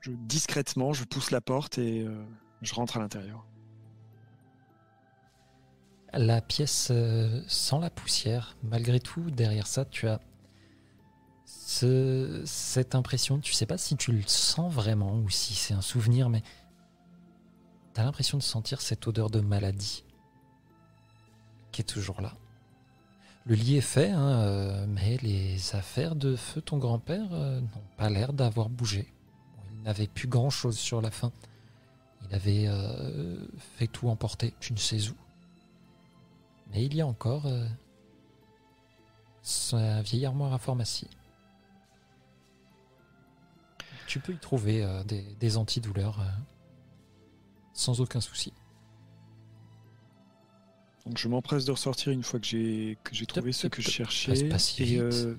[0.00, 2.24] je- discrètement, je pousse la porte et euh,
[2.62, 3.46] je rentre à l'intérieur.
[6.16, 8.56] La pièce euh, sent la poussière.
[8.62, 10.20] Malgré tout, derrière ça, tu as
[11.44, 13.40] ce- cette impression.
[13.40, 16.42] Tu sais pas si tu le sens vraiment ou si c'est un souvenir, mais
[17.94, 20.04] tu as l'impression de sentir cette odeur de maladie
[21.72, 22.34] qui est toujours là.
[23.46, 27.84] Le lit est fait, hein, euh, mais les affaires de feu ton grand-père euh, n'ont
[27.98, 29.12] pas l'air d'avoir bougé.
[29.72, 31.32] Il n'avait plus grand-chose sur la fin.
[32.28, 32.68] Il avait
[33.76, 35.14] fait tout emporter, tu ne sais où.
[36.74, 37.66] Mais il y a encore euh,
[39.42, 41.08] sa vieille armoire à pharmacie.
[44.08, 46.24] Tu peux y trouver euh, des, des antidouleurs euh,
[47.72, 48.52] sans aucun souci.
[51.06, 53.90] Donc, je m'empresse de ressortir une fois que j'ai que j'ai trouvé ce que je
[53.90, 54.48] cherchais.
[54.48, 55.00] Pas si vite.
[55.00, 55.36] euh,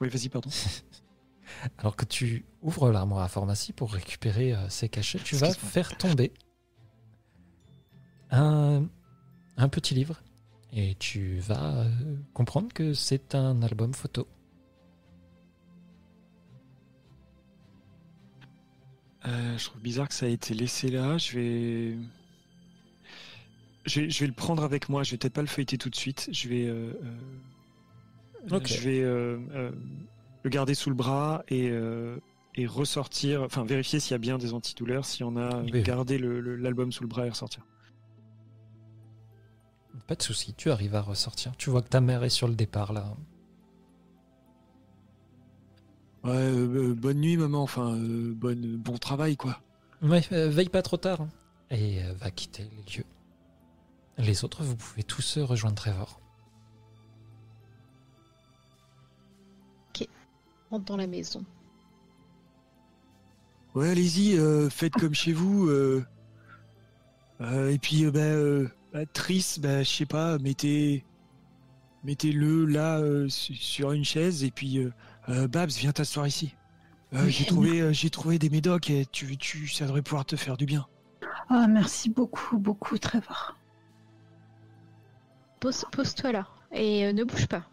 [0.00, 0.50] oui, vas-y, pardon.
[1.78, 6.32] Alors que tu ouvres l'armoire à pharmacie pour récupérer ces cachets, tu vas faire tomber
[8.30, 8.86] un,
[9.56, 10.22] un petit livre
[10.72, 14.26] et tu vas euh, comprendre que c'est un album photo.
[19.26, 21.18] Euh, je trouve bizarre que ça ait été laissé là.
[21.18, 21.96] Je vais...
[23.86, 25.02] Je vais, je vais le prendre avec moi.
[25.02, 26.28] Je vais peut-être pas le feuilleter tout de suite.
[26.32, 26.92] Je vais, euh,
[28.50, 28.66] Ok.
[28.66, 31.70] je vais le garder sous le bras et,
[32.56, 33.42] et ressortir.
[33.42, 35.04] Enfin, vérifier s'il y a bien des antidouleurs.
[35.04, 35.82] S'il y en a, Oui.
[35.82, 37.64] garder le- le- l'album sous le bras et ressortir.
[40.10, 41.56] Pas de souci, tu arrives à ressortir.
[41.56, 43.14] Tu vois que ta mère est sur le départ là.
[46.24, 47.62] Ouais, euh, euh, bonne nuit, maman.
[47.62, 49.60] Enfin, euh, bonne, bon travail, quoi.
[50.02, 51.20] Ouais, euh, veille pas trop tard.
[51.20, 51.28] hein.
[51.70, 53.04] Et euh, va quitter les lieux.
[54.18, 56.20] Les autres, vous pouvez tous rejoindre Trevor.
[60.72, 61.44] Rentre dans la maison.
[63.76, 65.68] Ouais, allez-y, euh, faites comme chez vous.
[65.68, 66.04] euh.
[67.40, 71.04] Euh, et puis, euh, bah, Tris, bah, je sais pas, mettez,
[72.04, 74.92] mettez-le là euh, su- sur une chaise et puis euh,
[75.28, 76.54] euh, Babs, viens t'asseoir ici.
[77.14, 77.30] Euh, Oui.
[77.30, 80.56] j'ai trouvé, euh, j'ai trouvé des médocs et tu, tu, ça devrait pouvoir te faire
[80.56, 80.86] du bien.
[81.48, 83.56] Ah, merci beaucoup, beaucoup, Trevor.
[85.60, 87.64] Pose, pose-toi là et euh, ne bouge pas.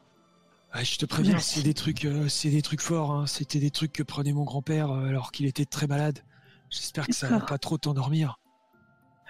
[0.74, 1.60] Ah, je te préviens, Merci.
[1.60, 3.12] c'est des trucs, euh, c'est des trucs forts.
[3.12, 3.26] hein.
[3.28, 6.20] C'était des trucs que prenait mon grand-père euh, alors qu'il était très malade.
[6.70, 8.40] J'espère que ça va pas trop t'endormir.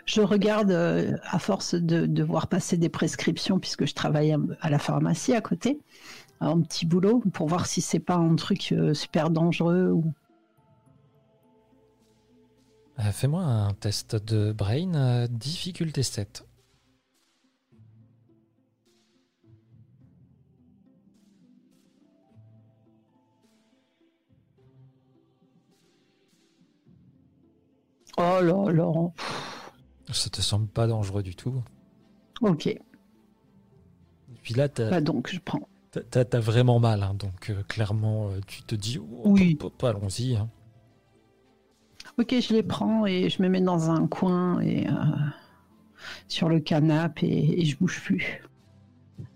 [0.08, 4.38] Je regarde, euh, à force de, de voir passer des prescriptions, puisque je travaille à,
[4.62, 5.80] à la pharmacie à côté,
[6.40, 9.92] un petit boulot, pour voir si c'est pas un truc euh, super dangereux.
[9.92, 10.06] Ou...
[13.00, 16.46] Euh, Fais-moi un test de brain, difficulté 7.
[28.18, 29.12] Oh là là.
[30.12, 31.62] Ça te semble pas dangereux du tout.
[32.42, 32.80] Ok, Et
[34.44, 35.68] puis là, t'as bah donc je prends.
[35.92, 39.58] t'as- vraiment mal, hein, donc euh, clairement, euh, tu te dis, oh, Oui.
[39.84, 40.36] allons-y.
[40.36, 40.50] hein.
[42.20, 44.94] Ok, je les prends et je me mets dans un coin et euh,
[46.28, 48.42] sur le canapé et, et je bouge plus.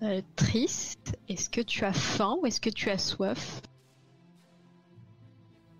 [0.03, 3.61] Euh, triste, est-ce que tu as faim ou est-ce que tu as soif?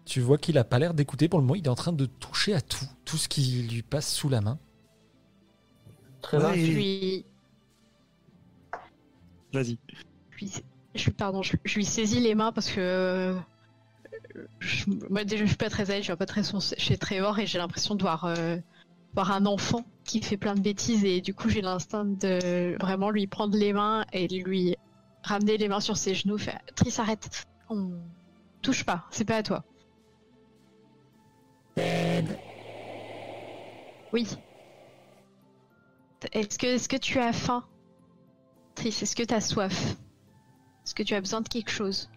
[0.05, 2.05] Tu vois qu'il a pas l'air d'écouter pour le moment, il est en train de
[2.05, 4.59] toucher à tout, tout ce qui lui passe sous la main.
[6.21, 6.53] Très bien.
[6.53, 7.25] Je lui,
[9.53, 9.77] Vas-y.
[10.31, 10.51] je lui-
[10.95, 13.35] je lui- pardon, je, je lui saisis les mains parce que euh,
[14.59, 17.39] je, moi déjà je suis pas très l'aise, je suis pas très son- chez Trevor
[17.39, 18.57] et j'ai l'impression de voir, euh,
[19.13, 23.09] voir un enfant qui fait plein de bêtises et du coup j'ai l'instinct de vraiment
[23.09, 24.75] lui prendre les mains et lui
[25.23, 27.91] ramener les mains sur ses genoux, faire Tris arrête, on
[28.61, 29.63] touche pas, c'est pas à toi.
[34.13, 34.27] Oui.
[36.31, 37.63] Est-ce que, est-ce que tu as faim?
[38.75, 39.95] Tris, est-ce que tu as soif?
[40.85, 42.09] Est-ce que tu as besoin de quelque chose?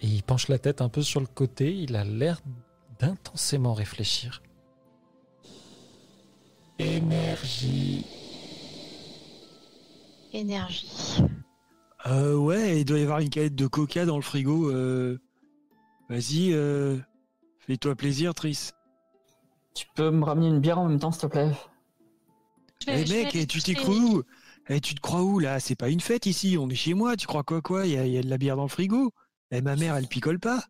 [0.00, 2.40] Et il penche la tête un peu sur le côté, il a l'air
[2.98, 4.42] d'intensément réfléchir.
[6.78, 8.04] Énergie.
[10.32, 11.22] Énergie.
[12.06, 14.70] Euh, ouais, il doit y avoir une canette de coca dans le frigo.
[14.70, 15.18] euh.
[16.08, 16.98] Vas-y, euh,
[17.60, 18.70] fais-toi plaisir, Tris.
[19.74, 21.50] Tu peux me ramener une bière en même temps, s'il te plaît?
[22.82, 24.22] Je vais- Eh vais mec, aller eh, tu t'es cru où?
[24.68, 25.60] Eh, tu te crois où là?
[25.60, 27.16] C'est pas une fête ici, on est chez moi.
[27.16, 27.86] Tu crois quoi quoi?
[27.86, 29.12] Il y, a- il y a de la bière dans le frigo.
[29.50, 30.64] Eh, ma mère, elle picole pas.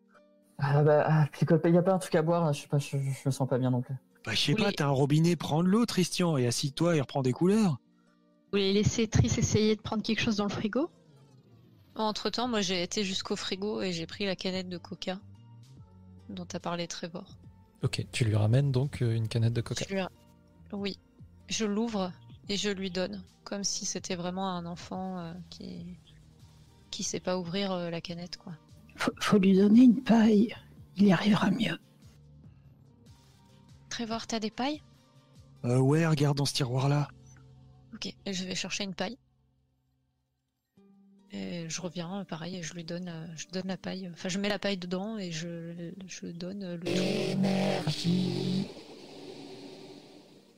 [0.59, 2.67] Ah bah, ah, puis il y a pas un truc à boire, là, je sais
[2.67, 3.95] pas, je, je me sens pas bien non plus.
[4.25, 7.21] Bah, je sais pas, t'as un robinet, prends de l'eau, Christian, et assis-toi et reprends
[7.21, 7.71] des couleurs.
[7.73, 10.89] Vous voulez laisser Tris essayer de prendre quelque chose dans le frigo
[11.95, 15.19] Entre temps, moi j'ai été jusqu'au frigo et j'ai pris la canette de coca
[16.29, 17.37] dont a parlé Trevor.
[17.83, 19.85] Ok, tu lui ramènes donc euh, une canette de coca.
[19.87, 20.01] Je lui-
[20.73, 20.97] Oui,
[21.47, 22.11] je l'ouvre
[22.49, 25.97] et je lui donne, comme si c'était vraiment un enfant euh, qui
[26.91, 28.53] qui sait pas ouvrir euh, la canette quoi.
[28.95, 30.55] Faut, faut lui donner une paille.
[30.95, 31.77] Il y arrivera mieux.
[33.89, 34.81] Trevor, t'as des pailles?
[35.65, 37.07] Euh, ouais, regarde dans ce tiroir-là.
[37.93, 39.17] Ok, je vais chercher une paille.
[41.31, 44.09] Et je reviens, pareil, et je lui donne, euh, je donne la paille.
[44.13, 48.69] Enfin, je mets la paille dedans et je, je donne euh, le tout.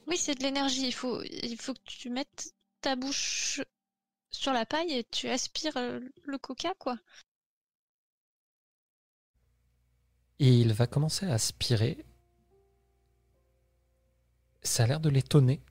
[0.09, 0.87] Oui, c'est de l'énergie.
[0.87, 3.61] Il faut, il faut que tu mettes ta bouche
[4.31, 6.97] sur la paille et tu aspires euh, le coca, quoi.
[10.39, 12.05] Et il va commencer à aspirer.
[14.63, 15.61] Ça a l'air de l'étonner.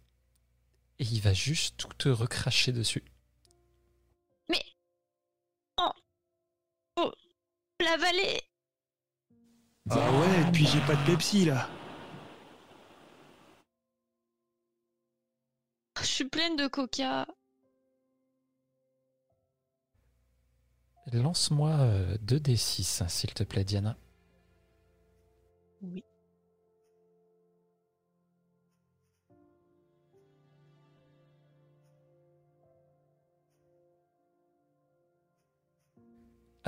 [1.00, 3.04] Et il va juste tout te recracher dessus.
[7.80, 8.42] La vallée
[9.88, 11.70] Ah ouais, et puis j'ai pas de Pepsi là.
[16.00, 17.26] Je suis pleine de coca.
[21.12, 23.96] Lance-moi euh, 2d6, hein, s'il te plaît, Diana.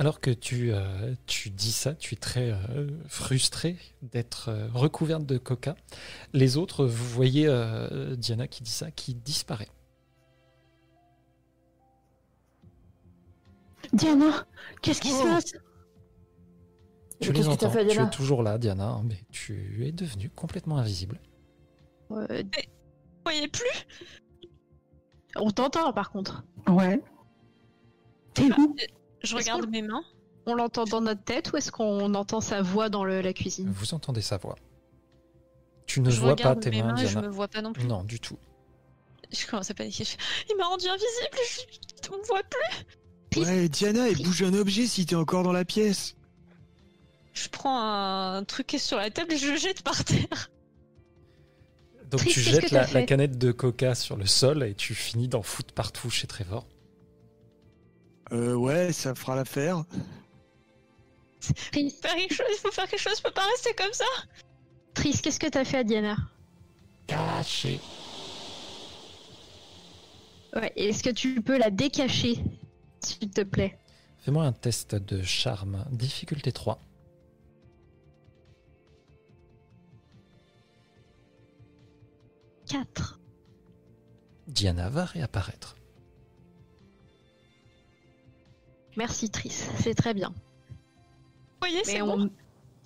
[0.01, 5.27] Alors que tu, euh, tu dis ça, tu es très euh, frustré d'être euh, recouverte
[5.27, 5.75] de coca.
[6.33, 9.67] Les autres, vous voyez euh, Diana qui dit ça, qui disparaît.
[13.93, 14.47] Diana,
[14.81, 15.27] qu'est-ce qui se Oh.
[15.27, 15.53] passe?
[17.21, 17.69] Tu les entends.
[17.69, 21.19] fait, tu es toujours là, Diana, hein, mais tu es devenue complètement invisible.
[22.09, 23.85] Euh, Vous voyez plus?
[25.35, 26.43] On t'entend par contre.
[26.67, 26.99] Ouais.
[28.33, 28.75] T'es où?
[29.23, 30.03] Je regarde mes mains.
[30.47, 33.71] On l'entend dans notre tête ou est-ce qu'on entend sa voix dans le- la cuisine?
[33.71, 34.55] Vous entendez sa voix.
[35.85, 37.27] Tu ne je vois pas tes mes mains, mains, je Diana.
[37.27, 37.85] me vois pas non plus.
[37.85, 38.37] Non, du tout.
[39.31, 40.03] Je commence à paniquer.
[40.03, 40.15] je
[40.49, 41.37] Il m'a rendu invisible,
[42.03, 42.09] je...
[42.11, 43.41] on me voit plus.
[43.43, 46.15] Ouais, Diana, et bouge un objet si t'es encore dans la pièce.
[47.33, 50.49] Je prends un truc qui est sur la table et je le jette par terre.
[52.09, 55.29] Donc Triste, tu jettes la, la canette de coca sur le sol et tu finis
[55.29, 56.67] d'en foutre partout chez Trevor.
[58.31, 59.83] Euh, ouais, ça fera l'affaire.
[61.71, 64.05] Tris, Faire quelque chose, il faut faire quelque chose, je peux pas rester comme ça.
[64.93, 66.15] Tris, qu'est-ce que t'as fait à Diana?
[67.07, 67.79] Caché.
[70.55, 72.35] Ouais, est-ce que tu peux la décacher,
[72.99, 73.79] s'il te plaît?
[74.19, 76.79] Fais-moi un test de charme, difficulté 3.
[82.67, 83.19] Quatre.
[84.47, 85.75] Diana va réapparaître.
[89.01, 89.49] Merci Tris,
[89.79, 90.29] c'est très bien.
[90.29, 92.29] Vous voyez, c'est Mais bon.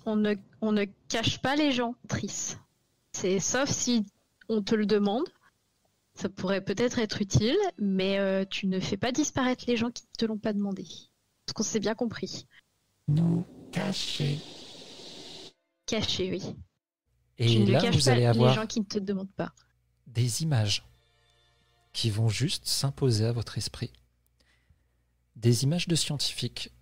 [0.06, 2.56] on, on ne, on ne cache pas les gens, Tris.
[3.12, 4.06] C'est sauf si
[4.48, 5.24] on te le demande.
[6.14, 10.04] Ça pourrait peut-être être utile, mais euh, tu ne fais pas disparaître les gens qui
[10.04, 10.84] ne te l'ont pas demandé.
[11.44, 12.46] Parce qu'on s'est bien compris.
[13.08, 14.38] Nous cacher.
[15.84, 16.40] Caché, oui.
[16.40, 19.30] tu Et ne là, caches vous pas allez les avoir gens qui ne te demandent
[19.36, 19.52] pas.
[20.06, 20.82] des images
[21.92, 23.92] qui vont juste s'imposer à votre esprit.
[25.36, 26.72] Des images de scientifiques.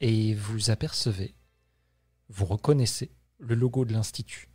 [0.00, 1.34] Et vous apercevez,
[2.28, 4.48] vous reconnaissez le logo de l'Institut.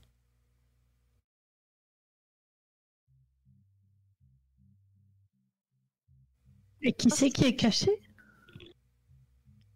[6.82, 7.92] Et qui c'est qui est caché?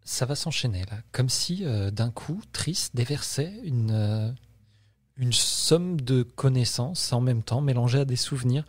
[0.04, 4.30] Ça va s'enchaîner là, comme si euh, d'un coup, Tris déversait une, euh,
[5.16, 8.64] une somme de connaissances en même temps, mélangée à des souvenirs.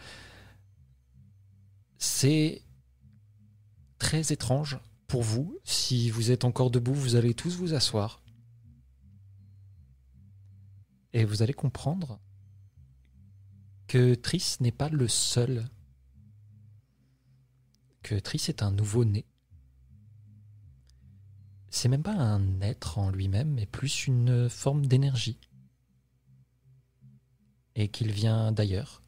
[1.97, 2.61] C'est
[3.97, 5.57] très étrange pour vous.
[5.63, 8.21] Si vous êtes encore debout, vous allez tous vous asseoir.
[11.13, 12.19] Et vous allez comprendre
[13.87, 15.65] que Tris n'est pas le seul.
[18.01, 19.25] Que Tris est un nouveau-né.
[21.69, 25.39] C'est même pas un être en lui-même, mais plus une forme d'énergie.
[27.75, 29.02] Et qu'il vient d'ailleurs.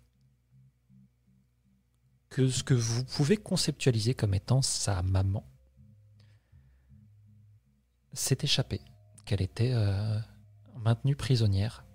[2.30, 5.44] Que ce que vous pouvez conceptualiser comme étant sa maman
[8.14, 8.82] s'est échappé,
[9.26, 10.20] qu'elle était euh,
[10.78, 11.86] maintenue prisonnière.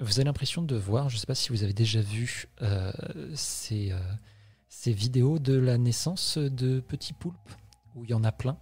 [0.00, 2.92] Vous avez l'impression de voir, je ne sais pas si vous avez déjà vu euh,
[3.34, 3.98] ces, euh,
[4.68, 7.50] ces vidéos de la naissance de petits poulpes,
[7.94, 8.58] où il y en a plein.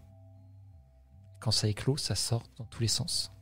[1.40, 3.35] Quand ça éclot, ça sort dans tous les sens.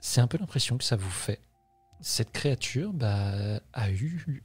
[0.00, 1.40] C'est un peu l'impression que ça vous fait.
[2.00, 4.42] Cette créature bah, a eu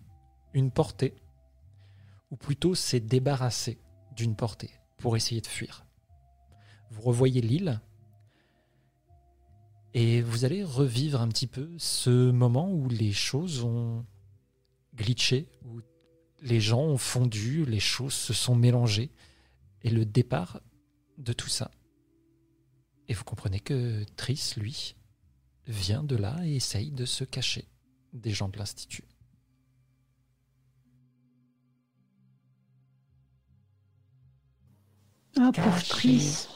[0.54, 1.16] une portée,
[2.30, 3.80] ou plutôt s'est débarrassée
[4.16, 5.86] d'une portée pour essayer de fuir.
[6.92, 7.82] Vous revoyez l'île,
[9.94, 14.06] et vous allez revivre un petit peu ce moment où les choses ont
[14.94, 15.80] glitché, où
[16.42, 19.10] les gens ont fondu, les choses se sont mélangées,
[19.84, 20.60] et le départ
[21.18, 21.72] de tout ça.
[23.08, 24.98] Et vous comprenez que Tris, lui,
[25.68, 27.68] vient de là et essaye de se cacher
[28.14, 29.04] des gens de l'Institut.
[35.38, 36.48] Ah, pauvre Tris.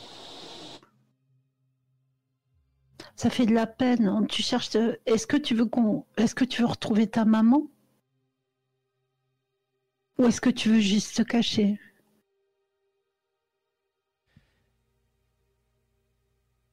[3.15, 4.25] Ça fait de la peine.
[4.29, 4.69] Tu cherches.
[4.71, 6.05] de- Est-ce que tu veux qu'on.
[6.17, 7.67] Est-ce que tu veux retrouver ta maman?
[10.17, 11.79] Ou est-ce que tu veux juste te cacher?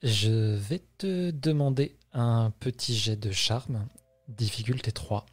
[0.03, 3.87] Je vais te demander un petit jet de charme,
[4.29, 5.27] difficulté 3.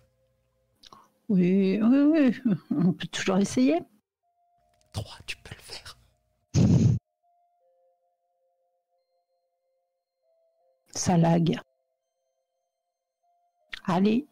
[1.29, 2.55] Oui, oui, oui.
[2.71, 3.79] On peut toujours essayer.
[4.91, 5.97] 3, tu peux le faire.
[10.91, 11.57] Ça lag.
[13.85, 14.27] Allez.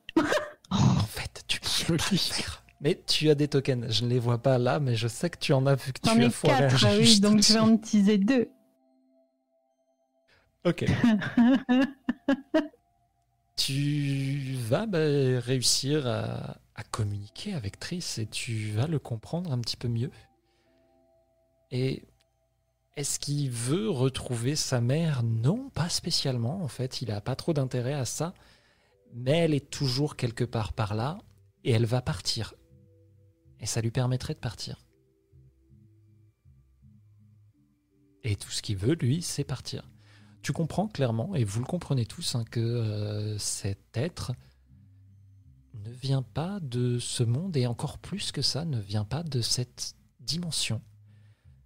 [0.69, 2.63] En fait, tu peux pas le faire.
[2.81, 3.89] Mais tu as des tokens.
[3.89, 6.01] Je ne les vois pas là, mais je sais que tu en as vu que
[6.01, 8.49] tu as foiré ah oui, donc je vais en utiliser deux.
[10.63, 10.85] Ok.
[13.55, 19.59] tu vas bah, réussir à, à communiquer avec Tris et tu vas le comprendre un
[19.59, 20.11] petit peu mieux.
[21.71, 22.03] Et
[22.95, 25.23] est-ce qu'il veut retrouver sa mère?
[25.23, 26.61] Non, pas spécialement.
[26.61, 28.33] En fait, il n'a pas trop d'intérêt à ça.
[29.13, 31.17] Mais elle est toujours quelque part par là
[31.63, 32.53] et elle va partir.
[33.59, 34.85] Et ça lui permettrait de partir.
[38.23, 39.89] Et tout ce qu'il veut, lui, c'est partir
[40.41, 44.33] tu comprends clairement, et vous le comprenez tous, hein, que euh, cet être
[45.73, 49.41] ne vient pas de ce monde, et encore plus que ça, ne vient pas de
[49.41, 50.81] cette dimension.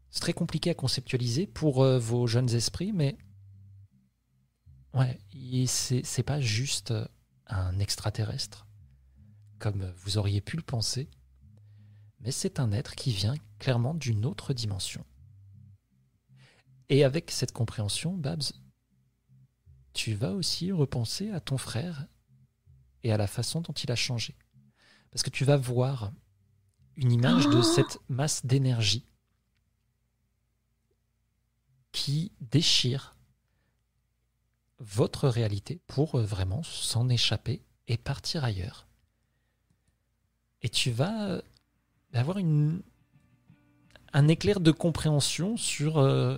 [0.09, 3.17] C'est très compliqué à conceptualiser pour euh, vos jeunes esprits, mais
[4.95, 5.19] Ouais,
[5.67, 6.93] c'est c'est pas juste
[7.47, 8.65] un extraterrestre,
[9.59, 11.09] comme vous auriez pu le penser,
[12.21, 15.05] mais c'est un être qui vient clairement d'une autre dimension.
[16.87, 18.53] Et avec cette compréhension, Babs,
[19.95, 22.05] tu vas aussi repenser à ton frère
[23.03, 24.35] et à la façon dont il a changé.
[25.09, 26.11] Parce que tu vas voir
[26.97, 29.05] une image de Oh cette masse d'énergie
[31.93, 33.15] qui déchire
[34.79, 38.87] votre réalité pour euh, vraiment s'en échapper et partir ailleurs.
[40.61, 41.41] Et tu vas
[42.11, 42.81] avoir une,
[44.11, 46.37] un éclair de compréhension sur euh,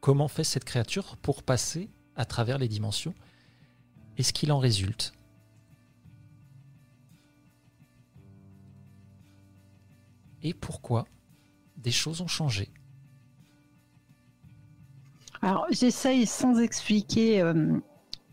[0.00, 1.88] comment fait cette créature pour passer
[2.18, 3.14] à travers les dimensions
[4.18, 5.14] et ce qu'il en résulte.
[10.42, 11.06] Et pourquoi
[11.76, 12.70] des choses ont changé.
[15.40, 17.78] Alors, j'essaye sans expliquer euh,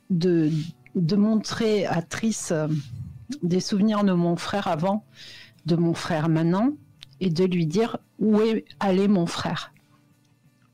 [0.09, 0.51] de,
[1.15, 2.67] montrer à Triss euh,
[3.43, 5.05] des souvenirs de mon frère avant,
[5.67, 6.71] de mon frère maintenant,
[7.19, 9.71] et de lui dire où est allé mon frère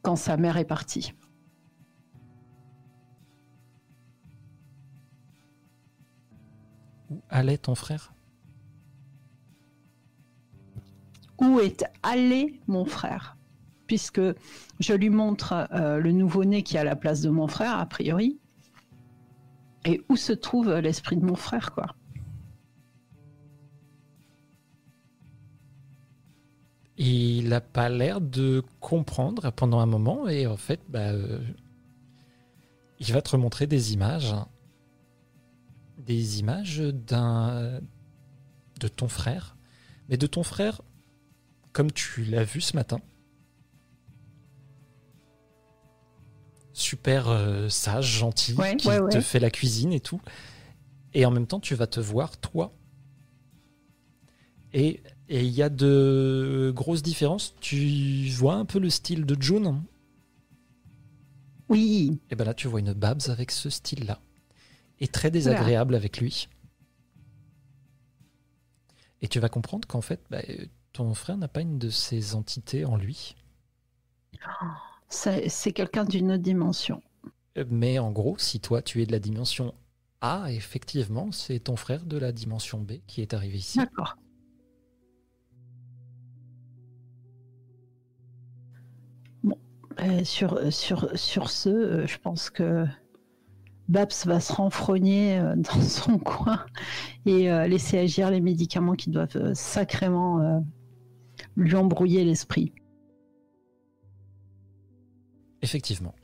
[0.01, 1.13] quand sa mère est partie.
[7.11, 8.13] Où allait ton frère?
[11.39, 13.37] Où est allé mon frère?
[13.85, 14.21] Puisque
[14.79, 17.85] je lui montre euh, le nouveau-né qui est à la place de mon frère, a
[17.85, 18.39] priori.
[19.83, 21.87] Et où se trouve l'esprit de mon frère, quoi?
[26.97, 31.41] Il n'a pas l'air de comprendre pendant un moment et en fait, bah, euh,
[32.99, 34.35] il va te remontrer des images.
[36.05, 37.79] Des images d'un
[38.79, 39.55] de ton frère.
[40.09, 40.81] Mais de ton frère,
[41.71, 42.99] comme tu l'as vu ce matin.
[46.73, 50.21] Super euh, sage, gentil, Ouais, qui ouais, te fait la cuisine et tout.
[51.13, 52.73] Et en même temps, tu vas te voir, toi.
[54.73, 55.01] Et
[55.31, 57.55] et il y a de grosses différences.
[57.61, 59.81] Tu vois un peu le style de June.
[61.69, 64.19] Oui, Et ben là, tu vois une Babs avec ce style-là.
[65.01, 66.47] Et très désagréable avec lui.
[69.21, 72.35] Et tu vas comprendre qu'en fait, bah, euh, ton frère n'a pas une de ces
[72.35, 73.35] entités en lui.
[75.09, 77.01] c'est quelqu'un d'une autre dimension.
[77.57, 79.73] Euh, Mais en gros, si toi, tu es de la dimension
[80.21, 83.77] A, effectivement, c'est ton frère de la dimension B qui est arrivé ici.
[83.79, 84.15] D'accord.
[89.43, 89.57] Bon,
[89.99, 92.85] euh, sur, sur, sur ce, euh, je pense que
[93.91, 96.65] Babs va se renfrogner euh, dans son coin
[97.25, 100.63] et euh, laisser agir les médicaments qui doivent euh, sacrément
[101.57, 102.73] lui embrouiller l'esprit.
[105.61, 106.15] Effectivement.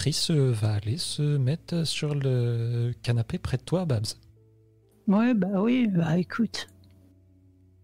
[0.00, 4.06] Chris euh, va aller se mettre sur le canapé près de toi, Babs.
[5.06, 6.68] Ouais, bah oui, bah écoute.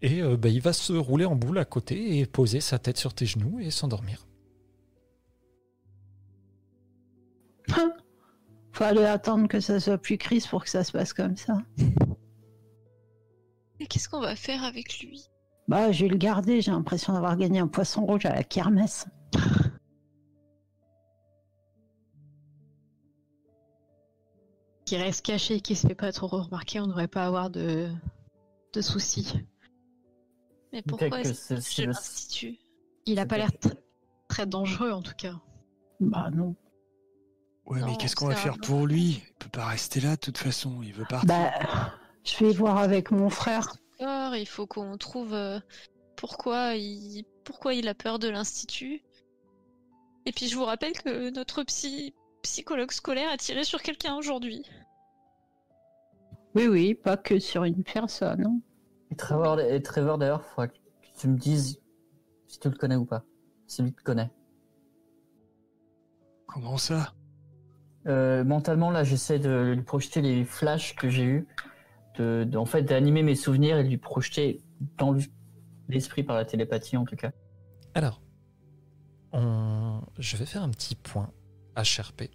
[0.01, 2.97] Et euh, bah, il va se rouler en boule à côté et poser sa tête
[2.97, 4.25] sur tes genoux et s'endormir.
[8.71, 11.61] Fallait attendre que ça soit plus Chris pour que ça se passe comme ça.
[13.79, 15.29] Mais qu'est-ce qu'on va faire avec lui?
[15.67, 19.05] Bah, je vais le garder, j'ai l'impression d'avoir gagné un poisson rouge à la kermesse.
[24.87, 27.89] Qui reste caché, qui se fait pas trop remarquer, on devrait pas avoir de,
[28.71, 29.33] de soucis.
[30.71, 32.57] Mais pourquoi est-ce que c'est je l'institut?
[33.05, 33.75] Il a pas l'air tr-
[34.29, 35.35] très dangereux en tout cas.
[35.99, 36.55] Bah non.
[37.65, 39.21] Ouais, mais qu'est-ce qu'on va faire pour lui?
[39.27, 41.27] Il peut pas rester là de toute façon, il veut partir.
[41.27, 41.51] Bah,
[42.23, 43.75] je vais voir avec mon frère.
[43.99, 45.59] D'accord, il faut qu'on trouve euh,
[46.15, 49.01] pourquoi il pourquoi il a peur de l'institut.
[50.25, 54.63] Et puis je vous rappelle que notre psy psychologue scolaire a tiré sur quelqu'un aujourd'hui.
[56.55, 58.45] Oui, oui, pas que sur une personne.
[58.45, 58.59] hein.
[59.11, 60.77] Et Trevor, et Trevor d'ailleurs, il faudra que
[61.17, 61.79] tu me dises
[62.47, 63.23] si tu le connais ou pas.
[63.67, 64.31] Si lui te connaît.
[66.47, 67.13] Comment ça?
[68.07, 71.47] Euh, mentalement, là, j'essaie de lui projeter les flashs que j'ai eus.
[72.15, 74.61] De, de- en fait, d'animer mes souvenirs et de lui projeter
[74.97, 75.21] dans le-
[75.89, 77.31] l'esprit par la télépathie, en tout cas.
[77.93, 78.21] Alors,
[79.33, 81.31] on- je vais faire un petit point
[81.77, 82.29] HRP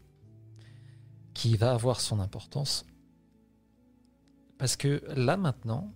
[1.34, 2.86] qui va avoir son importance.
[4.58, 5.92] Parce que là maintenant,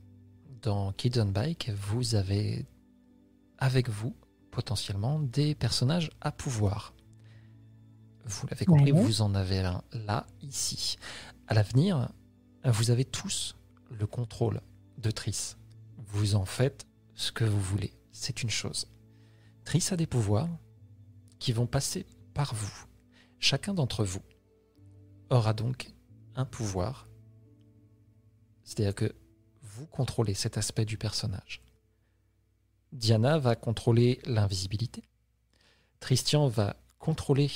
[0.62, 2.66] dans Kids on Bike, vous avez
[3.58, 4.14] avec vous
[4.50, 6.94] potentiellement des personnages à pouvoir.
[8.24, 9.00] Vous l'avez compris, Ouais.
[9.02, 10.96] vous en avez un là, ici.
[11.46, 12.10] À l'avenir,
[12.64, 13.54] vous avez tous
[13.90, 14.60] le contrôle
[14.98, 15.56] de Triss.
[16.08, 17.92] Vous en faites ce que vous voulez.
[18.10, 18.88] C'est une chose.
[19.64, 20.48] Triss a des pouvoirs
[21.38, 22.86] qui vont passer par vous.
[23.38, 24.22] Chacun d'entre vous
[25.30, 25.92] aura donc
[26.34, 27.08] un pouvoir.
[28.64, 29.14] C'est-à-dire que
[29.62, 31.62] vous contrôlez cet aspect du personnage.
[32.92, 35.02] Diana va contrôler l'invisibilité.
[36.00, 37.50] Christian va contrôler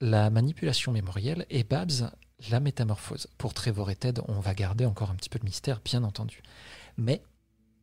[0.00, 2.10] la manipulation mémorielle et Babs
[2.50, 3.28] la métamorphose.
[3.38, 6.42] Pour Trevor et Ted, on va garder encore un petit peu de mystère, bien entendu.
[6.96, 7.22] Mais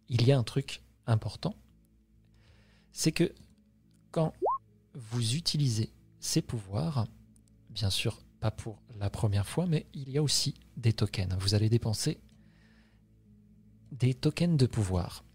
[0.09, 1.55] il y a un truc important,
[2.91, 3.33] c'est que
[4.11, 4.33] quand
[4.93, 7.07] vous utilisez ces pouvoirs,
[7.69, 11.35] bien sûr pas pour la première fois, mais il y a aussi des tokens.
[11.39, 12.19] Vous allez dépenser
[13.91, 15.25] des tokens de pouvoir.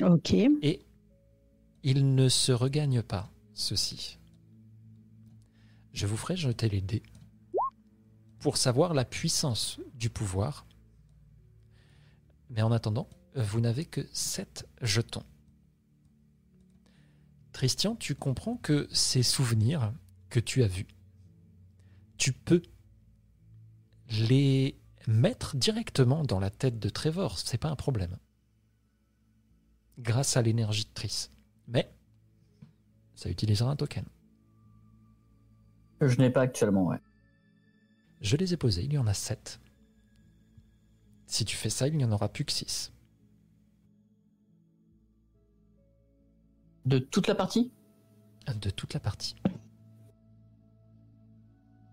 [0.00, 0.32] Ok.
[0.32, 0.86] Et
[1.82, 4.18] il ne se regagne pas, ceci.
[5.92, 7.02] Je vous ferai jeter les dés
[8.38, 10.66] pour savoir la puissance du pouvoir.
[12.48, 15.24] Mais en attendant, vous n'avez que 7 jetons.
[17.52, 19.92] Christian, tu comprends que ces souvenirs
[20.30, 20.86] que tu as vus,
[22.16, 22.62] tu peux
[24.08, 28.16] les mettre directement dans la tête de Trevor, c'est pas un problème.
[29.98, 31.30] Grâce à l'énergie de Triss.
[31.68, 31.92] Mais
[33.14, 34.04] ça utilisera un token.
[36.00, 36.98] Je n'ai pas actuellement, ouais.
[38.20, 39.60] Je les ai posés, il y en a 7.
[41.26, 42.92] Si tu fais ça, il n'y en aura plus que 6.
[46.86, 47.72] De toute la partie
[48.60, 49.36] De toute la partie.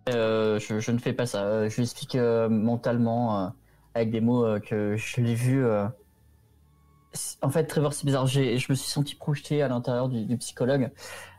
[0.09, 1.43] Euh, je, je ne fais pas ça.
[1.43, 3.49] Euh, Je l'explique euh, mentalement, euh,
[3.93, 5.63] avec des mots euh, que je l'ai vu.
[5.63, 5.87] euh.
[7.41, 8.25] En fait, Trevor, c'est bizarre.
[8.27, 10.91] Je me suis senti projeté à l'intérieur du, du psychologue,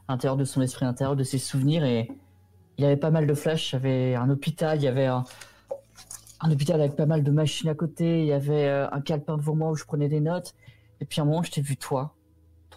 [0.09, 1.85] à l'intérieur de son esprit intérieur, de ses souvenirs.
[1.85, 2.09] Et
[2.79, 3.73] il y avait pas mal de flashs.
[3.73, 5.25] Il y avait un hôpital, il y avait un,
[6.41, 8.21] un hôpital avec pas mal de machines à côté.
[8.21, 10.55] Il y avait un calepin devant moi où je prenais des notes.
[11.01, 12.15] Et puis à un moment, je t'ai vu toi,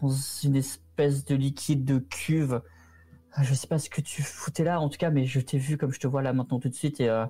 [0.07, 2.61] dans une espèce de liquide de cuve.
[3.33, 5.57] Ah, Je sais pas ce que tu foutais là, en tout cas, mais je t'ai
[5.57, 7.25] vu comme je te vois là maintenant tout de suite et euh,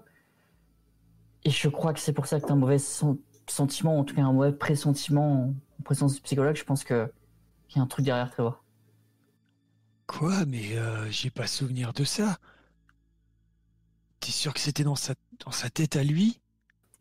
[1.46, 3.18] et je crois que c'est pour ça que t'as un mauvais sen-
[3.48, 6.56] sentiment, en tout cas un mauvais pressentiment en présence du psychologue.
[6.56, 7.12] Je pense que
[7.70, 8.64] qu'il y a un truc derrière, Trevor.
[10.08, 10.46] Quoi?
[10.46, 12.38] Mais euh, j'ai pas souvenir de ça.
[14.22, 15.14] T'es sûr que c'était dans sa,
[15.46, 16.40] dans sa tête à lui?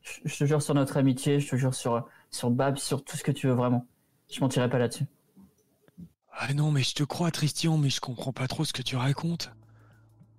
[0.02, 3.16] Je, je te jure sur notre amitié, je te jure sur sur Bab, sur tout
[3.16, 3.86] ce que tu veux vraiment.
[4.30, 5.04] Je mentirai pas là-dessus.
[6.32, 8.96] Ah non, mais je te crois, Tristian, mais je comprends pas trop ce que tu
[8.96, 9.52] racontes.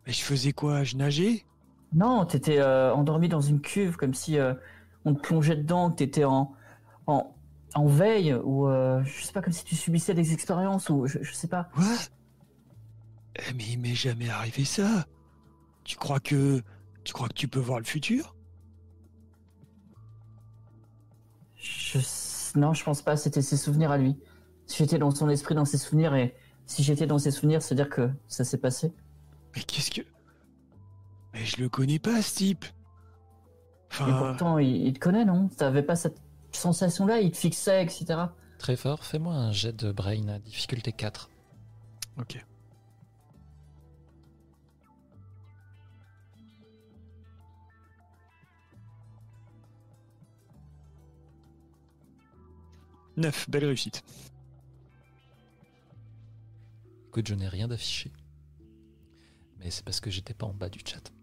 [0.06, 0.84] Mais je faisais quoi?
[0.84, 1.46] Je nageais?
[1.94, 4.54] Non, t'étais euh, endormi dans une cuve comme si euh,
[5.06, 6.54] on te plongeait dedans, que t'étais en,
[7.08, 7.36] en
[7.76, 11.20] en veille ou euh, je sais pas comme si tu subissais des expériences ou je,
[11.22, 11.70] je sais pas.
[11.74, 11.86] Quoi?
[13.36, 15.06] Eh, Mais il m'est jamais arrivé ça.
[15.84, 16.62] Tu crois que.
[17.04, 18.36] Tu crois que tu peux voir le futur?
[21.56, 22.00] Je...
[22.56, 23.18] Non, je pense pas.
[23.18, 24.16] C'était ses souvenirs à lui.
[24.66, 26.36] Si j'étais dans son esprit, dans ses souvenirs, et
[26.66, 28.94] si j'étais dans ses souvenirs, c'est dire que ça s'est passé.
[29.56, 30.02] Mais qu'est-ce que.
[31.34, 32.66] Mais je le connais pas, ce type.
[34.00, 35.50] Et pourtant, il, il te connaît, non?
[35.50, 36.20] T'avais pas cette
[36.52, 38.06] sensation-là Il te fixait, etc.
[38.58, 41.30] Très fort, fais-moi un jet de brain à difficulté 4.
[42.18, 42.44] Ok.
[53.16, 54.04] Neuf, belle réussite.
[57.14, 58.12] Écoute, je n'ai rien d'affiché.
[59.60, 61.14] Mais c'est parce que j'étais pas en bas du chat.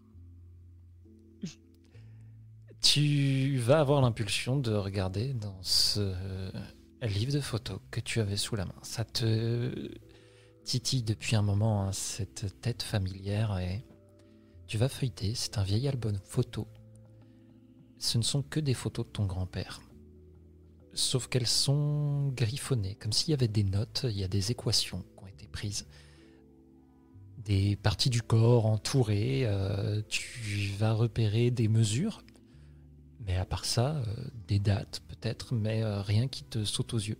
[2.81, 6.15] tu vas avoir l'impulsion de regarder dans ce
[7.01, 8.79] livre de photos que tu avais sous la main.
[8.83, 9.99] Ça te
[10.63, 13.83] titille depuis un moment, hein, cette tête familière, et
[14.67, 15.35] tu vas feuilleter.
[15.35, 16.69] C'est un vieil album photo.
[17.97, 19.81] Ce ne sont que des photos de ton grand-père.
[20.93, 25.03] Sauf qu'elles sont griffonnées, comme s'il y avait des notes, il y a des équations
[25.47, 25.87] prises.
[27.37, 32.23] Des parties du corps entourées, euh, tu vas repérer des mesures,
[33.25, 34.15] mais à part ça, euh,
[34.47, 37.17] des dates peut-être, mais euh, rien qui te saute aux yeux.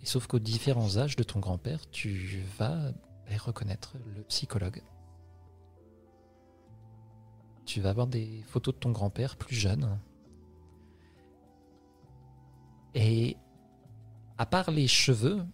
[0.00, 2.92] Et sauf qu'aux différents âges de ton grand-père, tu vas
[3.44, 4.82] reconnaître, le psychologue.
[7.64, 9.98] Tu vas avoir des photos de ton grand-père plus jeune,
[12.96, 13.36] et
[14.38, 15.44] à part les cheveux,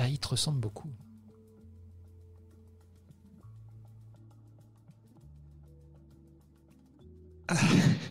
[0.00, 0.88] bah, il te ressemble beaucoup.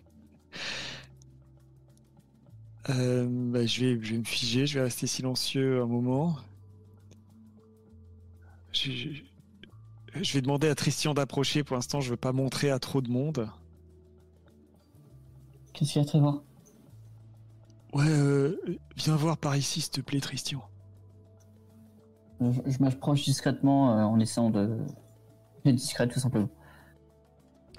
[2.90, 6.38] Euh, bah, je, vais, je vais me figer, je vais rester silencieux un moment.
[8.72, 9.24] je, je-
[10.24, 11.64] je vais demander à Christian d'approcher.
[11.64, 13.48] Pour l'instant, je veux pas montrer à trop de monde.
[15.74, 16.41] Qu'est-ce qu'il y a, Trevor?
[17.94, 18.60] Ouais, euh,
[18.95, 20.64] viens voir par ici, s'il te plaît, Christian.
[22.41, 24.78] Je, je m'approche discrètement euh, en essayant de
[25.66, 26.49] d'être discret, tout simplement.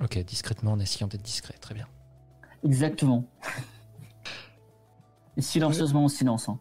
[0.03, 1.87] Ok, discrètement en essayant d'être discret, très bien.
[2.65, 3.25] Exactement.
[5.37, 6.49] Et silencieusement au silence.
[6.49, 6.59] hein.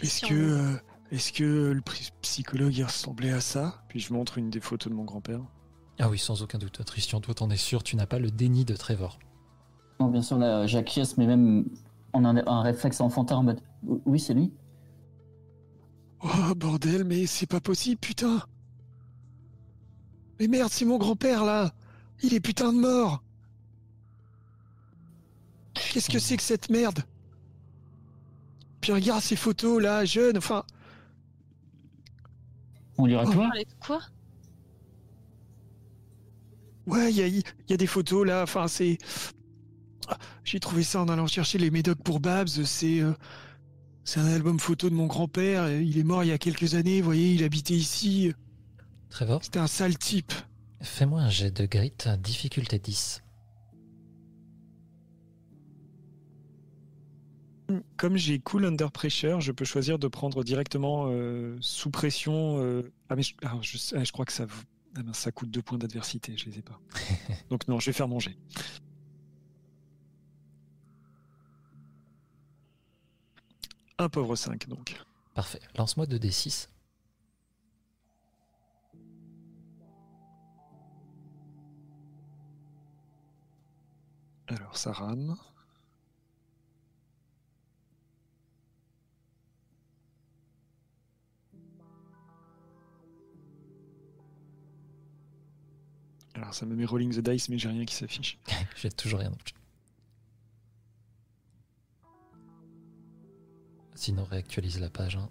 [0.00, 0.76] Est-ce Christian, que, euh,
[1.10, 3.82] est-ce que le pri- psychologue il ressemblait à ça?
[3.88, 5.40] Puis je montre une des photos de mon grand-père.
[6.00, 6.84] Ah oui, sans aucun doute.
[6.84, 9.18] Tristan, toi, t'en es sûr, tu n'as pas le déni de Trevor.
[10.00, 11.66] Non, bien sûr, là, j'acquiesce, mais même
[12.12, 13.60] en un, un réflexe enfantin en mode
[14.06, 14.52] Oui, c'est lui?
[16.22, 18.42] Oh bordel, mais c'est pas possible, putain
[20.38, 21.72] Mais merde, c'est mon grand-père là
[22.22, 23.22] Il est putain de mort
[25.74, 27.00] Qu'est-ce que c'est que cette merde?
[28.80, 30.64] Puis regarde ces photos là, jeune, enfin.
[32.98, 34.00] On parlez de quoi?
[36.86, 38.98] Ouais, il y a, il y a des photos là, enfin c'est.
[40.08, 43.00] Ah, J'ai trouvé ça en allant chercher les médocs pour Babs, c'est.
[43.00, 43.12] euh,
[44.04, 47.00] C'est un album photo de mon grand-père, il est mort il y a quelques années,
[47.00, 48.32] vous voyez, il habitait ici.
[49.10, 50.32] Trevor, C'était un sale type.
[50.80, 51.92] fais-moi un jet de grit,
[52.22, 53.22] difficulté 10.
[57.96, 62.58] Comme j'ai cool under pressure, je peux choisir de prendre directement euh, sous pression.
[62.62, 64.62] euh, Ah mais je, ah, je, ah, je crois que ça, vous-
[64.96, 66.78] ah ça coûte deux points d'adversité, je les ai pas.
[67.50, 68.36] Donc non, je vais faire manger.
[74.02, 75.00] Un pauvre 5 donc.
[75.32, 75.60] Parfait.
[75.76, 76.66] Lance-moi 2d6.
[84.48, 85.36] Alors ça rame.
[96.34, 98.36] Alors ça me met rolling the dice mais j'ai rien qui s'affiche.
[98.76, 99.61] J'ai toujours rien non plus.
[104.02, 105.14] Sinon, réactualise la page.
[105.14, 105.28] hein.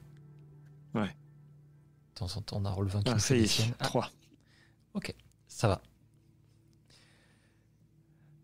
[0.96, 1.10] Ouais.
[1.10, 3.74] De temps en temps, on a 20 qui Ah ça fait y des est, siennes.
[3.82, 4.10] Ah, 3.
[4.94, 5.14] ok,
[5.50, 5.82] ça va.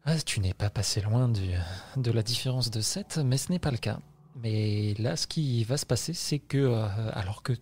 [0.04, 1.52] Ah, tu n'es pas passé loin du,
[1.96, 4.00] de la différence de 7, mais ce n'est pas le cas.
[4.36, 7.62] Mais là, ce qui va se passer, c'est que, euh, alors que tu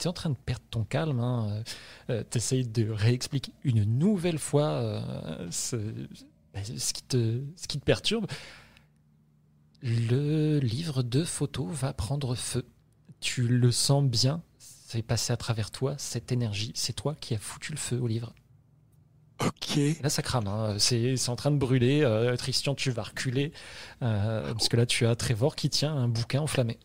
[0.00, 1.62] es en train de perdre ton calme, hein,
[2.08, 5.76] tu essayes de réexpliquer une nouvelle fois euh, ce,
[6.54, 8.26] bah, ce qui te, ce qui te perturbe,
[9.86, 12.66] le livre de photos va prendre feu.
[13.20, 17.38] Tu le sens bien, c'est passé à travers toi, cette énergie, c'est toi qui as
[17.38, 18.34] foutu le feu au livre.
[19.40, 19.76] Ok.
[19.76, 20.76] Et Là, ça crame, hein.
[20.78, 22.02] c'est c'est en train de brûler.
[22.02, 23.52] Euh, Christian, tu vas reculer,
[24.02, 26.78] euh, parce que là, tu as Trevor qui tient un bouquin enflammé.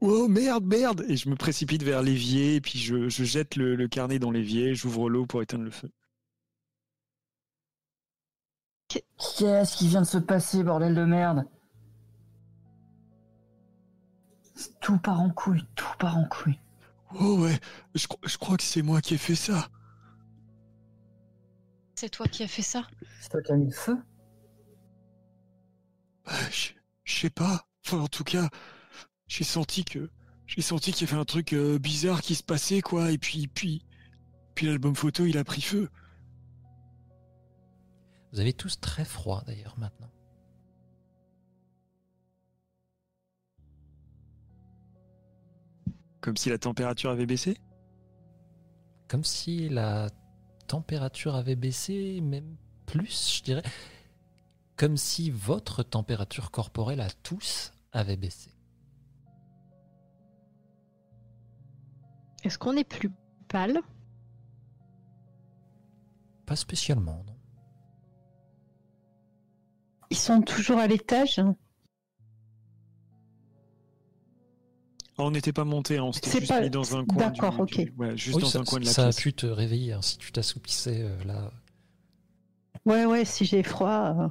[0.00, 3.88] Oh merde, merde Et je me précipite vers l'évier, puis je, je jette le, le
[3.88, 5.90] carnet dans l'évier, j'ouvre l'eau pour éteindre le feu.
[8.88, 11.44] Qu'est-ce qui vient de se passer, bordel de merde?
[14.80, 16.58] Tout part en couille, tout part en couille.
[17.20, 17.58] Oh ouais,
[17.94, 19.68] je, cro- je crois que c'est moi qui ai fait ça.
[21.94, 22.86] C'est toi qui as fait ça?
[23.20, 23.96] C'est toi qui as mis le feu?
[26.24, 26.70] Bah, je,
[27.04, 27.66] je sais pas.
[27.84, 28.48] Enfin, en tout cas,
[29.28, 30.10] j'ai senti que
[30.46, 33.10] j'ai senti qu'il y avait un truc euh, bizarre qui se passait, quoi.
[33.12, 33.84] Et puis, puis,
[34.54, 35.90] puis l'album photo, il a pris feu.
[38.32, 40.10] Vous avez tous très froid d'ailleurs maintenant.
[46.26, 47.56] Comme si la température avait baissé?
[49.06, 50.10] Comme si la
[50.66, 53.62] température avait baissé, même plus, je dirais.
[54.74, 58.50] Comme si votre température corporelle à tous avait baissé.
[62.42, 63.12] Est-ce qu'on est plus
[63.46, 63.78] pâle?
[66.44, 67.36] Pas spécialement, non.
[70.10, 71.38] Ils sont toujours à l'étage.
[71.38, 71.54] hein?
[75.18, 77.28] Ah, on n'était pas monté, hein, on s'était C'est juste pas- mis dans un coin.
[77.30, 77.92] D'accord, du- ok.
[77.96, 79.16] ouais, juste Oui, dans ça, un coin de la ça a pièce.
[79.20, 81.50] pu te réveiller hein, si tu t'assoupissais euh, là.
[82.84, 84.14] Ouais, ouais, si j'ai froid.
[84.18, 84.28] euh,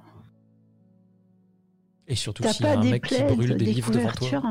[2.08, 4.30] Et surtout s'il y a un mec qui brûle des des livres devant toi.
[4.30, 4.44] couvertures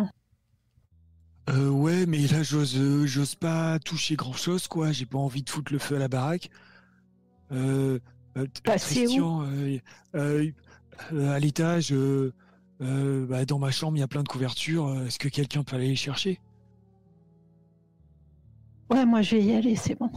[1.51, 4.90] Euh, ouais, mais là, j'ose, euh, j'ose pas toucher grand chose, quoi.
[4.93, 6.51] J'ai pas envie de foutre le feu à la baraque.
[7.52, 7.98] Euh,
[8.36, 9.78] euh, Christian, euh,
[10.16, 10.51] euh,
[11.12, 11.93] euh, à l'étage,
[12.80, 14.86] euh, bah, dans ma chambre, il y a plein de couvertures.
[14.86, 16.40] Euh, Est-ce que quelqu'un peut aller les chercher?
[18.90, 20.10] Ouais, moi je vais y aller, c'est bon.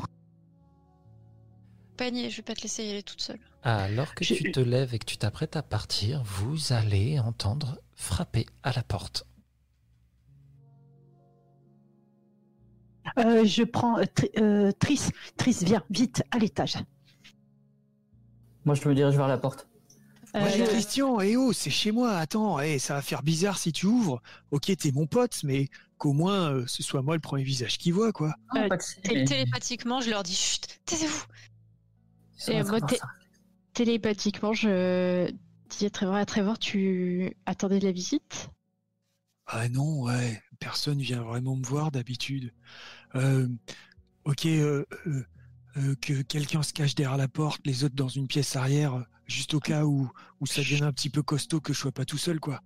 [1.96, 3.40] Panier, je vais pas te laisser y aller toute seule.
[3.64, 8.46] Alors que tu te lèves et que tu t'apprêtes à partir, vous allez entendre frapper
[8.64, 9.26] à la porte.
[13.18, 15.10] Euh, je prends euh, Tri- euh, Tris.
[15.38, 16.78] Tris, viens, vite, à l'étage.
[18.66, 19.68] Moi, je me dirige vers la porte.
[20.36, 22.18] Euh, Ouais, Christian, eh oh, c'est chez moi.
[22.18, 24.22] Attends, eh, ça va faire bizarre si tu ouvres.
[24.52, 27.92] Ok, t'es mon pote, mais qu'au moins euh, ce soit moi le premier visage qui
[27.92, 28.36] voit, quoi.
[28.56, 28.68] Euh,
[29.04, 31.24] Té- mais- Télépathiquement, je leur dis chut, taisez-vous.
[32.50, 32.80] Et moi.
[33.74, 35.32] Télépathiquement, je
[35.70, 38.50] dis à Trevor, à Trevor, tu attendais de la visite?
[39.46, 42.54] Ah non, ouais, personne vient vraiment me voir d'habitude.
[43.16, 43.48] Euh,
[44.26, 45.26] ok, euh, euh,
[45.78, 49.04] euh, que quelqu'un se cache derrière la porte, les autres dans une pièce arrière, euh,
[49.28, 52.06] juste au cas où, où ça devienne un petit peu costaud que je sois pas
[52.06, 52.62] tout seul, quoi.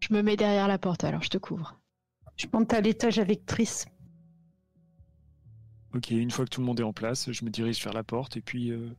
[0.00, 1.78] Je me mets derrière la porte, alors je te couvre.
[2.36, 3.84] Je monte à l'étage avec Tris.
[5.94, 8.04] Ok, une fois que tout le monde est en place, je me dirige vers la
[8.04, 8.90] porte et puis euh,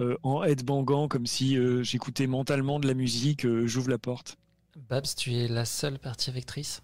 [0.00, 4.36] euh, en headbangant comme si euh, j'écoutais mentalement de la musique, euh, j'ouvre la porte.
[4.76, 6.80] Babs, tu es la seule partie avec Tris?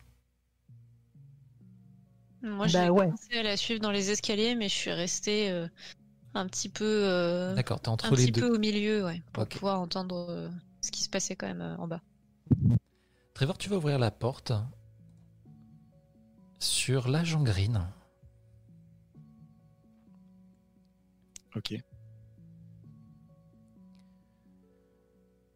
[2.42, 3.06] Moi, Bah j'ai ouais.
[3.06, 5.68] commencé à la suivre dans les escaliers, mais je suis restée euh,
[6.38, 8.40] un petit peu, euh, D'accord, t'es un entre les petit deux.
[8.42, 9.50] peu au milieu, ouais, pour Ok.
[9.50, 10.48] pouvoir entendre euh,
[10.80, 12.00] ce qui se passait quand même euh, en bas.
[13.34, 14.52] Trevor, tu vas ouvrir la porte
[16.58, 17.86] sur l'agent Green.
[21.56, 21.74] Ok.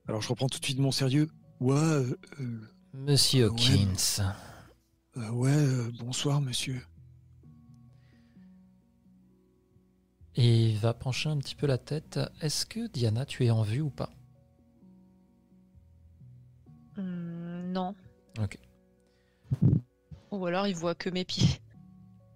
[0.08, 1.28] Alors je reprends tout de suite mon sérieux.
[1.60, 2.60] Ouais, euh, euh,
[2.92, 3.50] Monsieur Ouais.
[3.50, 4.22] Hawkins.
[5.16, 6.82] euh, ouais, euh, bonsoir monsieur.
[10.36, 12.18] Et il va pencher un petit peu la tête.
[12.40, 14.10] Est-ce que Diana, tu es en vue ou pas?
[16.96, 17.94] Hum, non.
[18.40, 18.58] Ok.
[20.30, 21.48] Ou alors il voit que mes pieds.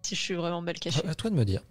[0.02, 1.04] Si je suis vraiment mal cachée.
[1.04, 1.62] À toi de me dire.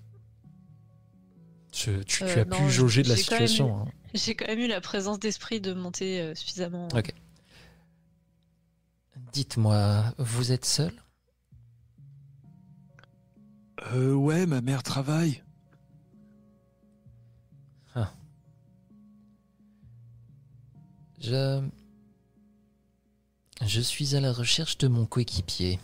[1.71, 3.79] Tu, tu Euh, as non, pu jauger de la situation.
[3.79, 3.85] hein.
[4.13, 6.89] J'ai quand même eu la présence d'esprit de monter euh, suffisamment.
[6.93, 7.13] Ok.
[9.31, 10.91] Dites-moi, vous êtes seul?
[13.93, 15.41] Euh, ouais, ma mère travaille.
[21.25, 21.61] Je.
[23.65, 25.79] Je suis à la recherche de mon coéquipier.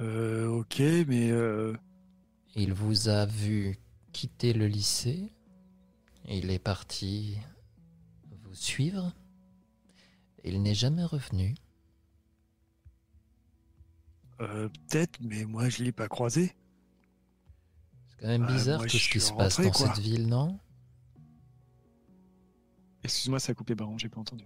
[0.00, 1.74] Euh, ok, mais euh,
[2.56, 3.78] Il vous a vu
[4.12, 5.32] quitter le lycée.
[6.28, 7.38] Il est parti
[8.44, 9.12] vous suivre.
[10.44, 11.54] Il n'est jamais revenu.
[14.40, 16.54] euh, peut-être, mais moi je l'ai pas croisé.
[18.10, 19.86] C'est quand même Ouais, bizarre moi, tout ce qui se passe dans quoi.
[19.94, 20.58] cette ville, non?
[23.04, 24.44] Excuse-moi, ça a coupé, Baron, j'ai pas entendu.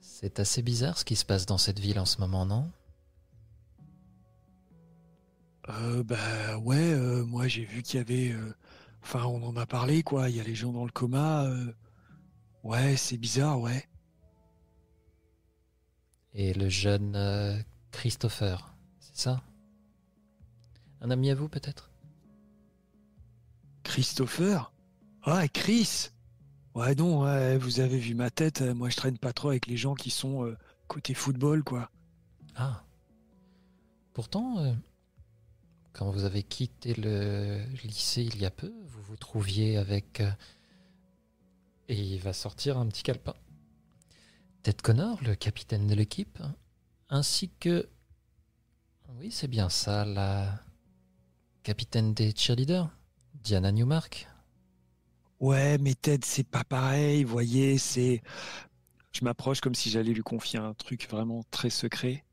[0.00, 2.70] C'est assez bizarre ce qui se passe dans cette ville en ce moment, non?
[5.68, 8.32] Euh, bah ouais, euh, moi j'ai vu qu'il y avait...
[8.32, 8.52] euh,
[9.02, 10.28] Enfin, on en a parlé, quoi.
[10.28, 11.44] Il y a les gens dans le coma.
[11.46, 11.72] euh,
[12.62, 13.88] Ouais, c'est bizarre, ouais.
[16.34, 19.42] Et le jeune Christopher, c'est ça?
[21.00, 21.90] Un ami à vous peut-être?
[23.84, 24.70] Christopher?
[25.22, 26.10] Ah, Chris
[26.74, 27.24] Ouais, non,
[27.58, 28.62] vous avez vu ma tête.
[28.62, 30.56] euh, Moi, je traîne pas trop avec les gens qui sont euh,
[30.88, 31.90] côté football, quoi.
[32.54, 32.84] Ah.
[34.12, 34.72] Pourtant, euh,
[35.92, 40.20] quand vous avez quitté le lycée il y a peu, vous vous trouviez avec...
[41.88, 43.34] et il va sortir un petit calepin.
[44.62, 46.38] Ted Connor, le capitaine de l'équipe,
[47.08, 47.88] ainsi que...
[49.18, 50.60] Oui, c'est bien ça, la
[51.64, 52.88] capitaine des cheerleaders,
[53.34, 54.28] Diana Newmark.
[55.40, 58.22] Ouais, mais Ted, c'est pas pareil, vous voyez, c'est...
[59.12, 62.24] Je m'approche comme si j'allais lui confier un truc vraiment très secret.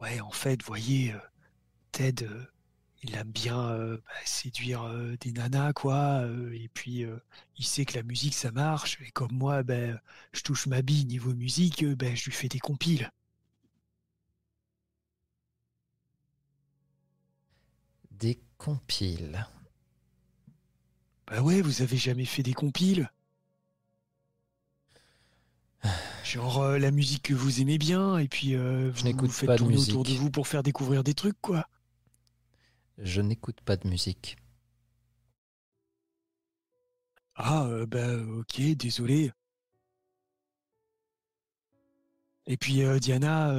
[0.00, 1.18] Ouais, en fait, vous voyez, euh,
[1.92, 2.46] Ted, euh,
[3.02, 4.84] il aime bien euh, bah, séduire
[5.20, 6.24] des nanas, quoi.
[6.54, 7.06] et puis,
[7.58, 8.98] il sait que la musique, ça marche.
[9.02, 10.00] Et comme moi, ben,
[10.32, 13.10] je touche ma bille niveau musique, ben, je lui fais des compiles.
[18.12, 19.44] Des compiles.
[21.30, 23.08] Bah ouais, vous avez jamais fait des compiles
[26.24, 29.34] Genre euh, la musique que vous aimez bien, et puis euh, Je vous, n'écoute vous
[29.34, 31.66] faites pas de tourner autour de vous pour faire découvrir des trucs, quoi.
[32.98, 34.36] Je n'écoute pas de musique.
[37.36, 39.32] Ah, euh, bah ok, désolé.
[42.46, 43.54] Et puis euh, Diana,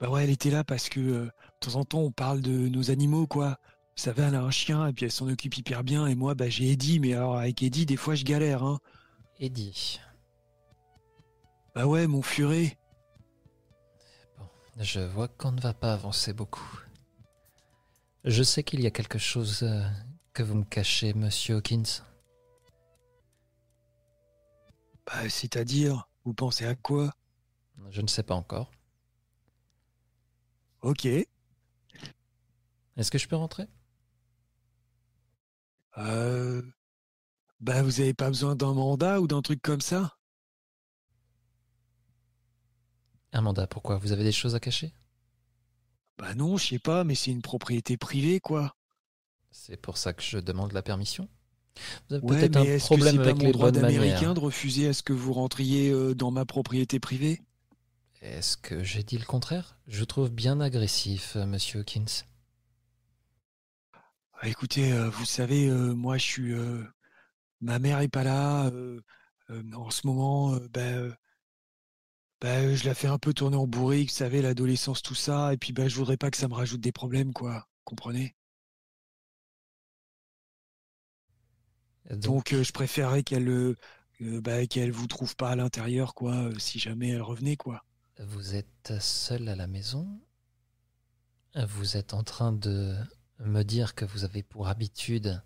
[0.00, 1.30] bah ouais, elle était là parce que de
[1.60, 3.58] temps en temps on parle de nos animaux, quoi.
[3.98, 6.06] Vous savez, elle a un chien et puis elle s'en occupe hyper bien.
[6.06, 8.78] Et moi, bah j'ai Eddie, mais alors avec Eddie, des fois je galère, hein.
[9.40, 9.98] Eddie.
[11.74, 12.78] Bah ouais, mon furet.
[14.78, 16.78] Je vois qu'on ne va pas avancer beaucoup.
[18.22, 19.82] Je sais qu'il y a quelque chose euh,
[20.32, 22.04] que vous me cachez, monsieur Hawkins.
[25.06, 27.12] Bah c'est-à-dire, vous pensez à quoi?
[27.90, 28.70] Je ne sais pas encore.
[30.82, 31.04] Ok.
[31.04, 31.26] Est-ce
[33.10, 33.66] que je peux rentrer?
[35.98, 36.62] Euh...
[37.60, 40.16] Bah, vous avez pas besoin d'un mandat ou d'un truc comme ça?
[43.32, 43.96] Un mandat, pourquoi?
[43.96, 44.92] Vous avez des choses à cacher?
[46.18, 48.76] Bah non, je sais pas, mais c'est une propriété privée, quoi.
[49.50, 51.28] C'est pour ça que je demande la permission.
[52.08, 54.40] Vous avez Ouais, peut-être un est-ce que problème pas avec mon les droit d'américain de
[54.40, 57.40] refuser à ce que vous rentriez euh, dans ma propriété privée?
[58.22, 59.76] Est-ce que j'ai dit le contraire?
[59.88, 62.22] Je vous trouve bien agressif, euh, monsieur Hawkins.
[64.40, 66.52] Ah, Écoutez, euh, vous savez, euh, moi, je suis...
[66.52, 66.84] euh,
[67.62, 68.66] Ma mère est pas là.
[68.68, 69.00] euh,
[69.50, 71.12] euh, en ce moment, euh, bah, euh,
[72.40, 75.52] bah, euh, je la fais un peu tourner en bourrique, vous savez, l'adolescence, tout ça.
[75.54, 77.68] Et puis, bah, je voudrais pas que ça me rajoute des problèmes, quoi.
[77.84, 78.34] Comprenez?
[82.10, 83.74] Donc, Donc, euh, je préférerais qu'elle euh,
[84.22, 87.84] euh, bah, qu'elle vous trouve pas à l'intérieur, quoi, euh, si jamais elle revenait, quoi.
[88.20, 90.20] vous êtes seul à la maison?
[91.68, 92.96] Vous êtes en train de
[93.40, 95.42] me dire que vous avez pour habitude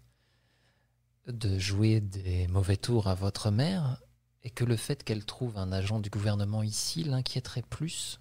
[1.26, 4.02] de jouer des mauvais tours à votre mère
[4.42, 8.20] et que le fait qu'elle trouve un agent du gouvernement ici l'inquiéterait plus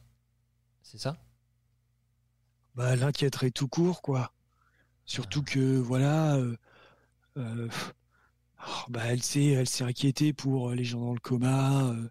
[0.84, 1.18] C'est ça?
[2.76, 4.34] Bah, l'inquiéterait tout court, quoi.
[5.06, 6.58] Surtout que, voilà, euh,
[7.38, 7.70] euh,
[8.68, 12.10] oh, bah, elle s'est, elle s'est inquiétée pour les gens dans le coma, euh,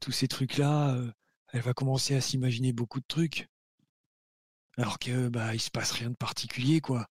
[0.00, 0.94] tous ces trucs-là.
[0.96, 1.12] euh,
[1.52, 3.48] elle va commencer à s'imaginer beaucoup de trucs.
[4.78, 7.06] Alors que, bah, il se passe rien de particulier, quoi.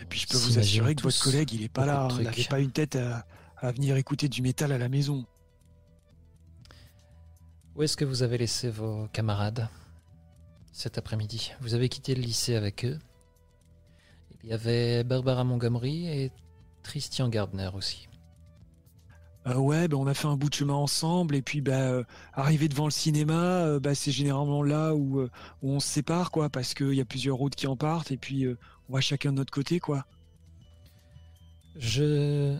[0.00, 2.02] Et puis, je peux vous assurer que votre collègue, il est pas là.
[2.04, 3.26] hein, Il n'avait pas une tête à,
[3.56, 5.24] à venir écouter du métal à la maison.
[7.74, 9.68] Où est-ce que vous avez laissé vos camarades
[10.72, 11.52] cet après-midi?
[11.60, 12.98] Vous avez quitté le lycée avec eux.
[14.42, 16.32] Il y avait Barbara Montgomery et
[16.82, 18.08] Christian Gardner aussi.
[19.46, 22.04] Euh, ouais, bah, on a fait un bout de chemin ensemble et puis bah, euh,
[22.32, 25.28] arrivé devant le cinéma, euh, bah, c'est généralement là où,
[25.62, 28.46] on se sépare quoi, parce qu'il y a plusieurs routes qui en partent et puis
[28.88, 30.04] on va chacun de notre côté quoi.
[31.76, 32.58] Je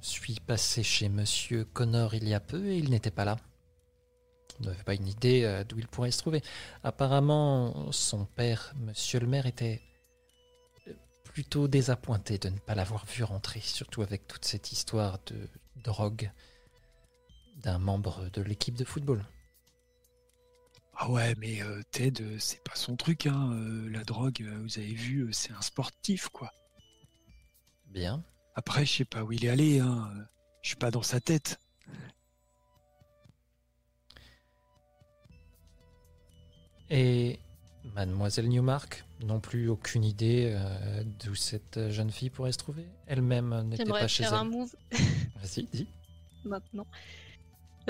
[0.00, 3.36] suis passé chez Monsieur Connor il y a peu et il n'était pas là.
[4.60, 6.42] Vous n'avez pas une idée d'où il pourrait se trouver.
[6.84, 9.80] Apparemment, son père, Monsieur le maire, était
[11.24, 16.30] plutôt désappointé de ne pas l'avoir vu rentrer, surtout avec toute cette histoire de drogue
[17.62, 19.24] d'un membre de l'équipe de football.
[20.96, 23.50] Ah ouais, mais euh, Ted, euh, c'est pas son truc hein.
[23.52, 26.52] euh, la drogue, vous avez vu, c'est un sportif quoi.
[27.86, 28.24] Bien.
[28.54, 30.12] Après, je sais pas où il est allé, hein.
[30.62, 31.58] Je suis pas dans sa tête.
[36.90, 37.40] Et
[37.94, 42.86] Mademoiselle Newmark, non plus aucune idée euh, d'où cette jeune fille pourrait se trouver.
[43.06, 44.40] Elle-même n'était pas chez faire elle.
[44.40, 45.86] un move Vas-y, dis.
[46.44, 46.86] maintenant.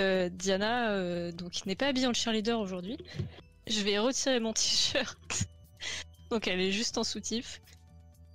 [0.00, 2.98] Euh, Diana, euh, donc n'est pas habillée en cheerleader aujourd'hui.
[3.68, 5.44] Je vais retirer mon t-shirt.
[6.30, 7.60] donc elle est juste en soutif.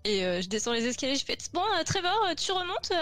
[0.05, 2.93] Et je descends les escaliers, je fais Bon, Trevor, tu remontes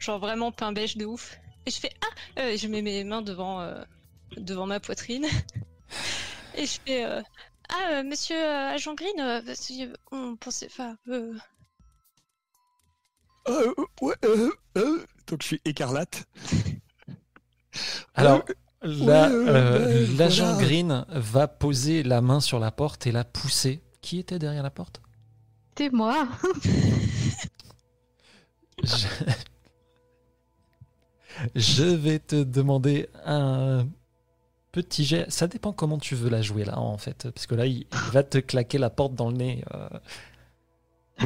[0.00, 1.38] Genre vraiment pain beige de ouf.
[1.64, 3.64] Et je fais Ah Euh, Je mets mes mains devant,
[4.36, 5.26] devant ma poitrine.
[6.56, 7.22] Et je fais euh,
[7.68, 9.42] Ah, euh, monsieur euh, Agent Green,
[10.12, 10.66] on pensait.
[10.70, 11.34] Enfin, euh,
[13.48, 15.04] Euh, euh, ouais, euh, euh.
[15.26, 16.24] Donc je suis écarlate.
[18.14, 18.42] Alors,
[18.84, 20.66] Euh, là, euh, euh, ouais, l'agent voilà.
[20.66, 23.82] Green va poser la main sur la porte et la pousser.
[24.02, 25.00] Qui était derrière la porte?
[25.70, 26.28] C'était moi.
[28.82, 29.06] je...
[31.54, 33.86] Je vais te demander un
[34.74, 35.30] petit jet.
[35.30, 37.30] Ça dépend comment tu veux la jouer là, en fait.
[37.30, 39.64] Parce que là, il il va te claquer la porte dans le nez.
[39.72, 39.88] euh,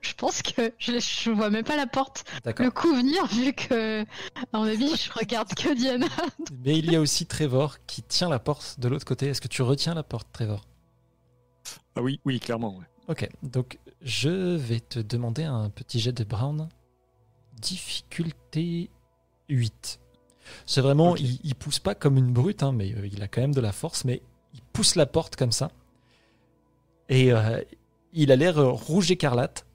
[0.00, 2.24] je pense que je, je vois même pas la porte.
[2.58, 6.06] Le coup venir, vu que, à mon avis, je regarde que Diana.
[6.64, 9.28] Mais il y a aussi Trevor qui tient la porte de l'autre côté.
[9.28, 10.64] Est-ce que tu retiens la porte, Trevor?
[11.94, 12.76] Ah oui, oui, clairement.
[12.76, 12.84] ouais.
[13.08, 16.68] Ok, donc je vais te demander un petit jet de Brown.
[17.60, 18.90] Difficulté
[19.48, 20.00] 8.
[20.66, 23.40] C'est vraiment, il, il pousse pas comme une brute, hein, mais euh, il a quand
[23.40, 24.22] même de la force, mais
[24.54, 25.70] il pousse la porte comme ça.
[27.08, 27.60] Et euh,
[28.12, 29.66] il a l'air euh, rouge écarlate.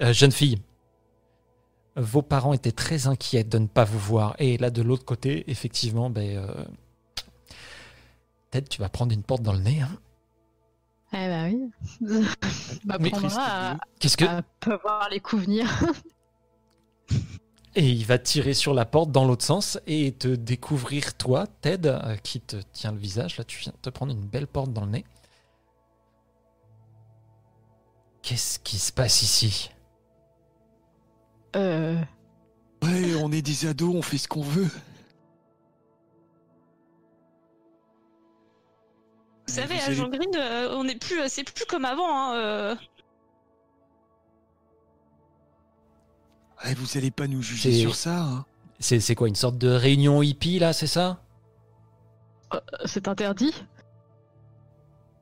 [0.00, 0.58] Euh, jeune fille,
[1.96, 4.36] vos parents étaient très inquiets de ne pas vous voir.
[4.38, 6.64] Et là, de l'autre côté, effectivement, ben, euh,
[8.50, 9.80] peut-être tu vas prendre une porte dans le nez.
[9.80, 9.98] hein.
[11.12, 11.70] Eh bah oui.
[13.00, 15.66] Mais M'apprendra à, Qu'est-ce que à pas voir les coups venir.
[17.78, 21.88] Et il va tirer sur la porte dans l'autre sens et te découvrir toi, Ted,
[21.88, 23.38] euh, qui te tient le visage.
[23.38, 25.04] Là, tu viens te prendre une belle porte dans le nez.
[28.20, 29.70] Qu'est-ce qui se passe ici?
[31.54, 31.96] Euh...
[32.82, 34.70] Ouais, on est des ados, on fait ce qu'on veut.
[39.46, 42.34] Vous savez, à euh, on n'est plus, euh, c'est plus comme avant.
[42.34, 42.76] Hein.
[46.64, 48.22] Eh, vous allez pas nous juger C'est- sur ça.
[48.22, 48.44] Hein.
[48.80, 51.20] C'est quoi, une sorte de réunion hippie là, c'est ça?
[52.54, 53.52] Euh, C'est interdit?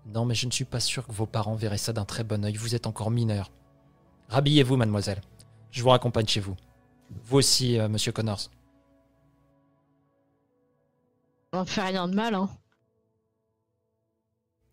[0.06, 2.44] Non, mais je ne suis pas sûr que vos parents verraient ça d'un très bon
[2.44, 2.54] œil.
[2.54, 3.50] Vous êtes encore mineur.
[4.28, 5.20] Rhabillez-vous, mademoiselle.
[5.72, 6.56] Je vous raccompagne chez vous.
[7.24, 8.50] Vous aussi, euh, monsieur Connors.
[11.52, 12.48] On fait rien de mal, hein.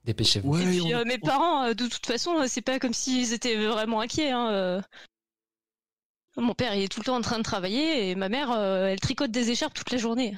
[0.05, 0.49] Dépêchez-vous.
[0.49, 2.77] Ouais, Et puis on- euh, mes on- parents, euh, de toute façon, euh, c'est pas
[2.79, 4.31] comme s'ils étaient vraiment inquiets.
[4.31, 4.81] Hein, euh.
[6.37, 8.87] Mon père, il est tout le temps en train de travailler et ma mère, euh,
[8.87, 10.35] elle tricote des écharpes toute la journée.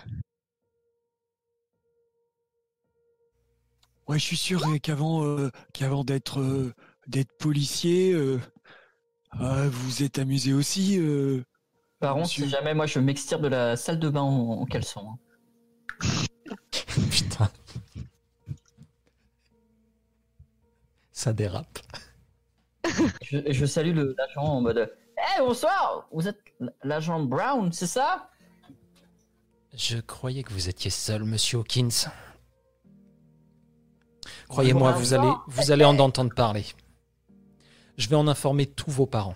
[4.08, 6.74] Ouais, je suis sûr qu'avant euh, qu'avant d'être euh,
[7.08, 8.40] d'être policier, euh,
[9.32, 10.98] ah, vous êtes amusé aussi.
[11.00, 11.44] euh.
[12.00, 15.10] Par contre, si jamais moi je m'extire de la salle de bain en, en caleçon.
[15.10, 15.20] hein.
[17.12, 17.50] Putain.
[21.12, 21.80] Ça dérape.
[23.22, 26.40] Je, salue l'agent en mode Eh bonsoir Vous êtes
[26.84, 28.30] l'agent Brown, c'est ça?
[29.74, 32.10] Je croyais que vous étiez seul, monsieur Hawkins.
[34.48, 36.66] Croyez-moi, vous allez, vous allez en entendre parler.
[37.98, 39.36] Je vais en informer tous vos parents.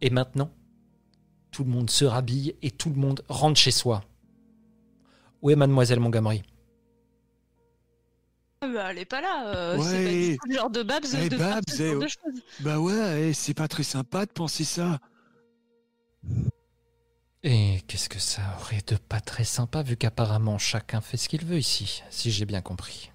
[0.00, 0.50] Et maintenant,
[1.50, 4.02] tout le monde se rhabille et tout le monde rentre chez soi.
[5.42, 6.42] Où est mademoiselle Montgomery?
[8.62, 9.46] Elle est pas là.
[9.54, 10.28] euh, c'est pas Ouais.
[10.30, 12.42] du tout le genre de Babs Eh, de faire Babs, ce genre eh, de choses.
[12.60, 14.98] Bah ouais, eh, c'est pas très sympa de penser ça.
[17.42, 21.44] Et qu'est-ce que ça aurait de pas très sympa vu qu'apparemment chacun fait ce qu'il
[21.44, 23.10] veut ici, si j'ai bien compris.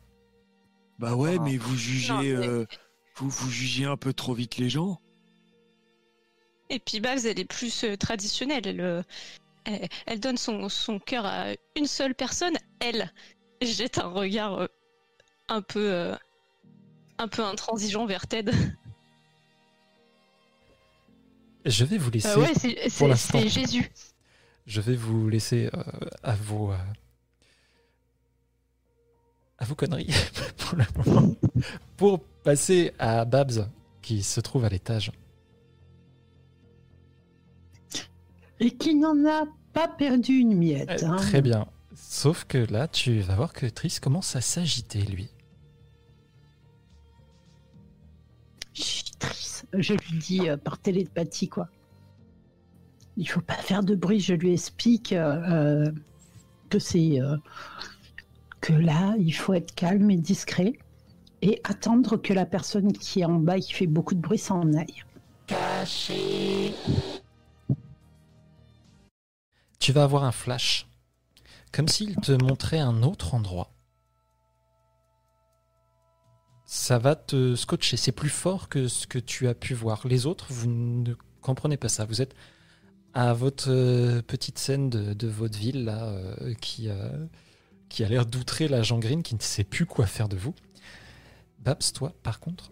[0.98, 1.44] Bah ouais, Ah.
[1.44, 2.66] mais vous jugez, Non, mais- euh,
[3.18, 5.00] vous vous jugez un peu trop vite les gens.
[6.72, 8.66] Et puis Babs, elle est plus euh, traditionnelle.
[8.66, 9.04] Elle, euh,
[9.66, 12.56] elle, elle donne son, son cœur à une seule personne.
[12.80, 13.12] Elle
[13.62, 14.68] jette un regard euh,
[15.48, 16.16] un peu euh,
[17.18, 18.52] un peu intransigeant vers Ted.
[21.66, 22.28] Je vais vous laisser.
[22.30, 23.40] Euh, ouais, c'est- c'est l'instant.
[23.40, 23.92] c'est Jésus.
[24.68, 25.84] Je vais vous laisser euh,
[26.24, 26.78] à vos euh,
[29.58, 30.10] à vos conneries
[30.58, 31.36] pour le moment.
[31.98, 33.70] Pour passer à Babs
[34.02, 35.12] qui se trouve à l'étage.
[38.60, 41.04] Et qui n'en a pas perdu une miette.
[41.04, 41.16] Euh, hein.
[41.18, 41.68] Très bien.
[41.96, 45.30] Sauf que là, tu vas voir que Tris commence à s'agiter, lui.
[48.76, 51.70] Chut, Tris, Je lui dis euh, par télépathie, quoi.
[53.18, 55.92] Il faut pas faire de bruit, je lui explique euh, euh,
[56.70, 57.20] que c'est.
[58.60, 60.74] que là, il faut être calme et discret
[61.42, 64.38] et attendre que la personne qui est en bas et qui fait beaucoup de bruit
[64.38, 65.04] s'en aille.
[69.80, 70.88] Tu vas avoir un flash.
[71.72, 73.75] Comme s'il te montrait un autre endroit.
[76.66, 77.96] Ça va te scotcher.
[77.96, 80.08] C'est plus fort que ce que tu as pu voir.
[80.08, 82.06] Les autres, vous ne comprenez pas ça.
[82.06, 82.36] Vous êtes
[83.14, 87.26] à votre euh, petite scène de, de vaudeville là, euh, qui, euh,
[87.88, 90.54] qui a l'air d'outrer la Green qui ne sait plus quoi faire de vous.
[91.60, 92.72] Babs, toi, par contre,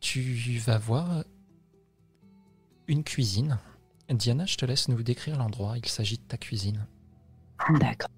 [0.00, 1.24] tu vas voir
[2.86, 3.58] une cuisine.
[4.08, 5.76] Diana, je te laisse nous décrire l'endroit.
[5.76, 6.86] Il s'agit de ta cuisine.
[7.78, 8.08] D'accord.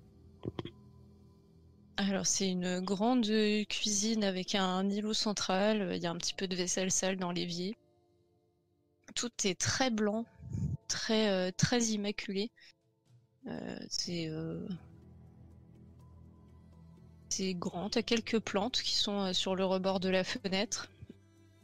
[2.00, 3.30] Alors c'est une grande
[3.68, 5.92] cuisine avec un îlot central.
[5.94, 7.76] Il y a un petit peu de vaisselle sale dans l'évier.
[9.14, 10.24] Tout est très blanc,
[10.88, 12.50] très euh, immaculé.
[13.48, 14.66] Euh, c'est euh,
[17.28, 17.90] c'est grand.
[17.90, 20.90] T'as quelques plantes qui sont euh, sur le rebord de la fenêtre,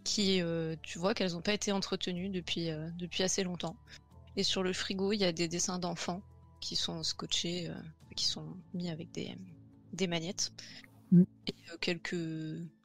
[0.05, 3.77] qui euh, tu vois qu'elles n'ont pas été entretenues depuis euh, depuis assez longtemps.
[4.37, 6.21] Et sur le frigo, il y a des dessins d'enfants
[6.61, 7.75] qui sont scotchés, euh,
[8.17, 9.35] qui sont mis avec des
[9.97, 10.53] des magnettes
[11.13, 11.23] Mm.
[11.47, 12.17] et euh, quelques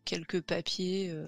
[0.05, 1.09] quelques papiers.
[1.11, 1.27] euh.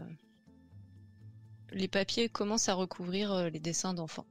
[1.71, 4.27] Les papiers commencent à recouvrir euh, les dessins d'enfants.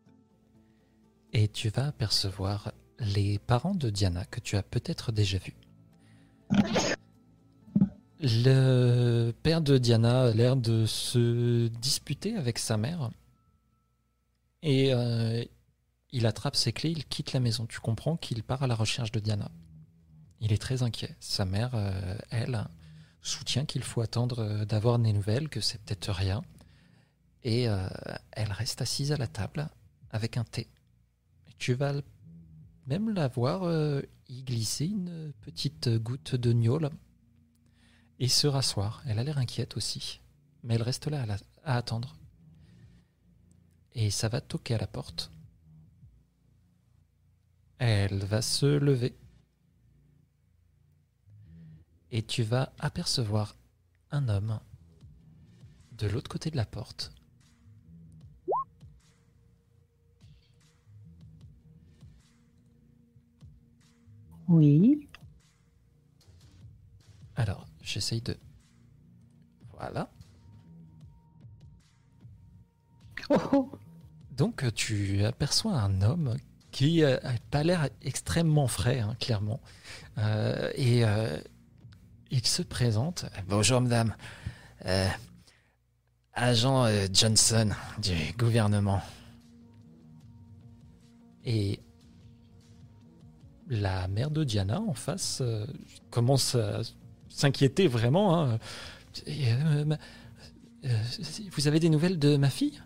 [1.33, 5.57] Et tu vas apercevoir les parents de Diana que tu as peut-être déjà vus.
[8.20, 13.11] Le père de Diana a l'air de se disputer avec sa mère.
[14.62, 15.45] Et euh,
[16.12, 17.66] il attrape ses clés, il quitte la maison.
[17.66, 19.51] Tu comprends qu'il part à la recherche de Diana.
[20.43, 21.14] Il est très inquiet.
[21.20, 22.66] Sa mère, euh, elle,
[23.20, 26.43] soutient qu'il faut attendre euh, d'avoir des nouvelles, que c'est peut-être rien.
[27.44, 27.89] Et euh,
[28.32, 29.69] elle reste assise à la table
[30.10, 30.69] avec un thé.
[31.59, 31.94] Tu vas
[32.89, 33.62] même la voir
[34.28, 36.90] y glisser une petite goutte de gnôle
[38.19, 39.01] et se rasseoir.
[39.06, 40.20] Elle a l'air inquiète aussi,
[40.64, 41.24] mais elle reste là
[41.62, 42.16] à attendre.
[43.94, 45.31] Et ça va toquer à la porte.
[47.78, 49.14] Elle va se lever.
[52.12, 53.56] Et tu vas apercevoir
[54.10, 54.60] un homme
[55.93, 57.10] de l'autre côté de la porte.
[64.48, 65.09] Oui.
[67.36, 68.36] Alors, j'essaye de...
[69.72, 70.10] Voilà.
[73.30, 73.72] Oh, oh.
[74.36, 76.36] Donc, euh, tu aperçois un homme
[76.70, 77.18] qui n'a
[77.51, 79.60] pas l'air extrêmement frais, hein, clairement.
[80.18, 81.39] Euh, et euh,
[82.32, 83.26] il se présente.
[83.46, 84.14] Bonjour, madame.
[84.86, 85.06] Euh,
[86.32, 87.68] agent euh, Johnson
[88.00, 89.02] du gouvernement.
[91.44, 91.78] Et
[93.69, 95.66] la mère de Diana en face euh,
[96.11, 96.80] commence à
[97.28, 98.40] s'inquiéter vraiment.
[98.43, 98.59] hein.
[101.52, 102.80] Vous avez des nouvelles de ma fille?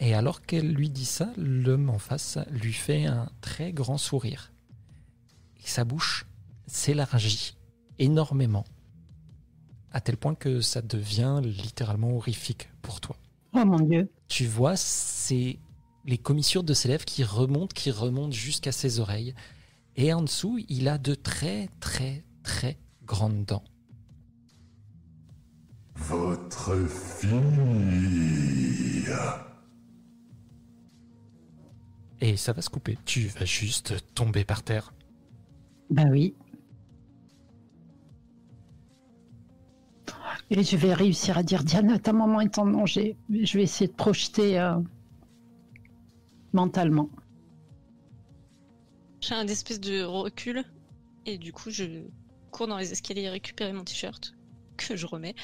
[0.00, 4.50] Et alors qu'elle lui dit ça, l'homme en face lui fait un très grand sourire.
[5.62, 6.24] Et sa bouche
[6.66, 7.58] s'élargit
[7.98, 8.64] énormément,
[9.92, 13.16] à tel point que ça devient littéralement horrifique pour toi.
[13.52, 14.10] Oh mon dieu.
[14.28, 15.58] Tu vois, c'est
[16.06, 19.34] les commissures de ses lèvres qui remontent, qui remontent jusqu'à ses oreilles.
[19.96, 23.64] Et en dessous, il a de très, très, très grandes dents.
[25.96, 27.30] Votre fille.
[32.20, 32.98] Et ça va se couper.
[33.04, 34.92] Tu vas juste tomber par terre.
[35.90, 36.34] Ben oui.
[40.50, 43.16] Et je vais réussir à dire Diana, ta maman est en danger.
[43.30, 44.76] Je vais essayer de projeter euh,
[46.52, 47.08] mentalement.
[49.20, 50.64] J'ai un espèce de recul
[51.26, 51.84] et du coup je
[52.50, 54.34] cours dans les escaliers récupérer mon t-shirt
[54.76, 55.34] que je remets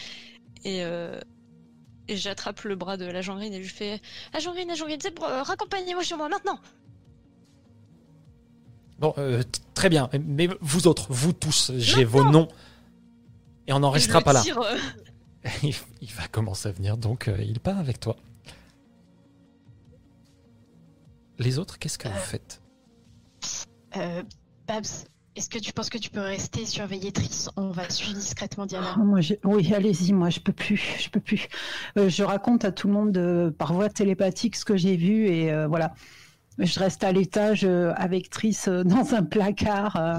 [0.64, 1.20] et, euh,
[2.08, 4.00] et j'attrape le bras de l'agent Green et je lui fais
[4.32, 6.58] Agent Green, Agent Green, c'est pour euh, raccompagnez-moi chez moi maintenant
[8.98, 9.42] Bon, euh,
[9.74, 10.08] très bien.
[10.24, 12.48] Mais vous autres, vous tous, j'ai vos noms.
[13.66, 14.40] Et on n'en restera pas là.
[14.40, 14.78] tire, euh,
[15.62, 18.16] il il va commencer à venir, donc euh, il part avec toi.
[21.38, 22.62] Les autres, qu'est-ce que vous faites?
[23.96, 24.22] Euh,
[24.66, 25.06] Babs,
[25.36, 28.96] est-ce que tu penses que tu peux rester surveiller Triss On va suivre discrètement Diana.
[28.96, 31.46] Moi, j'ai- oui, allez-y, moi je peux plus, je peux plus.
[31.98, 35.26] Euh, je raconte à tout le monde euh, par voie télépathique ce que j'ai vu
[35.28, 35.94] et euh, voilà.
[36.58, 40.18] Je reste à l'étage euh, avec Triss euh, dans un placard euh,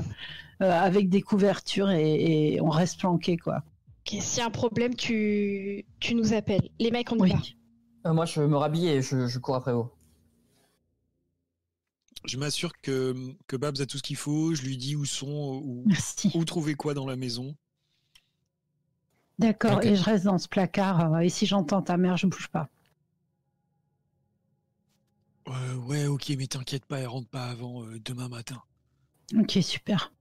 [0.61, 3.63] euh, avec des couvertures et, et on reste planqué quoi.
[4.07, 6.69] Ok, S'il y a un problème, tu, tu nous appelles.
[6.79, 7.31] Les mecs, on y Oui.
[7.31, 7.39] va.
[8.09, 9.89] Euh, moi, je me rhabille et je, je cours après vous.
[12.25, 13.15] Je m'assure que,
[13.47, 14.53] que Babs a tout ce qu'il faut.
[14.53, 15.61] Je lui dis où sont,
[16.33, 17.55] où, trouver quoi dans la maison.
[19.39, 19.83] D'accord.
[19.83, 22.69] Et je reste dans ce placard euh, et si j'entends ta mère, je bouge pas.
[25.47, 28.61] Euh, ouais, ok, mais t'inquiète pas, elle rentre pas avant euh, demain matin.
[29.37, 30.11] Ok, super.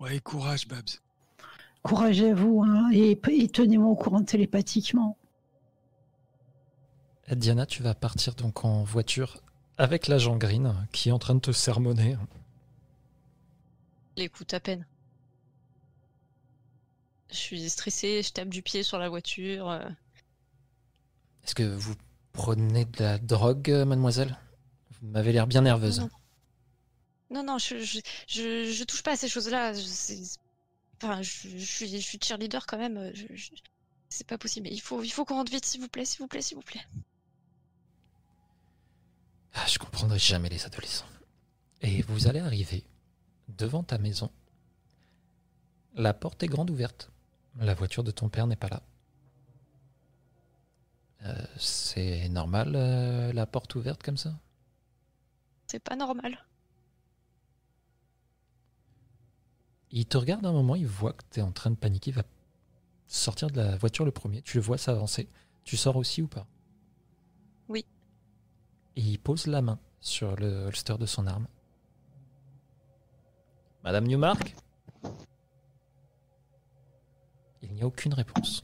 [0.00, 0.90] Ouais, courage, Babs.
[1.82, 5.16] Courage à vous hein, et, et tenez-moi au courant télépathiquement.
[7.30, 9.42] Diana, tu vas partir donc en voiture
[9.80, 12.16] avec l'agent Green qui est en train de te sermonner.
[14.16, 14.86] l'écoute à peine.
[17.30, 19.70] Je suis stressée, je tape du pied sur la voiture.
[19.70, 19.88] euh,
[21.44, 21.94] Est-ce que vous
[22.32, 24.36] prenez de la drogue, mademoiselle?
[25.00, 26.00] Vous m'avez l'air bien nerveuse.
[26.00, 26.10] Non,
[27.30, 29.72] Non, non, je, je, je, je touche pas à ces choses-là.
[31.02, 32.98] Enfin, je, je suis, je suis cheerleader quand même.
[32.98, 33.52] euh, je- je-
[34.10, 34.68] C'est pas possible.
[34.70, 36.62] Il faut, il faut qu'on rentre vite, s'il vous plaît, s'il vous plaît, s'il vous
[36.64, 36.84] plaît.
[39.54, 41.06] Ah, je comprendrai jamais les adolescents.
[41.82, 42.84] Et vous allez arriver
[43.48, 44.30] devant ta maison.
[45.94, 47.10] La porte est grande ouverte.
[47.58, 48.82] La voiture de ton père n'est pas là.
[51.22, 54.38] Euh, c'est normal, euh, la porte ouverte comme ça?
[55.66, 56.46] C'est pas normal.
[59.90, 62.14] Il te regarde un moment, il voit que tu es en train de paniquer, il
[62.14, 62.22] va
[63.06, 64.40] sortir de la voiture le premier.
[64.42, 65.28] Tu le vois s'avancer.
[65.64, 66.46] Tu sors aussi ou pas?
[69.00, 71.46] Et il pose la main sur le holster de son arme.
[73.82, 74.54] Madame Newmark?
[77.62, 78.62] Il n'y a aucune réponse.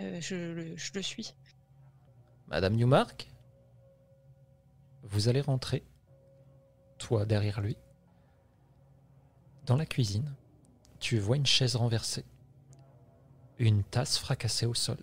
[0.00, 1.34] Euh, je, le- je le suis.
[2.48, 3.30] Madame Newmark?
[5.04, 5.82] Vous allez rentrer,
[6.98, 7.78] toi derrière lui.
[9.64, 10.34] Dans la cuisine,
[11.00, 12.26] tu vois une chaise renversée,
[13.58, 14.98] une tasse fracassée au sol,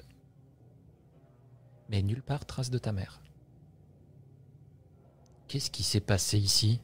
[1.90, 3.22] mais nulle part trace de ta mère.
[5.48, 6.82] Qu'est-ce qui s'est passé ici?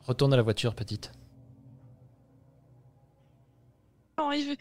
[0.00, 1.12] Retourne à la voiture, petite.
[4.16, 4.56] non, il veut-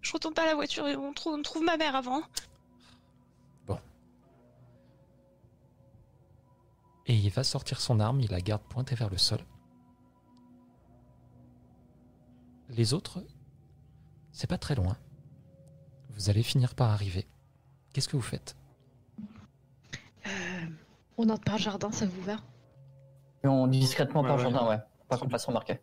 [0.00, 2.22] je retourne pas à la voiture, on trouve, on trouve ma mère avant.
[7.08, 9.38] Et il va sortir son arme, il la garde pointée vers le sol.
[12.68, 13.22] Les autres,
[14.36, 14.98] c'est pas très loin.
[16.10, 17.26] Vous allez finir par arriver.
[17.94, 18.54] Qu'est-ce que vous faites?
[20.26, 20.30] Euh,
[21.16, 22.36] on entre par le jardin, ça vous va?
[23.42, 24.50] Et on discrètement Ouais, par le ouais.
[24.50, 24.78] jardin, ouais.
[25.08, 25.80] Pas qu'on fasse remarquer.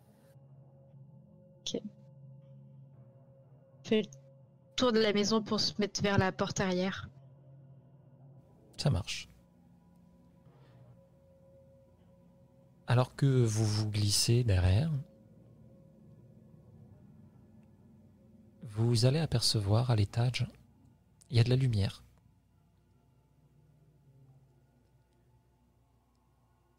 [3.82, 4.08] fait le
[4.76, 7.10] tour de la maison pour se mettre vers la porte arrière.
[8.78, 9.28] Ça marche.
[12.86, 14.90] Alors que vous vous glissez derrière,
[18.76, 20.46] vous allez apercevoir à l'étage,
[21.30, 22.02] il y a de la lumière.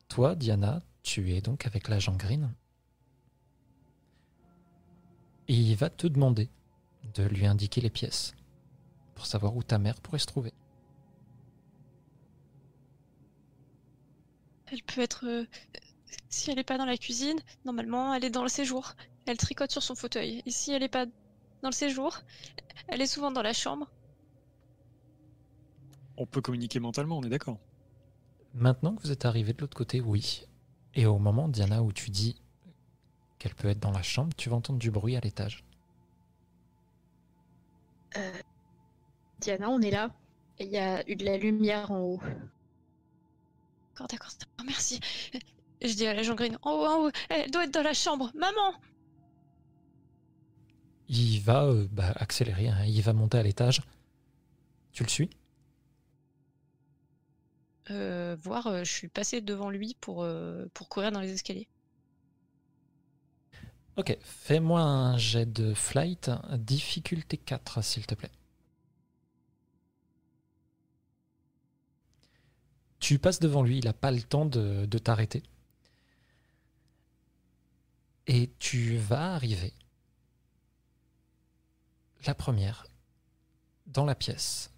[0.09, 2.53] Toi, Diana, tu es donc avec l'agent Green.
[5.47, 6.49] Il va te demander
[7.13, 8.33] de lui indiquer les pièces
[9.13, 10.53] pour savoir où ta mère pourrait se trouver.
[14.67, 15.25] Elle peut être.
[15.25, 15.45] euh,
[16.29, 18.93] si elle est pas dans la cuisine, normalement, elle est dans le séjour.
[19.25, 20.41] Elle tricote sur son fauteuil.
[20.45, 21.05] Et si elle est pas
[21.65, 22.19] dans le séjour,
[22.89, 23.89] elle est souvent dans la chambre.
[26.15, 27.57] On peut communiquer mentalement, on est d'accord.
[28.53, 30.45] Maintenant que vous êtes arrivé de l'autre côté, oui.
[30.93, 32.39] Et au moment, Diana, où tu dis
[33.39, 35.65] qu'elle peut être dans la chambre, tu vas entendre du bruit à l'étage.
[38.15, 38.31] Euh,
[39.39, 40.11] Diana, on est là.
[40.59, 42.21] Il y a eu de la lumière en haut.
[43.89, 44.99] D'accord, d'accord, d'accord, merci.
[45.81, 48.31] Je dis à l'agent Green, en haut, en haut, elle doit être dans la chambre.
[48.35, 48.75] Maman
[51.09, 53.81] Il va euh, bah, accélérer, hein, il va monter à l'étage.
[54.93, 55.29] Tu le suis?
[57.91, 60.27] Euh, Voir, euh, je suis passée devant lui pour,
[60.73, 61.67] pour courir dans les escaliers.
[63.97, 68.31] Ok, fais-moi un jet de flight, difficulté 4, s'il te plaît.
[72.99, 75.43] Tu passes devant lui, il n'a pas le temps de, de t'arrêter.
[78.27, 79.73] Et tu vas arriver.
[82.25, 82.87] La première,
[83.85, 84.71] dans la pièce.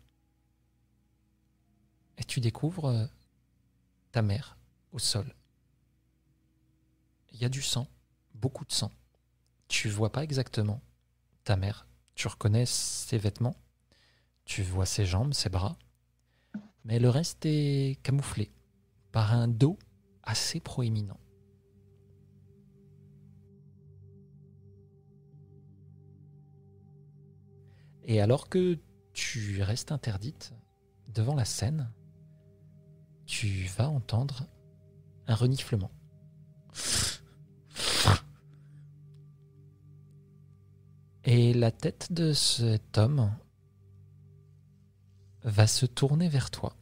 [2.18, 3.06] Et tu découvres euh,
[4.12, 4.58] ta mère
[4.92, 5.34] au sol.
[7.32, 7.88] Il y a du sang,
[8.34, 8.92] beaucoup de sang.
[9.70, 10.82] Tu vois pas exactement
[11.46, 11.88] ta mère.
[12.16, 13.56] Tu reconnais ses vêtements,
[14.44, 15.78] tu vois ses jambes, ses bras,
[16.84, 18.52] mais le reste est camouflé
[19.14, 19.78] par un dos
[20.24, 21.20] assez proéminent.
[28.08, 28.80] Et alors que
[29.12, 30.54] tu restes interdite
[31.10, 31.92] devant la scène,
[33.26, 34.48] tu vas entendre
[35.28, 35.92] un reniflement.
[41.26, 43.36] Et la tête de cet homme
[45.44, 46.78] va se tourner vers toi.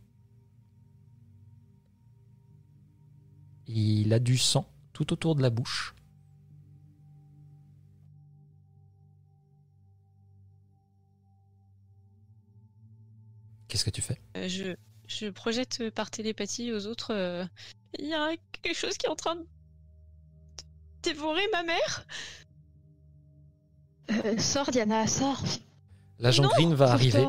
[3.65, 5.94] Il a du sang tout autour de la bouche.
[13.75, 14.17] Qu'est-ce que tu fais?
[14.37, 14.73] Euh, je,
[15.05, 17.13] je projette par télépathie aux autres.
[17.13, 17.45] euh,
[17.99, 18.29] Il y a
[18.61, 19.45] quelque chose qui est en train de
[21.03, 22.07] dévorer ma mère?
[24.11, 25.43] Euh, sors, Diana, sors.
[26.19, 27.27] L'agent Green va arriver.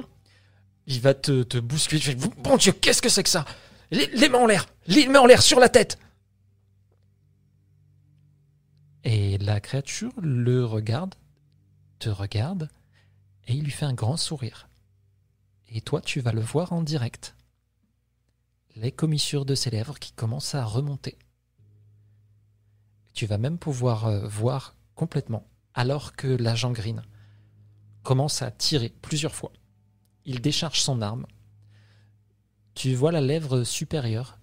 [0.86, 2.00] Il va te, te bousculer.
[2.00, 3.44] Fais, Bon Dieu, qu'est-ce que c'est que ça?
[3.90, 5.98] Les, les mains en l'air Les mains en l'air sur la tête
[9.02, 11.16] Et la créature le regarde,
[11.98, 12.68] te regarde,
[13.48, 14.68] et il lui fait un grand sourire.
[15.76, 17.36] Et toi, tu vas le voir en direct.
[18.76, 21.18] Les commissures de ses lèvres qui commencent à remonter.
[23.12, 27.02] Tu vas même pouvoir euh, voir complètement, alors que l'agent Green
[28.02, 29.52] commence à tirer plusieurs fois.
[30.24, 31.26] Il décharge son arme.
[32.72, 34.38] Tu vois la lèvre supérieure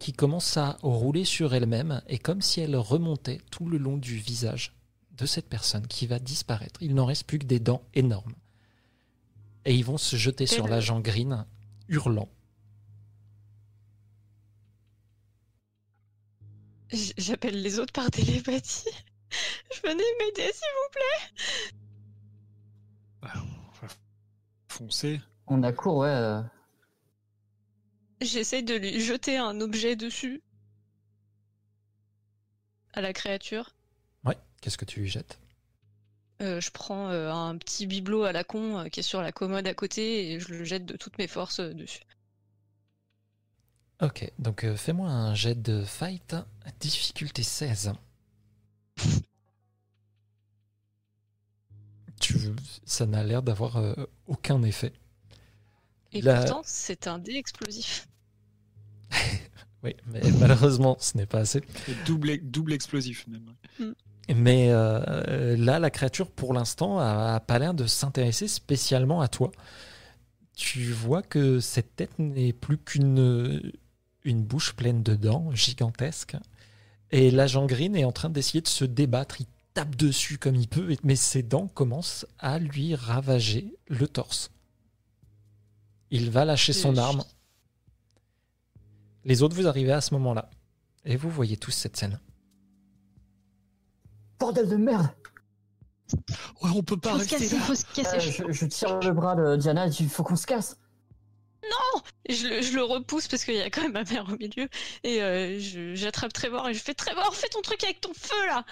[0.00, 4.16] qui commence à rouler sur elle-même et comme si elle remontait tout le long du
[4.16, 4.74] visage
[5.12, 6.82] de cette personne qui va disparaître.
[6.82, 8.34] Il n'en reste plus que des dents énormes.
[9.64, 11.46] Et ils vont se jeter sur l'agent Green,
[11.88, 12.28] hurlant.
[17.18, 18.88] J'appelle les autres par télépathie.
[19.84, 21.74] Venez m'aider, s'il vous plaît.
[23.20, 23.92] Bah, on va
[24.68, 25.20] foncer.
[25.46, 26.08] On a court, ouais.
[26.08, 26.42] euh,
[28.22, 30.42] J'essaye de lui jeter un objet dessus.
[32.94, 33.70] À la créature.
[34.24, 35.38] Ouais, qu'est-ce que tu lui jettes?
[36.40, 39.32] Euh, je prends euh, un petit bibelot à la con euh, qui est sur la
[39.32, 42.00] commode à côté et je le jette de toutes mes forces euh, dessus.
[44.00, 46.36] Ok, donc euh, fais-moi un jet de fight,
[46.78, 47.92] difficulté 16.
[52.20, 52.36] tu,
[52.84, 53.94] ça n'a l'air d'avoir euh,
[54.26, 54.92] aucun effet.
[56.12, 58.08] Et La- pourtant, c'est un dé explosif.
[59.84, 61.62] Oui, mais malheureusement, ce n'est pas assez.
[62.04, 63.54] Double, double explosif même.
[64.34, 69.28] Mais euh, là, la créature, pour l'instant, a, a pas l'air de s'intéresser spécialement à
[69.28, 69.50] toi.
[70.54, 73.72] Tu vois que cette tête n'est plus qu'une
[74.24, 76.36] une bouche pleine de dents, gigantesque.
[77.10, 79.40] Et l'agent Green est en train d'essayer de se débattre.
[79.40, 84.50] Il tape dessus comme il peut, mais ses dents commencent à lui ravager le torse.
[86.10, 87.24] Il va lâcher son Je- arme.
[89.24, 90.50] Les autres, vous arrivez à ce moment-là.
[91.04, 92.18] Et vous voyez tous cette scène.
[94.38, 95.08] Bordel de merde
[96.62, 97.62] Ouais, on peut pas Faut se rester casser, là.
[97.62, 98.16] faut se casser.
[98.16, 100.46] Euh, je, je tire le bras de Diana et je dis, il faut qu'on se
[100.46, 100.76] casse.
[102.24, 104.36] Et je, le- je le repousse parce qu'il y a quand même ma mère au
[104.36, 104.68] milieu.
[105.02, 105.58] Et euh,
[105.94, 108.64] j'attrape Trevor et je fais Trevor, fais ton truc avec ton feu là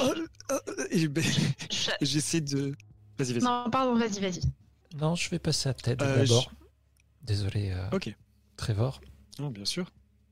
[0.00, 1.22] Euh, euh, et ben,
[1.70, 2.74] Je- J'essaie de.
[3.18, 3.42] Vas-y, vas-y.
[3.44, 4.40] Non, pardon, vas-y, vas-y.
[4.96, 6.50] Non, je vais passer à Ted Euh, d'abord.
[7.22, 8.14] Désolé, euh, Ok.
[8.56, 9.00] Trevor.
[9.38, 9.90] Non, bien sûr.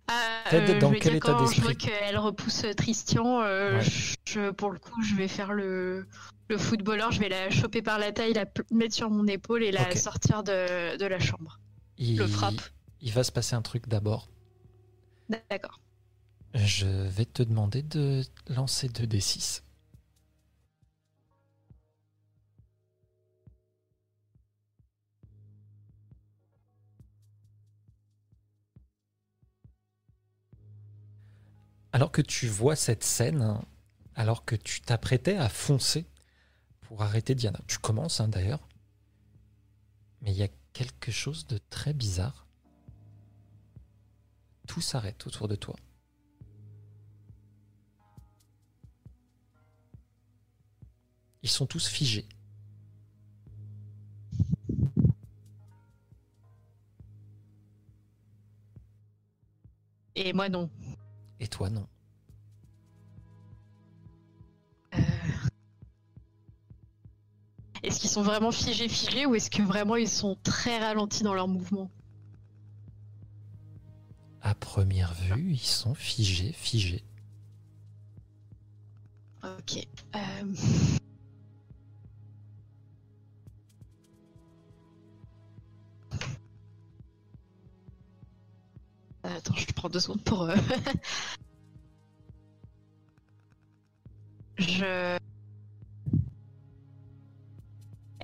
[0.08, 3.78] Ah, Ted, dans je quel dire, état quand je vois d'esprit qu'elle repousse Tristian, euh,
[3.78, 3.84] Ouais.
[4.26, 6.06] je, pour le coup, je vais faire le,
[6.48, 9.70] le footballeur, je vais la choper par la taille, la mettre sur mon épaule et
[9.72, 11.58] la sortir de, de la chambre.
[11.98, 12.60] Il, Le frappe.
[13.00, 14.28] Il va se passer un truc d'abord.
[15.28, 15.80] D'accord.
[16.54, 19.62] Je vais te demander de lancer 2d6.
[31.92, 33.58] Alors que tu vois cette scène,
[34.14, 36.06] alors que tu t'apprêtais à foncer
[36.80, 38.66] pour arrêter Diana, tu commences hein, d'ailleurs,
[40.22, 42.46] mais il y a quelque chose de très bizarre.
[44.66, 45.76] Tout s'arrête autour de toi.
[51.42, 52.26] Ils sont tous figés.
[60.14, 60.70] Et moi, non.
[61.42, 61.88] Et toi, non.
[64.94, 64.98] Euh,
[67.82, 71.34] Est-ce qu'ils sont vraiment figés, figés, ou est-ce que vraiment ils sont très ralentis dans
[71.34, 71.90] leur mouvement?
[74.40, 77.04] À première vue, ils sont figés, figés.
[79.42, 79.84] Ok.
[80.14, 80.54] euh,
[89.44, 90.42] Attends, je prends deux secondes pour.
[90.42, 90.54] euh,
[94.58, 95.18] je.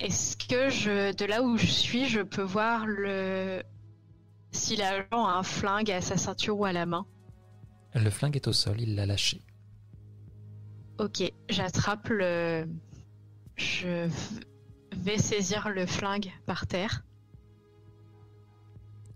[0.01, 3.63] Est-ce que je, de là où je suis, je peux voir le
[4.53, 7.07] si l'agent a un flingue à sa ceinture ou à la main?
[7.95, 9.43] Le flingue est au sol, il l'a lâché.
[10.99, 12.69] Ok, j'attrape le.
[13.57, 14.09] Je
[14.97, 17.03] vais saisir le flingue par terre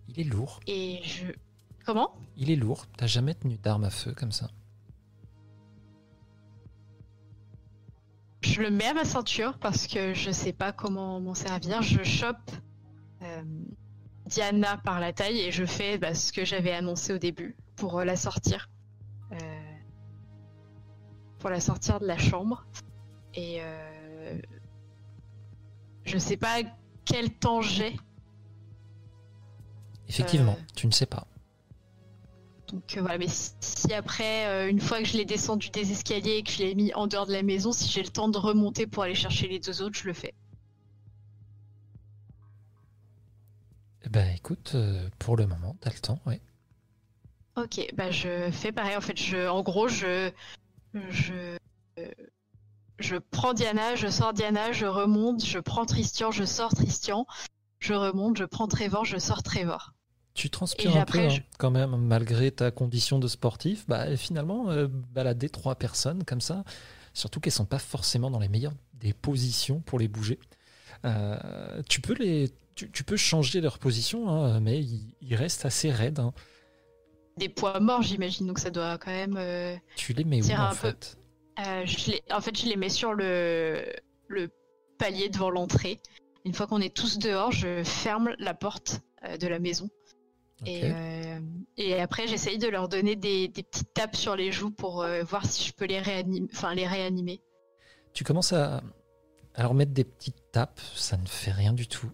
[0.08, 0.58] Il est lourd.
[0.66, 1.26] et je.
[1.85, 2.15] Comment?
[2.36, 2.86] Il est lourd.
[2.97, 4.51] T'as jamais tenu d'arme à feu comme ça.
[8.43, 11.81] Je le mets à ma ceinture parce que je sais pas comment m'en servir.
[11.83, 12.51] Je chope
[13.23, 13.43] euh,
[14.27, 18.01] Diana par la taille et je fais bah, ce que j'avais annoncé au début pour
[18.01, 18.69] euh, la sortir.
[19.33, 19.36] Euh,
[21.39, 22.67] pour la sortir de la chambre.
[23.35, 24.39] Et euh,
[26.05, 26.62] je sais pas
[27.05, 27.97] quel temps j'ai.
[30.09, 31.27] Effectivement, tu ne sais pas.
[32.73, 36.39] Donc euh, voilà, mais si, après, euh, une fois que je l'ai descendu des escaliers
[36.39, 38.39] et que je l'ai mis en dehors de la maison, si j'ai le temps de
[38.39, 40.34] remonter pour aller chercher les deux autres, je le fais.
[44.09, 46.41] Ben écoute, euh, pour le moment, t'as le temps, ouais.
[47.57, 48.97] Ok, bah je fais pareil.
[48.97, 50.31] En fait, je, en gros, je,
[50.94, 51.57] je,
[52.99, 57.26] je prends Diana, je sors Diana, je remonte, je prends Tristian, je sors Tristian,
[57.81, 59.92] je remonte, je prends Trevor, je sors Trevor.
[60.35, 63.85] Tu transpires un peu hein, je- quand même, malgré ta condition de sportif.
[63.86, 66.65] Bah, finalement, euh, balader trois personnes comme ça,
[67.12, 70.39] surtout qu'elles sont pas forcément dans les meilleures des positions pour les bouger.
[71.05, 75.65] euh, tu peux les, tu, tu peux changer leur position, hein, mais ils, ils restent
[75.67, 76.20] assez raides.
[76.20, 76.33] hein.
[77.39, 79.36] Des poids morts, j'imagine, donc ça doit quand même.
[79.36, 81.19] euh, Tu les mets où en fait?
[81.59, 83.85] Je les- en fait, je les mets sur le,
[84.28, 84.51] le
[84.99, 86.01] palier devant l'entrée.
[86.44, 89.01] Une fois qu'on est tous dehors, je ferme la porte
[89.41, 89.89] de la maison.
[90.65, 91.41] Et, euh,
[91.76, 95.23] et après, j'essaye de leur donner des, des petites tapes sur les joues pour euh,
[95.24, 97.42] voir si je peux les, réanimer, enfin, les réanimer.
[98.12, 98.82] Tu commences à,
[99.55, 102.10] à leur mettre des petites tapes, ça ne fait rien du tout.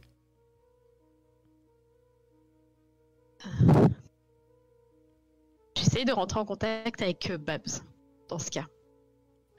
[5.76, 7.82] J'essaye de rentrer en contact avec euh, Babs,
[8.28, 8.66] dans ce cas.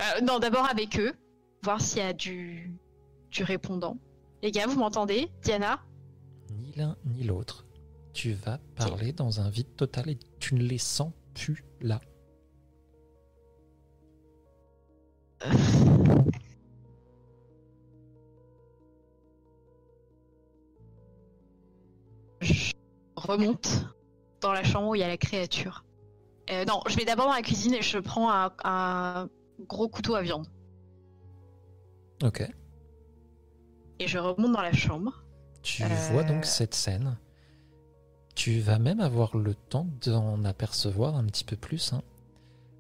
[0.01, 1.13] Euh, non, d'abord avec eux,
[1.63, 2.73] voir s'il y a du,
[3.29, 3.97] du répondant.
[4.41, 5.29] Les gars, vous m'entendez?
[5.43, 5.81] Diana?
[6.51, 7.65] Ni l'un ni l'autre.
[8.21, 12.01] Tu vas parler dans un vide total et tu ne les sens plus là.
[22.41, 22.73] Je
[23.15, 23.85] remonte
[24.41, 25.83] dans la chambre où il y a la créature.
[26.49, 29.29] Euh, non, je vais d'abord dans la cuisine et je prends un, un
[29.67, 30.47] gros couteau à viande.
[32.23, 32.41] Ok.
[33.99, 35.23] Et je remonte dans la chambre.
[35.61, 35.87] Tu Euh.
[36.11, 37.17] vois donc cette scène.
[38.39, 41.91] Tu vas même avoir le temps d'en apercevoir un petit peu plus.
[41.91, 42.01] hein.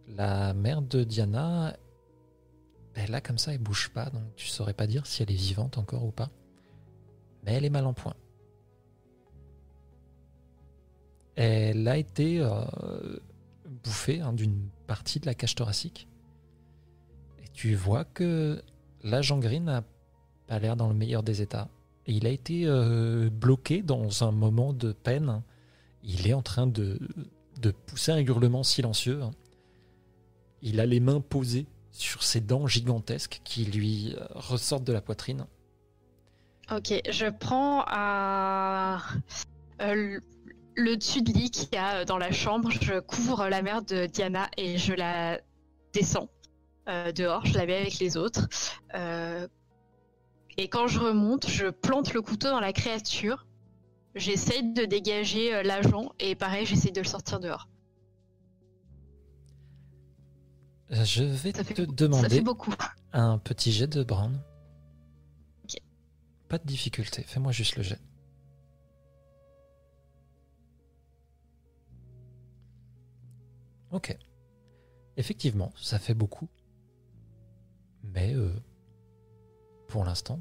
[0.07, 1.75] La mère de Diana,
[2.95, 5.35] elle là comme ça, elle bouge pas, donc tu saurais pas dire si elle est
[5.35, 6.29] vivante encore ou pas.
[7.43, 8.13] Mais elle est mal en point.
[11.35, 13.19] Elle a été euh,
[13.83, 16.07] bouffée hein, d'une partie de la cage thoracique.
[17.43, 18.63] Et tu vois que
[19.03, 19.83] l'agent Green n'a
[20.47, 21.67] pas l'air dans le meilleur des états.
[22.07, 25.43] Il a été euh, bloqué dans un moment de peine.
[26.11, 26.97] Il est en train de,
[27.61, 29.21] de pousser un hurlement silencieux.
[30.63, 35.01] Il a les mains posées sur ses dents gigantesques qui lui euh, ressortent de la
[35.01, 35.45] poitrine.
[36.71, 38.99] Ok, je prends un-
[39.81, 40.19] euh,
[40.75, 44.07] le- dessus de lit qu'il y a dans la chambre, je couvre la mère de
[44.07, 45.39] Diana et je la
[45.93, 46.29] descends
[46.87, 48.47] euh, dehors, je la mets avec les autres.
[48.95, 49.47] Euh,
[50.57, 53.45] et quand je remonte, je plante le couteau dans la créature.
[54.19, 57.69] J'essaye de dégager euh, l'agent et pareil, j'essaye de le sortir dehors.
[60.91, 62.73] Euh, Je vais Ça fait, te ça demander fait beaucoup.
[63.13, 64.39] un petit jet de Brown.
[66.49, 67.99] Pas de difficulté, fais-moi juste le jet.
[73.91, 74.15] Ok.
[75.17, 76.47] Effectivement, ça fait beaucoup.
[78.03, 78.53] Mais euh,
[79.87, 80.39] pour l'instant,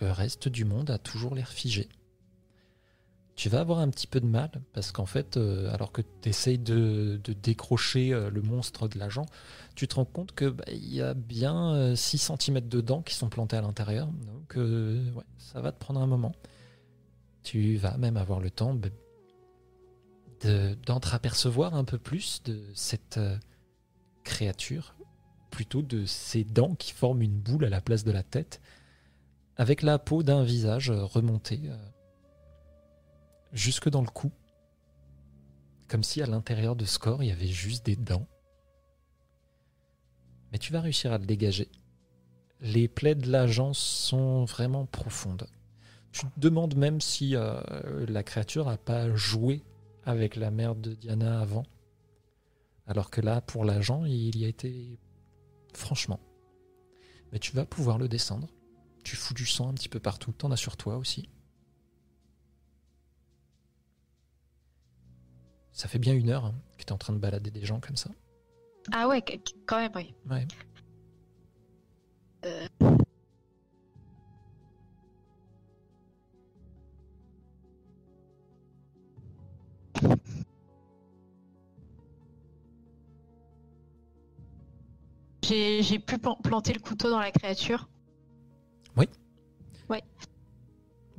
[0.00, 1.88] le reste du monde a toujours l'air figé.
[3.38, 6.28] Tu vas avoir un petit peu de mal parce qu'en fait, euh, alors que tu
[6.28, 9.26] essayes de, décrocher euh, le monstre de l'agent,
[9.76, 13.14] tu te rends compte que bah, y a bien euh, 6 cm de dents qui
[13.14, 14.08] sont plantées à l'intérieur.
[14.08, 16.32] Donc euh, ça va te prendre un moment.
[17.44, 18.88] Tu vas même avoir le temps bah,
[20.42, 23.36] de- d'entreapercevoir un peu plus de cette euh,
[24.24, 24.96] créature,
[25.50, 28.60] plutôt de ces dents qui forment une boule à la place de la tête,
[29.56, 31.76] avec la peau d'un visage euh, remonté euh,
[33.52, 34.30] jusque dans le cou,
[35.88, 38.26] comme si à l'intérieur de ce corps il y avait juste des dents.
[40.52, 41.68] Mais tu vas réussir à le dégager.
[42.60, 45.46] Les plaies de l'agent sont vraiment profondes.
[46.12, 47.60] Tu te demandes même si euh,
[48.08, 49.62] la créature n'a pas joué
[50.04, 51.64] avec la mère de Diana avant.
[52.86, 54.98] Alors que là, pour l'agent, il y a été
[55.74, 56.18] franchement.
[57.30, 58.48] Mais tu vas pouvoir le descendre.
[59.04, 60.32] Tu fous du sang un petit peu partout.
[60.32, 61.28] T'en as sur toi aussi.
[65.78, 67.78] Ça fait bien une heure hein, que tu es en train de balader des gens
[67.78, 68.10] comme ça.
[68.90, 70.12] Ah ouais, qu- quand même, oui.
[70.28, 70.44] Ouais.
[85.42, 87.88] J'ai j'ai pu plan- planter le couteau dans la créature.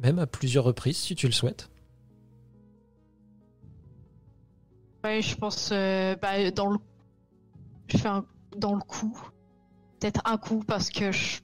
[0.01, 1.69] Même à plusieurs reprises, si tu le souhaites.
[5.03, 6.77] Ouais, je pense euh, bah, dans le.
[7.87, 8.25] Je fais un
[8.57, 9.17] dans le coup.
[9.99, 11.39] Peut-être un coup parce que je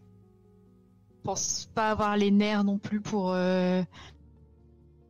[1.24, 3.82] pense pas avoir les nerfs non plus pour euh,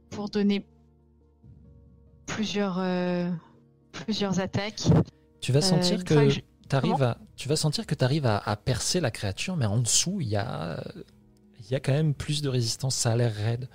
[0.09, 0.65] pour donner
[2.25, 3.29] plusieurs euh,
[3.91, 4.83] plusieurs attaques.
[5.41, 6.41] Tu vas Euh, sentir que je-
[6.71, 10.19] à, tu vas sentir que tu arrives à, à percer la créature, mais en dessous,
[10.21, 10.83] il y a,
[11.59, 12.95] il y a quand même plus de résistance.
[12.95, 13.69] Ça a l'air raide.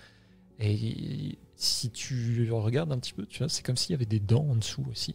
[0.61, 4.21] Et si tu regardes un petit peu, tu vois, c'est comme s'il y avait des
[4.21, 5.15] dents en dessous aussi.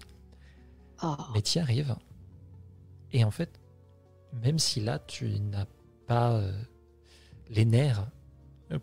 [1.04, 1.16] Oh.
[1.34, 1.96] Mais tu y arrives.
[3.12, 3.60] Et en fait,
[4.34, 5.68] même si là, tu n'as
[6.08, 6.52] pas euh,
[7.50, 8.10] les nerfs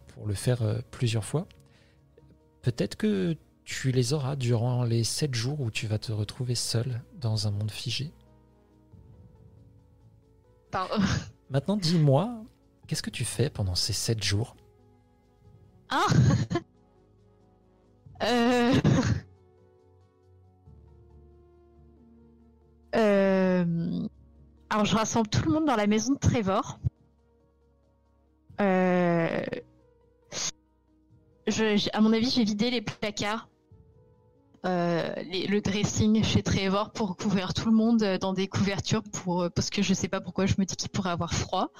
[0.08, 1.48] pour le faire euh, plusieurs fois,
[2.62, 7.02] peut-être que tu les auras durant les 7 jours où tu vas te retrouver seul
[7.20, 8.12] dans un monde figé.
[10.70, 11.02] Pardon.
[11.50, 12.44] Maintenant, dis-moi,
[12.86, 14.56] qu'est-ce que tu fais pendant ces 7 jours?
[15.94, 16.06] Ah
[18.22, 18.72] Euh...
[22.94, 24.06] Euh,
[24.70, 26.78] Alors, je rassemble tout le monde dans la maison de Trevor.
[28.60, 29.42] Euh,
[31.92, 33.48] à mon avis, j'ai vidé les placards.
[34.64, 39.02] le dressing chez Trevor pour couvrir tout le monde dans des couvertures
[39.54, 41.72] parce que je sais pas pourquoi je me dis qu'il pourrait avoir froid.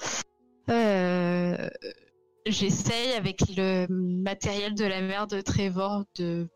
[2.45, 6.49] J'essaye avec le matériel de la mère de Trevor de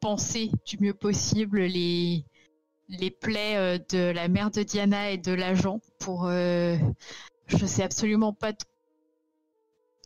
[0.00, 2.24] penser du mieux possible les,
[2.88, 6.76] les plaies euh, de la mère de Diana et de l'agent pour euh,
[7.48, 8.52] je sais absolument pas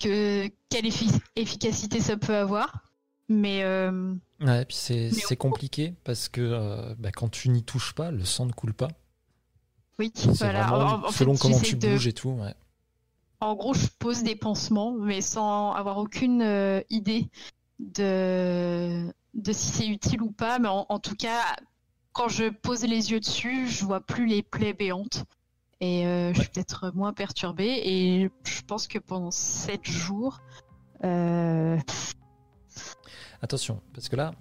[0.00, 2.90] que quelle effi- efficacité ça peut avoir
[3.28, 8.10] mais euh, Ouais, puis c'est compliqué parce que euh, bah, quand tu n'y touches pas,
[8.10, 8.89] le sang ne coule pas.
[9.99, 12.31] oui voilà vraiment En- en fait, selon comment tu de- bouges et tout.
[12.31, 12.55] ouais.
[13.41, 17.31] En gros je pose des pansements mais sans avoir aucune euh, idée
[17.78, 21.57] de de si c'est utile ou pas mais en, en tout cas
[22.12, 25.25] quand je pose les yeux dessus je vois plus les plaies béantes
[25.81, 30.41] et euh, je suis peut-être moins perturbée et je pense que pendant sept jours
[31.05, 31.78] euh,
[33.43, 34.35] Attention, parce que là,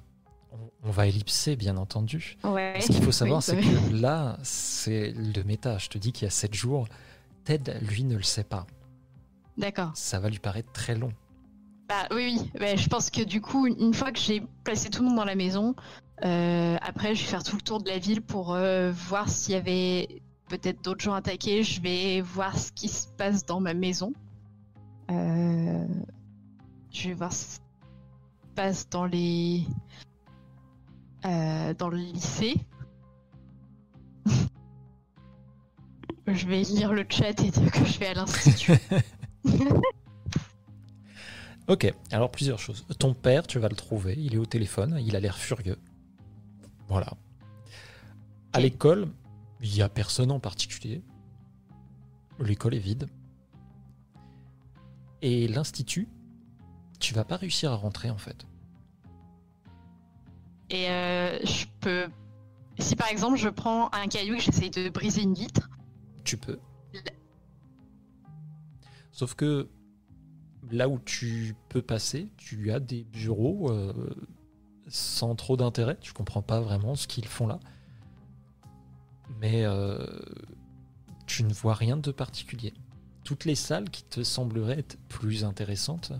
[0.83, 2.37] on, va ellipser, bien entendu.
[2.43, 5.77] ouais Ce qu'il faut savoir, Oui, c'est bah que là, c'est le méta.
[5.77, 6.87] Je te dis qu'il y a 7 jours.
[7.45, 8.67] Ted, lui, ne le sait pas.
[9.59, 11.11] D'accord Ça va lui paraître très long.
[11.87, 12.77] Bah oui, oui.
[12.77, 15.35] Je pense que du coup, une fois que j'ai placé tout le monde dans la
[15.35, 15.75] maison,
[16.23, 19.53] euh, après je vais faire tout le tour de la ville pour euh, voir s'il
[19.53, 21.63] y avait peut-être d'autres gens attaqués.
[21.63, 24.13] Je vais voir ce qui se passe dans ma maison.
[25.09, 25.83] Euh,
[26.91, 27.59] je vais voir ce qui se
[28.55, 29.65] passe dans les
[31.23, 32.55] dans le lycée.
[36.27, 38.73] je vais lire le chat et dire que je vais à l'institut.
[41.69, 42.83] Ok, alors plusieurs choses.
[42.97, 45.77] Ton père, tu vas le trouver, il est au téléphone, il a l'air furieux.
[46.87, 47.13] Voilà.
[48.53, 49.07] À l'école,
[49.61, 51.03] il n'y a personne en particulier.
[52.39, 53.07] L'école est vide.
[55.21, 56.07] Et l'institut,
[56.99, 58.47] tu vas pas réussir à rentrer en fait.
[60.71, 62.07] Et euh, je peux.
[62.79, 65.69] Si par exemple je prends un caillou et j'essaye de briser une vitre,
[66.23, 66.57] Tu peux.
[69.19, 69.67] Sauf que
[70.71, 73.91] là où tu peux passer, tu as des bureaux euh,
[74.87, 75.97] sans trop d'intérêt.
[75.99, 77.59] Tu comprends pas vraiment ce qu'ils font là.
[79.41, 80.07] Mais euh,
[81.27, 82.73] tu ne vois rien de particulier.
[83.25, 86.13] Toutes les salles qui te sembleraient être plus intéressantes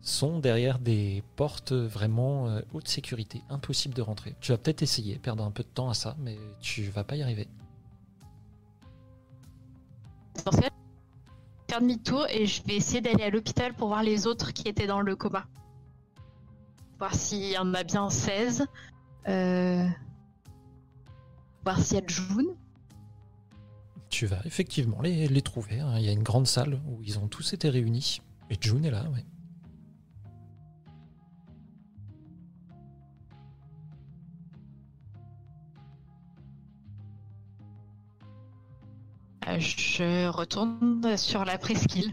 [0.00, 3.40] sont derrière des portes vraiment euh, haute sécurité.
[3.50, 4.34] Impossible de rentrer.
[4.40, 7.14] Tu vas peut-être essayer, perdre un peu de temps à ça, mais tu vas pas
[7.14, 7.46] y arriver.
[11.72, 14.86] Faire demi-tour et je vais essayer d'aller à l'hôpital pour voir les autres qui étaient
[14.86, 15.46] dans le coma.
[16.98, 18.66] Voir s'il y en a bien 16.
[19.28, 19.88] Euh...
[21.64, 22.54] Voir s'il y a June.
[24.10, 25.80] Tu vas effectivement les, les trouver.
[25.80, 25.94] hein.
[25.96, 28.20] Il y a une grande salle où ils ont tous été réunis.
[28.50, 29.24] Et June est là, ouais.
[39.58, 42.12] Je retourne sur la presqu'île.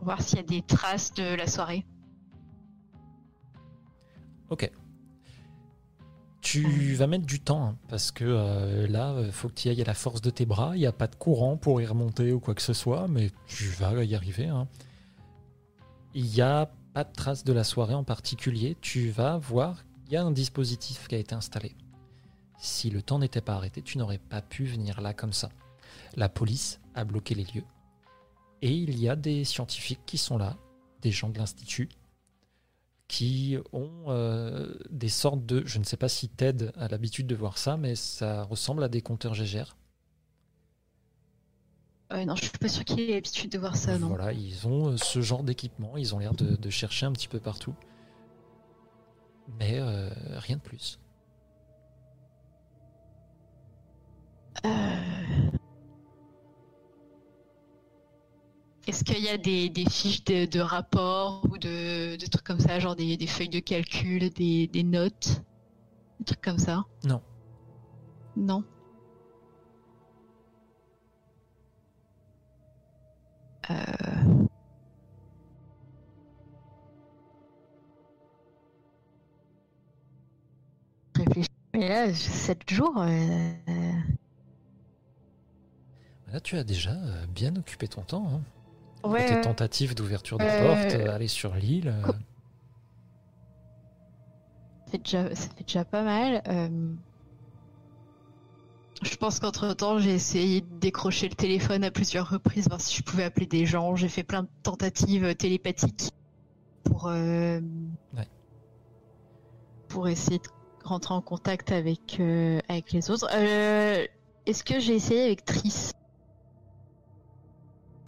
[0.00, 1.84] Voir s'il y a des traces de la soirée.
[4.50, 4.70] Ok.
[6.40, 9.70] Tu vas mettre du temps, hein, parce que euh, là, euh, faut que tu y
[9.72, 10.76] ailles à la force de tes bras.
[10.76, 13.30] Il n'y a pas de courant pour y remonter ou quoi que ce soit, mais
[13.48, 14.46] tu vas y arriver.
[14.46, 14.68] hein.
[16.14, 18.76] Il n'y a pas de traces de la soirée en particulier.
[18.80, 21.74] Tu vas voir, il y a un dispositif qui a été installé.
[22.58, 25.50] Si le temps n'était pas arrêté, tu n'aurais pas pu venir là comme ça.
[26.14, 27.64] La police a bloqué les lieux.
[28.62, 30.56] Et il y a des scientifiques qui sont là,
[31.02, 31.88] des gens de l'Institut,
[33.08, 35.62] qui ont euh, des sortes de...
[35.66, 38.88] Je ne sais pas si Ted a l'habitude de voir ça, mais ça ressemble à
[38.88, 39.76] des compteurs GGR.
[42.12, 44.08] Euh, non, je suis pas sûre qu'il ait l'habitude de voir ça, non.
[44.08, 47.28] Voilà, ils ont euh, ce genre d'équipement, ils ont l'air de, de chercher un petit
[47.28, 47.74] peu partout.
[49.58, 50.98] Mais euh, rien de plus.
[58.86, 62.58] Est-ce qu'il y a des, des fiches de, de rapports ou de, de trucs comme
[62.60, 65.42] ça, genre des, des feuilles de calcul, des, des notes,
[66.20, 66.84] des trucs comme ça?
[67.04, 67.22] Non.
[68.36, 68.64] Non.
[73.70, 74.46] Euh,
[81.16, 81.48] Réfléchis.
[81.74, 82.96] Mais là, 7 jours.
[82.98, 83.52] euh,
[86.36, 88.28] Là, tu as déjà euh, bien occupé ton temps.
[88.30, 89.08] Hein.
[89.08, 89.40] Ouais, Tes ouais.
[89.40, 91.88] tentatives d'ouverture de Euh, porte, euh, aller sur l'île.
[91.88, 92.12] euh,
[94.84, 96.42] Ça fait déjà, ça fait déjà pas mal.
[96.48, 96.92] euh.
[99.00, 102.94] Je pense qu'entre temps, j'ai essayé de décrocher le téléphone à plusieurs reprises, voir si
[102.98, 103.96] je pouvais appeler des gens.
[103.96, 106.10] J'ai fait plein de tentatives euh, télépathiques
[106.84, 107.60] pour, euh,
[108.14, 108.28] Ouais.
[109.88, 110.48] pour essayer de
[110.84, 113.26] rentrer en contact avec, euh, avec les autres.
[113.32, 114.04] Euh,
[114.44, 115.92] Est-ce que j'ai essayé avec Triss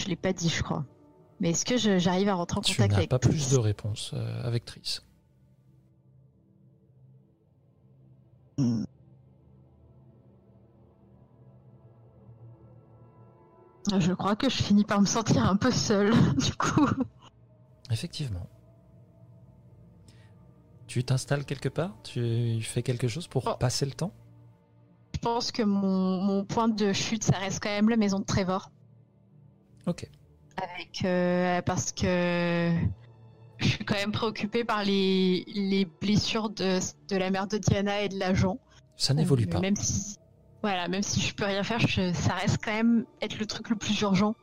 [0.09, 0.87] Je l'ai pas dit, je crois.
[1.39, 4.13] Mais est-ce que j'arrive à rentrer en Tu contact n'as avec pas plus de réponses
[4.15, 5.03] euh, avec Triss.
[13.99, 16.87] Je crois que je finis par me sentir un peu seule, du coup.
[17.91, 18.47] Effectivement.
[20.87, 21.97] Tu t'installes quelque part?
[22.03, 23.57] Tu fais quelque chose pour Oh.
[23.59, 24.13] passer le temps?
[25.15, 28.25] Je pense que mon, mon point de chute, ça reste quand même la maison de
[28.25, 28.71] Trevor.
[29.89, 30.07] Ok.
[30.57, 32.73] Avec, euh, parce que
[33.59, 38.03] je suis quand même préoccupée par les, les blessures de, de la mère de Diana
[38.03, 38.59] et de l'agent.
[38.97, 39.61] Ça n'évolue pas.
[39.61, 40.17] Même si,
[40.63, 43.71] voilà, même si je peux rien faire, je- ça reste quand même être le truc
[43.71, 44.35] le plus urgent.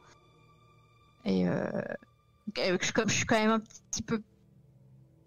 [1.26, 1.68] Et euh,
[2.56, 4.22] je- comme je suis quand même un petit peu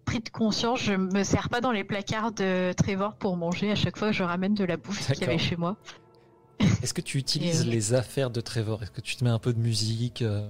[0.05, 3.75] pris de conscience, je me sers pas dans les placards de Trevor pour manger à
[3.75, 5.75] chaque fois que je ramène de la bouffe qu'il y avait chez moi.
[6.83, 8.83] Est-ce que tu utilises euh, les affaires de Trevor?
[8.83, 10.49] Est-ce que tu te mets un peu de musique euh,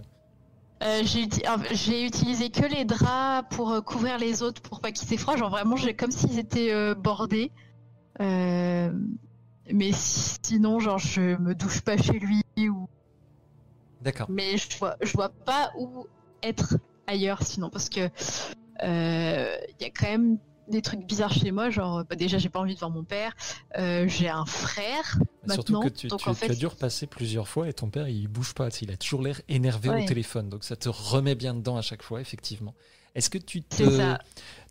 [0.83, 4.91] Euh, j'ai uti- j'ai utilisé que les draps pour euh, couvrir les autres pour pas
[4.91, 5.35] qu'ils froid.
[5.37, 7.51] Genre vraiment, j'ai comme s'ils étaient euh, bordés.
[8.21, 8.91] Euh,
[9.71, 12.87] mais si- sinon, genre, je me douche pas chez lui ou.
[14.01, 14.27] D'accord.
[14.29, 16.05] Mais je vois, je vois pas où
[16.41, 16.75] être
[17.07, 18.09] ailleurs sinon parce que
[18.81, 20.37] il y a quand même
[20.69, 21.69] des trucs bizarres chez moi.
[21.69, 23.35] Genre, bah, déjà, j'ai pas envie de voir mon père.
[23.77, 25.17] Euh, j'ai un frère.
[25.49, 27.89] Surtout que tu, donc tu- en tu fait- as dû repasser plusieurs fois et ton
[27.89, 28.69] père il bouge pas.
[28.81, 30.49] Il a toujours l'air énervé au téléphone.
[30.49, 32.73] Donc ça te remet bien dedans à chaque fois, effectivement.
[33.15, 34.15] Est-ce que tu te,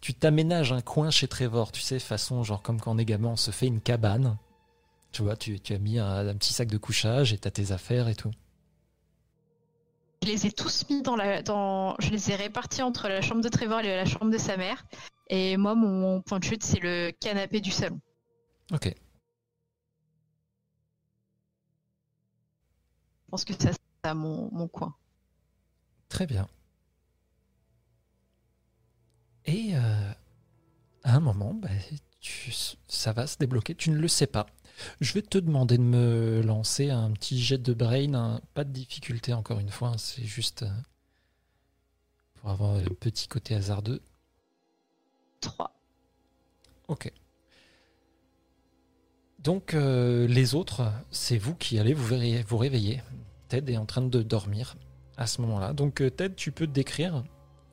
[0.01, 3.31] tu t'aménages un coin chez Trevor Tu sais, façon genre comme quand on est gamin,
[3.31, 4.37] on se fait une cabane.
[5.11, 7.73] Tu vois, tu, tu as mis un, un petit sac de couchage et t'as tes
[7.73, 8.31] affaires et tout.
[10.23, 11.43] Je les ai tous mis dans la.
[11.43, 11.97] Dans...
[12.01, 14.85] Je les ai répartis entre la chambre de Trevor et la chambre de sa mère.
[15.29, 18.01] Et moi, mon point de chute, c'est le canapé du salon.
[18.73, 18.87] Ok.
[18.87, 18.93] Je
[23.31, 24.97] pense que ça, c'est mon, mon coin.
[26.09, 26.49] Très bien.
[29.45, 30.13] Et euh,
[31.05, 31.69] à un moment, bah,
[32.21, 32.53] tu-
[32.89, 33.75] ça va se débloquer.
[33.75, 34.47] Tu ne le sais pas.
[35.01, 38.41] Je vais te demander de me lancer un petit jet de brain.
[38.55, 39.89] pas de difficulté, encore une fois.
[39.89, 40.71] hein, C'est juste euh,
[42.37, 44.01] pour avoir un petit côté hasardeux.
[45.41, 45.73] 3.
[46.89, 47.13] Ok.
[49.39, 53.03] Donc, euh, les autres, c'est vous qui allez vous, réveiller.
[53.49, 54.77] Ted est en train de dormir
[55.17, 55.73] à ce moment-là.
[55.73, 57.25] Donc, euh, Ted, tu peux décrire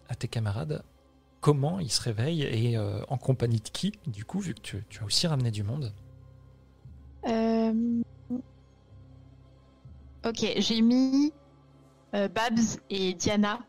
[0.07, 0.83] à tes camarades
[1.41, 4.83] comment ils se réveillent et euh, en compagnie de qui, du coup, vu que tu,
[4.89, 5.93] tu as aussi ramené du monde.
[7.27, 8.01] Euh,
[10.27, 11.31] Ok, j'ai mis
[12.15, 13.59] euh, Babs et Diana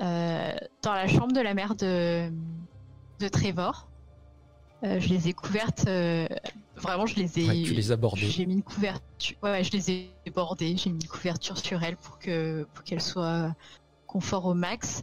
[0.00, 2.32] euh, dans la chambre de la mère de,
[3.20, 3.88] de Trevor.
[4.82, 5.86] Je les ai couvertes.
[6.76, 7.48] Vraiment, je les ai.
[7.48, 8.26] Ouais, tu les as bordées.
[8.26, 9.36] J'ai mis une couverture.
[9.42, 10.76] Ouais, ouais, je les ai bordées.
[10.76, 13.54] J'ai mis une couverture sur elles pour que pour qu'elles soient
[14.06, 15.02] confort au max.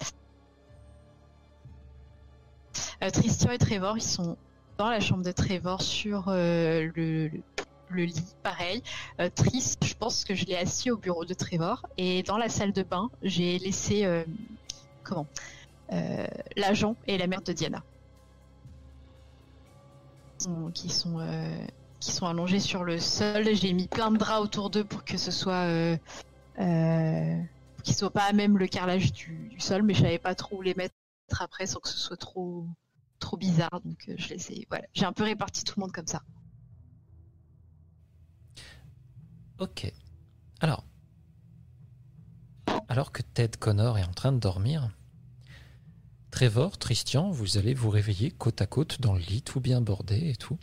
[3.13, 4.37] Tristan et Trevor, ils sont
[4.77, 7.41] dans la chambre de Trevor sur euh, le, le
[8.03, 8.83] lit, pareil.
[9.19, 11.85] Euh, Tris, je pense que je l'ai assis au bureau de Trevor.
[11.97, 14.23] Et dans la salle de bain, j'ai laissé euh,
[15.03, 15.27] comment
[15.93, 17.83] euh, l'agent et la mère de Diana.
[20.73, 21.65] Qui sont euh,
[21.99, 23.55] qui sont allongés sur le sol.
[23.55, 25.97] J'ai mis plein de draps autour d'eux pour que ce soit
[26.57, 30.57] qu'ils soient pas à même le carrelage du, du sol, mais je savais pas trop
[30.57, 30.93] où les mettre
[31.39, 32.67] après sans que ce soit trop
[33.19, 33.81] trop bizarre.
[33.83, 36.21] Donc je les ai voilà, j'ai un peu réparti tout le monde comme ça.
[39.59, 39.91] Ok.
[40.59, 40.83] Alors,
[42.87, 44.89] alors que Ted Connor est en train de dormir,
[46.31, 50.29] Trevor, Christian, vous allez vous réveiller côte à côte dans le lit, tout bien bordé
[50.29, 50.59] et tout.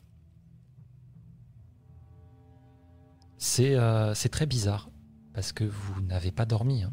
[3.39, 4.91] C'est euh, très bizarre
[5.33, 6.83] parce que vous n'avez pas dormi.
[6.83, 6.93] hein.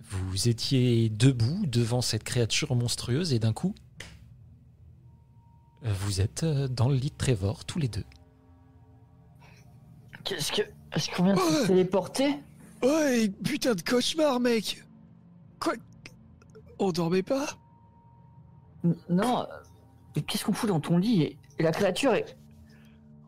[0.00, 3.74] Vous étiez debout devant cette créature monstrueuse et d'un coup,
[5.82, 8.04] vous êtes euh, dans le lit Trevor, tous les deux.
[10.24, 10.62] Qu'est-ce que.
[10.94, 12.36] Est-ce qu'on vient de se téléporter?
[12.82, 14.82] Ouais, putain de cauchemar, mec
[15.60, 15.74] Quoi
[16.78, 17.46] On dormait pas?
[18.84, 19.40] N- Non.
[19.42, 19.46] euh,
[20.16, 21.22] Mais qu'est-ce qu'on fout dans ton lit?
[21.22, 22.36] Et, et la créature est.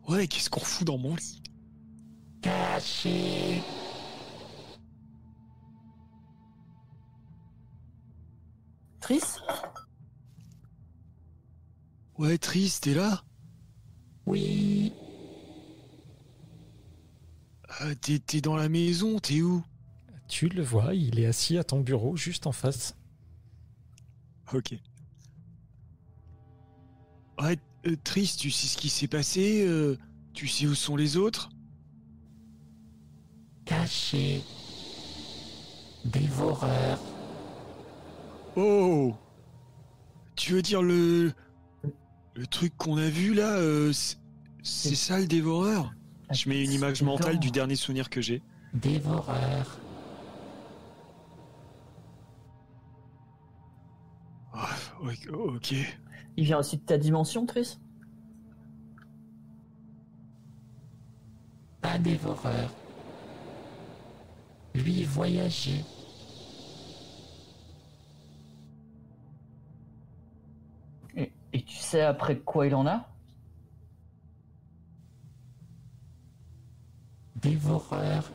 [0.07, 1.41] Ouais, qu'est-ce qu'on fout dans mon lit?
[9.01, 9.39] Trice
[12.17, 13.23] Ouais, Tris, t'es là?
[14.25, 14.74] Oui.
[17.87, 19.63] Ah, t'es, t'es dans la maison, t'es où?
[20.27, 22.95] Tu le vois, il est assis à ton bureau juste en face.
[24.53, 24.73] Ok.
[27.39, 29.97] Ouais, euh, Tris, tu sais ce qui s'est passé euh,
[30.33, 31.49] Tu sais où sont les autres?
[33.65, 34.41] Caché.
[36.05, 36.99] Dévoreur.
[38.55, 39.13] Oh
[40.35, 41.33] Tu veux dire le.
[42.33, 44.17] Le truc qu'on a vu là euh, c'est-
[44.63, 45.93] C'est ça le dévoreur?
[46.31, 48.41] Je mets une image mentale du dernier souvenir que j'ai.
[48.73, 49.79] Dévoreur.
[54.53, 54.69] Ah,
[55.01, 55.73] ok- ok.
[56.37, 57.77] Il vient aussi de ta dimension, Tris
[61.81, 62.71] Pas dévoreur.
[64.73, 65.83] Lui voyager.
[71.15, 73.07] et, et tu sais après quoi il en a?
[77.45, 78.31] Dévoreur.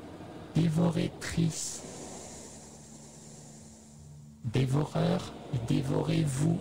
[0.54, 1.82] Dévoratrice.
[4.44, 5.32] Dévoreur.
[5.66, 6.56] Dévorez-vous.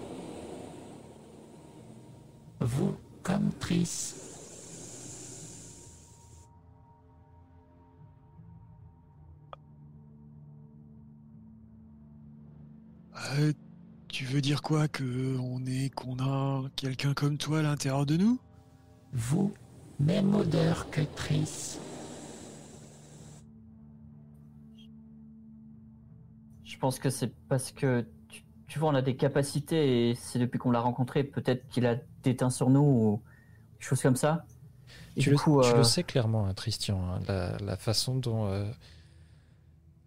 [2.59, 4.15] Vous comme Tris.
[13.37, 13.53] Euh,
[14.07, 15.93] tu veux dire quoi Que on est.
[15.93, 18.39] qu'on a quelqu'un comme toi à l'intérieur de nous?
[19.13, 19.53] Vous,
[19.99, 21.77] même odeur que Tris.
[26.79, 30.57] Pense que c'est parce que, tu, tu vois, on a des capacités et c'est depuis
[30.59, 33.21] qu'on l'a rencontré, peut-être qu'il a déteint sur nous ou
[33.79, 34.45] des choses comme ça.
[35.15, 38.15] Et Tu le, coup, tu euh, le sais clairement, hein, Christian, hein, la, la façon
[38.15, 38.69] dont, euh,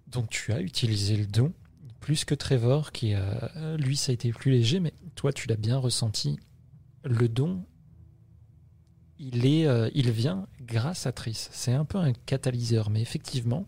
[0.08, 1.52] dont tu as utilisé le don,
[2.00, 5.56] plus que Trevor, qui a, lui, ça a été plus léger, mais toi, tu l'as
[5.56, 6.38] bien ressenti.
[7.04, 7.64] Le don,
[9.18, 11.48] il, est, euh, il vient grâce à Triss.
[11.52, 13.66] C'est un peu un catalyseur, mais effectivement,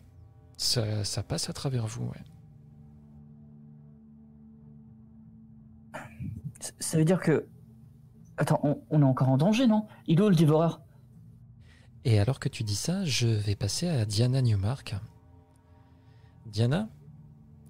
[0.57, 2.07] ça, ça passe à travers vous.
[2.07, 2.25] ouais.
[6.81, 7.47] Ça veut dire que.
[8.37, 9.87] Attends, on, on est encore en danger, non?
[10.07, 10.81] Il est où le dévoreur?
[12.05, 14.95] Et alors que tu dis ça, je vais passer à Diana Newmark.
[16.47, 16.89] Diana,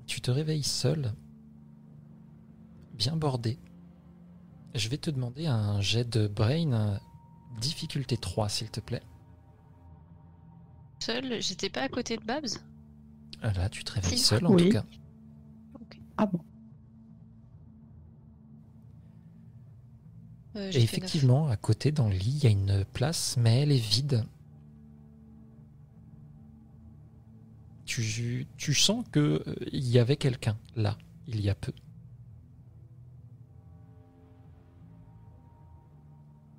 [0.06, 1.12] tu te réveilles seule,
[2.94, 3.58] bien bordée.
[4.74, 6.98] Je vais te demander un jet de brain,
[7.60, 9.02] difficulté 3, s'il te plaît.
[10.98, 12.47] Seule, j'étais pas à côté de Babs?
[13.42, 14.24] Ah Là, tu te réveilles Si.
[14.24, 14.64] seule, en Oui.
[14.64, 14.84] tout cas.
[16.16, 16.40] Ah bon
[20.57, 23.73] Euh, Et effectivement, à côté, dans le lit, il y a une place, mais elle
[23.73, 24.24] est vide.
[27.84, 31.73] Tu, tu sens que euh, il y avait quelqu'un là, il y a peu.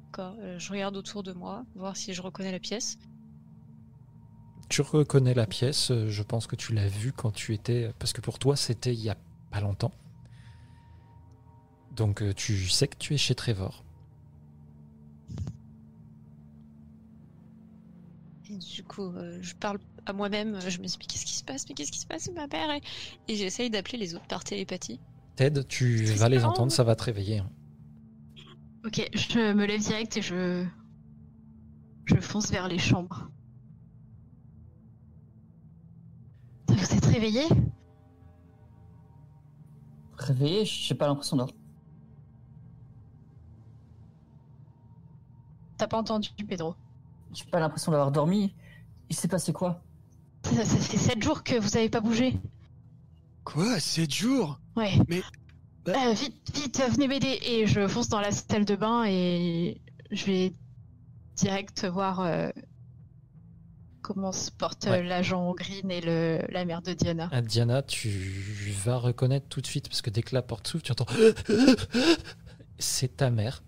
[0.06, 2.98] D'accord, euh, je regarde autour de moi, voir si je reconnais la pièce.
[4.70, 7.92] Tu reconnais la pièce, je pense que tu l'as vue quand tu étais.
[8.00, 9.18] Parce que pour toi, c'était il y a
[9.52, 9.92] pas longtemps.
[11.96, 13.85] Donc tu sais que tu es chez Trevor.
[18.76, 21.44] Du coup, euh, je parle à moi-même, euh, je me dis mais qu'est-ce qui se
[21.44, 22.72] passe, mais qu'est-ce qui se passe, ma mère?
[22.72, 22.82] Et,
[23.32, 25.00] et j'essaye d'appeler les autres par télépathie.
[25.38, 27.40] Ted, tu vas les entendre, ça va te réveiller.
[27.40, 27.50] hein.
[28.86, 30.66] Ok, je me lève direct et je.
[32.06, 33.30] Je fonce vers les chambres.
[36.68, 37.48] Vous êtes réveillés
[40.18, 41.56] Réveillé, j'ai pas l'impression d'avoir.
[45.78, 46.76] T'as pas entendu, Pedro?
[47.34, 48.56] J'ai pas l'impression d'avoir dormi.
[49.10, 49.82] Il s'est passé quoi?
[50.44, 52.36] Ça, ça fait 7 jours que vous avez pas bougé.
[53.44, 53.80] Quoi?
[53.80, 54.60] 7 jours?
[54.76, 54.94] Ouais.
[55.08, 55.22] Mais-
[55.88, 57.40] Euh, vite, vite, venez m'aider.
[57.44, 59.80] Et je fonce dans la salle de bain et
[60.12, 60.54] je vais
[61.36, 62.50] direct voir euh,
[64.02, 65.04] comment se porte Ouais.
[65.04, 67.30] l'agent Green et le, la mère de Diana.
[67.32, 68.10] Ah, Diana, tu
[68.84, 71.06] vas reconnaître tout de suite, parce que dès que la porte s'ouvre, tu entends.
[72.80, 73.64] C'est ta mère.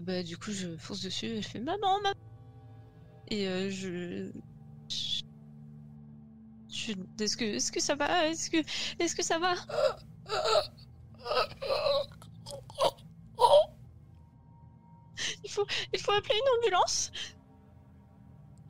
[0.00, 2.14] Bah, du coup, je fonce dessus et je fais maman, maman.
[3.28, 4.30] Et euh, je.
[4.88, 5.22] je-
[7.20, 8.26] Est-ce que, est-ce que ça va?
[8.28, 8.58] Est-ce que,
[8.98, 9.54] est-ce que ça va?
[15.44, 17.12] Il faut, il faut appeler une ambulance.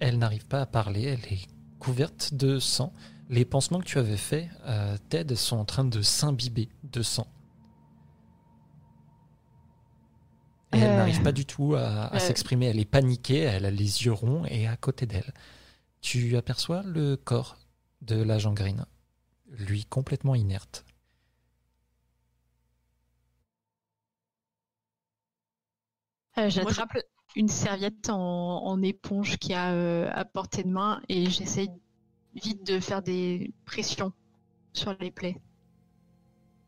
[0.00, 1.46] Elle n'arrive pas à parler, elle est
[1.78, 2.92] couverte de sang.
[3.28, 7.28] Les pansements que tu avais faits, euh, Ted, sont en train de s'imbiber de sang.
[10.72, 12.18] Et elle Euh, n'arrive pas du tout à, à euh.
[12.18, 12.66] s'exprimer.
[12.66, 15.32] Elle est paniquée, elle a les yeux ronds et à côté d'elle,
[16.00, 17.56] tu aperçois le corps
[18.02, 18.86] de l'agent Green,
[19.50, 20.84] lui complètement inerte.
[26.38, 26.98] Euh, J'attrape
[27.36, 31.70] une serviette en, en éponge qui a euh, à portée de main et j'essaye
[32.34, 34.12] vite de faire des pressions
[34.72, 35.36] sur les plaies.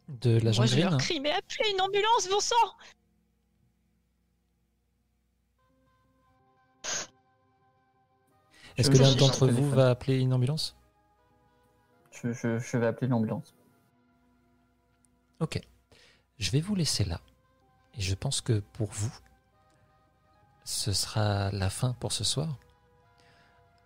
[0.08, 2.56] de la Moi, je leur Green crie, mais appelez une ambulance, bon sang
[8.76, 10.76] Est-ce que l'un d'entre vous va appeler une ambulance?
[12.10, 13.55] Je, je- je vais appeler l'ambulance.
[15.41, 15.60] Ok.
[16.39, 17.20] Je vais vous laisser là.
[17.97, 19.12] Et je pense que pour vous,
[20.65, 22.59] ce sera la fin pour ce soir.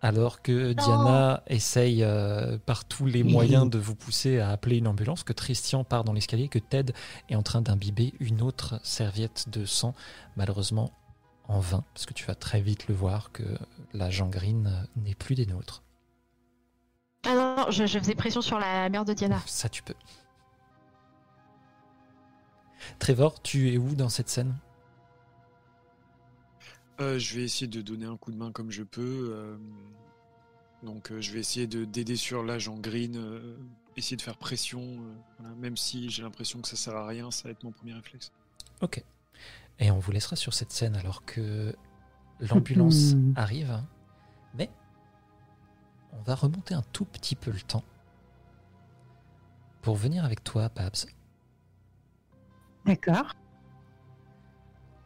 [0.01, 4.87] Alors que Diana essaye euh, par tous les moyens de vous pousser à appeler une
[4.87, 6.93] ambulance, que Christian part dans l'escalier, que Ted
[7.29, 9.95] est en train d'imbiber une autre serviette de sang,
[10.35, 10.91] malheureusement
[11.47, 13.43] en vain, parce que tu vas très vite le voir que
[13.93, 15.83] la gangrène n'est plus des nôtres.
[17.25, 19.41] Ah non, non, je, je faisais pression sur la mère de Diana.
[19.45, 19.95] Ça, tu peux.
[22.99, 24.55] Trevor, tu es où dans cette scène?
[26.99, 29.31] Euh, je vais essayer de donner un coup de main comme je peux.
[29.33, 29.57] euh,
[30.83, 33.57] donc, euh, je vais essayer de d'aider sur l'âge en green, euh,
[33.97, 34.81] essayer de faire pression.
[34.81, 37.71] euh, voilà, même si j'ai l'impression que ça sert à rien, ça va être mon
[37.71, 38.31] premier réflexe.
[38.81, 39.03] Ok.
[39.79, 41.75] Et on vous laissera sur cette scène alors que
[42.39, 43.33] l'ambulance Mhm.
[43.35, 43.83] arrive.
[44.55, 44.69] Mais
[46.13, 47.83] on va remonter un tout petit peu le temps
[49.81, 50.95] pour venir avec toi, Babs.
[52.85, 53.33] D'accord.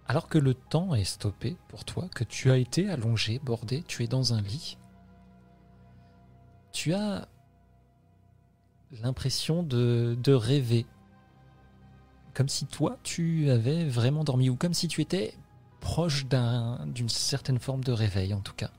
[0.08, 4.04] Alors que le temps est stoppé pour toi, que tu as été allongé, bordé, tu
[4.04, 4.78] es dans un lit,
[6.74, 7.28] tu as
[8.92, 10.86] l'impression de, de rêver.
[12.34, 15.34] Comme si toi, tu avais vraiment dormi, ou comme si tu étais
[15.80, 18.72] proche d'un- d'une certaine forme de réveil, en tout cas.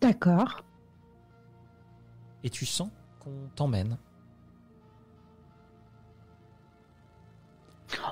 [0.00, 0.64] D'accord.
[2.42, 3.96] Et tu sens qu'on t'emmène.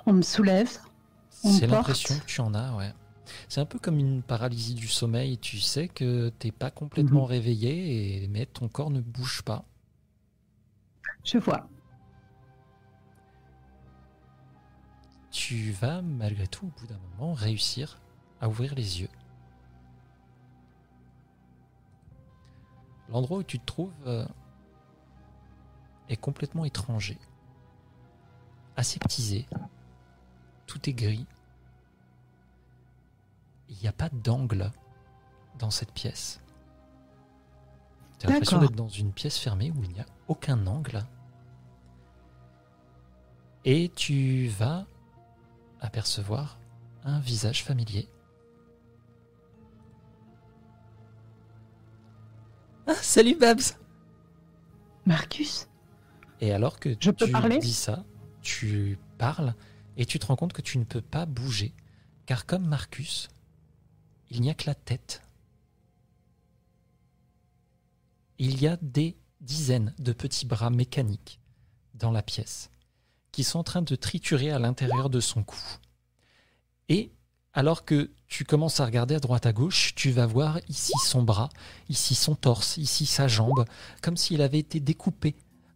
[0.07, 0.79] On me soulève.
[1.31, 2.93] C'est l'impression que tu en as, ouais.
[3.49, 5.39] C'est un peu comme une paralysie du sommeil.
[5.39, 7.27] Tu sais que t'es pas complètement Mhm.
[7.31, 9.65] réveillé, et, mais ton corps ne bouge pas.
[11.25, 11.69] Je vois.
[15.41, 17.99] Tu vas malgré tout, au bout d'un moment, réussir
[18.43, 19.09] à ouvrir les yeux.
[23.09, 24.27] L'endroit où tu te trouves euh,
[26.11, 27.17] est complètement étranger,
[28.77, 29.47] aseptisé,
[30.67, 31.27] tout est gris.
[33.71, 34.71] Il n'y a pas d'angle
[35.59, 36.43] dans cette pièce.
[38.19, 41.03] Tu as l'impression d'être dans une pièce fermée où il n'y a aucun angle.
[43.65, 44.85] Et tu vas
[45.81, 46.59] apercevoir
[47.05, 48.09] un visage familier.
[52.87, 53.77] Ah, salut Babs
[55.07, 55.69] Marcus
[56.41, 57.59] Et alors que Je peux tu parler?
[57.59, 58.05] dis ça,
[58.43, 59.55] tu parles
[59.97, 61.75] et tu te rends compte que tu ne peux pas bouger,
[62.27, 63.29] car comme Marcus,
[64.31, 65.23] il n'y a que la tête.
[68.39, 71.41] Il y a des dizaines de petits bras mécaniques
[71.95, 72.71] dans la pièce
[73.33, 75.59] qui sont en train de triturer à l'intérieur de son cou.
[76.89, 77.13] Et
[77.53, 81.23] alors que tu commences à regarder à droite à gauche, tu vas voir ici son
[81.23, 81.49] bras,
[81.89, 83.65] ici son torse, ici sa jambe,
[84.03, 85.35] comme s'il avait été découpé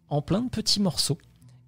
[0.09, 1.19] en plein de petits morceaux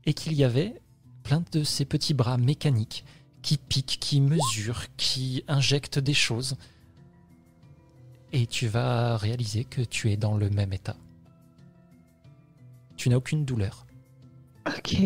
[0.05, 0.81] et qu'il y avait
[1.25, 3.05] plein de ces petits bras mécaniques
[3.43, 6.57] qui piquent, qui mesurent, qui injectent des choses.
[8.33, 10.97] Et tu vas réaliser que tu es dans le même état.
[12.97, 13.86] Tu n'as aucune douleur.
[14.67, 14.97] Ok.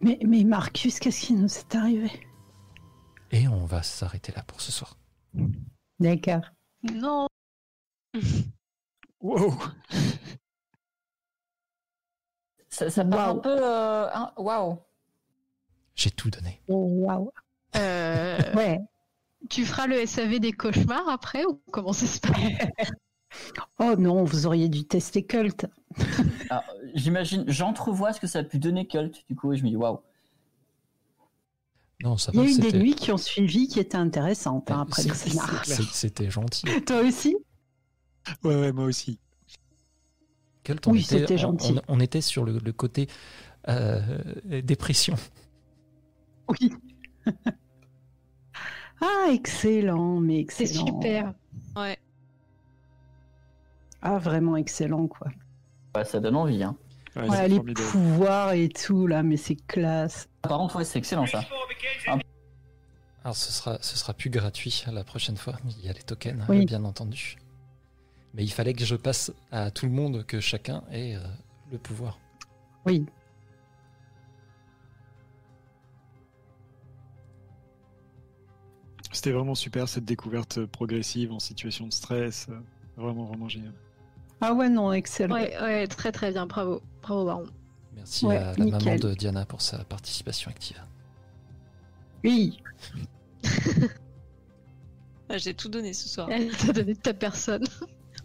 [0.00, 2.10] Mais, mais Marcus, qu'est-ce qui nous est arrivé?
[3.32, 4.96] Et on va s'arrêter là pour ce soir.
[5.98, 6.42] D'accord.
[6.94, 7.26] Non
[9.20, 9.54] Wow
[12.68, 13.56] Ça, ça part un peu.
[13.58, 14.78] euh, hein, Waouh!
[15.94, 16.60] J'ai tout donné.
[16.68, 17.32] Oh, waouh.
[17.76, 18.78] Euh, Ouais.
[19.48, 22.34] Tu feras le SAV des cauchemars après ou comment ça se passe?
[23.78, 25.66] Oh non, vous auriez dû tester Cult.
[26.94, 29.76] J'imagine, j'entrevois ce que ça a pu donner Cult, du coup, et je me dis
[29.76, 30.00] waouh!
[32.02, 34.70] Non, ça Il y a eu des c'était- nuits qui ont suivi qui étaient intéressantes
[34.70, 35.64] hein, après c'est- le scénar.
[35.64, 36.64] c'est- C'était gentil.
[36.86, 37.36] Toi aussi?
[38.44, 39.18] Ouais, ouais, moi aussi.
[40.64, 41.78] Cult, on Oui, était- gentil.
[41.88, 43.08] On, on était sur le, le côté
[43.68, 44.00] euh,
[44.62, 45.16] dépression.
[46.48, 46.70] Oui.
[49.00, 50.86] ah, excellent, mais C'est excellent.
[50.86, 51.34] super.
[51.74, 51.98] Ouais.
[54.08, 55.26] Ah, vraiment excellent, quoi.
[55.96, 56.76] Ouais, ça donne envie, hein.
[57.16, 57.88] Ouais, les formidable.
[57.88, 60.28] pouvoirs et tout, là, mais c'est classe.
[60.42, 61.42] Par contre, ouais, c'est excellent ça.
[63.24, 65.54] Alors ce sera, ce sera plus gratuit la prochaine fois.
[65.80, 66.60] Il y a les tokens, Oui.
[66.60, 67.36] euh, bien entendu.
[68.34, 71.20] Mais il fallait que je passe à tout le monde que chacun ait euh,
[71.72, 72.20] le pouvoir.
[72.84, 73.04] Oui.
[79.12, 82.46] C'était vraiment super cette découverte progressive en situation de stress.
[82.50, 82.60] euh,
[82.96, 83.72] Vraiment, vraiment génial.
[84.40, 85.34] Ah ouais, non, excellent.
[85.34, 86.82] Ouais, ouais, très très bien, bravo.
[87.02, 87.46] Bravo, Baron.
[87.94, 90.80] Merci Ouais, à la maman de Diana pour sa participation active.
[92.24, 92.62] Oui.
[95.28, 96.28] Ah, J'ai tout donné ce soir.
[96.30, 97.64] Elle t'a donné de ta personne.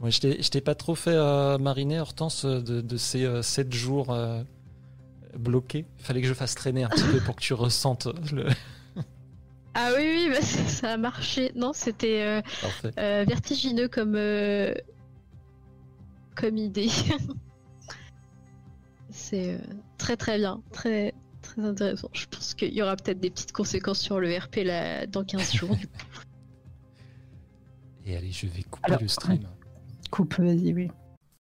[0.00, 3.72] Moi, je t'ai je t'ai pas trop fait euh, mariner, Hortense, de, de ces 7
[3.74, 4.42] jours euh,
[5.38, 5.84] bloqués.
[5.98, 8.46] Il fallait que je fasse traîner un petit peu pour que tu ressentes le.
[9.78, 11.52] Ah oui, oui, bah, ça ça a marché.
[11.54, 12.40] Non, c'était euh,
[12.98, 14.72] euh, vertigineux comme, euh,
[16.34, 16.88] comme idée.
[19.10, 19.58] C'est euh,
[19.98, 22.08] très très bien, très très intéressant.
[22.12, 25.54] Je pense qu'il y aura peut-être des petites conséquences sur le RP là, dans 15
[25.54, 25.76] jours.
[28.06, 29.46] Et allez, je vais couper Alors, le stream.
[30.10, 30.88] Coupe, vas-y, oui.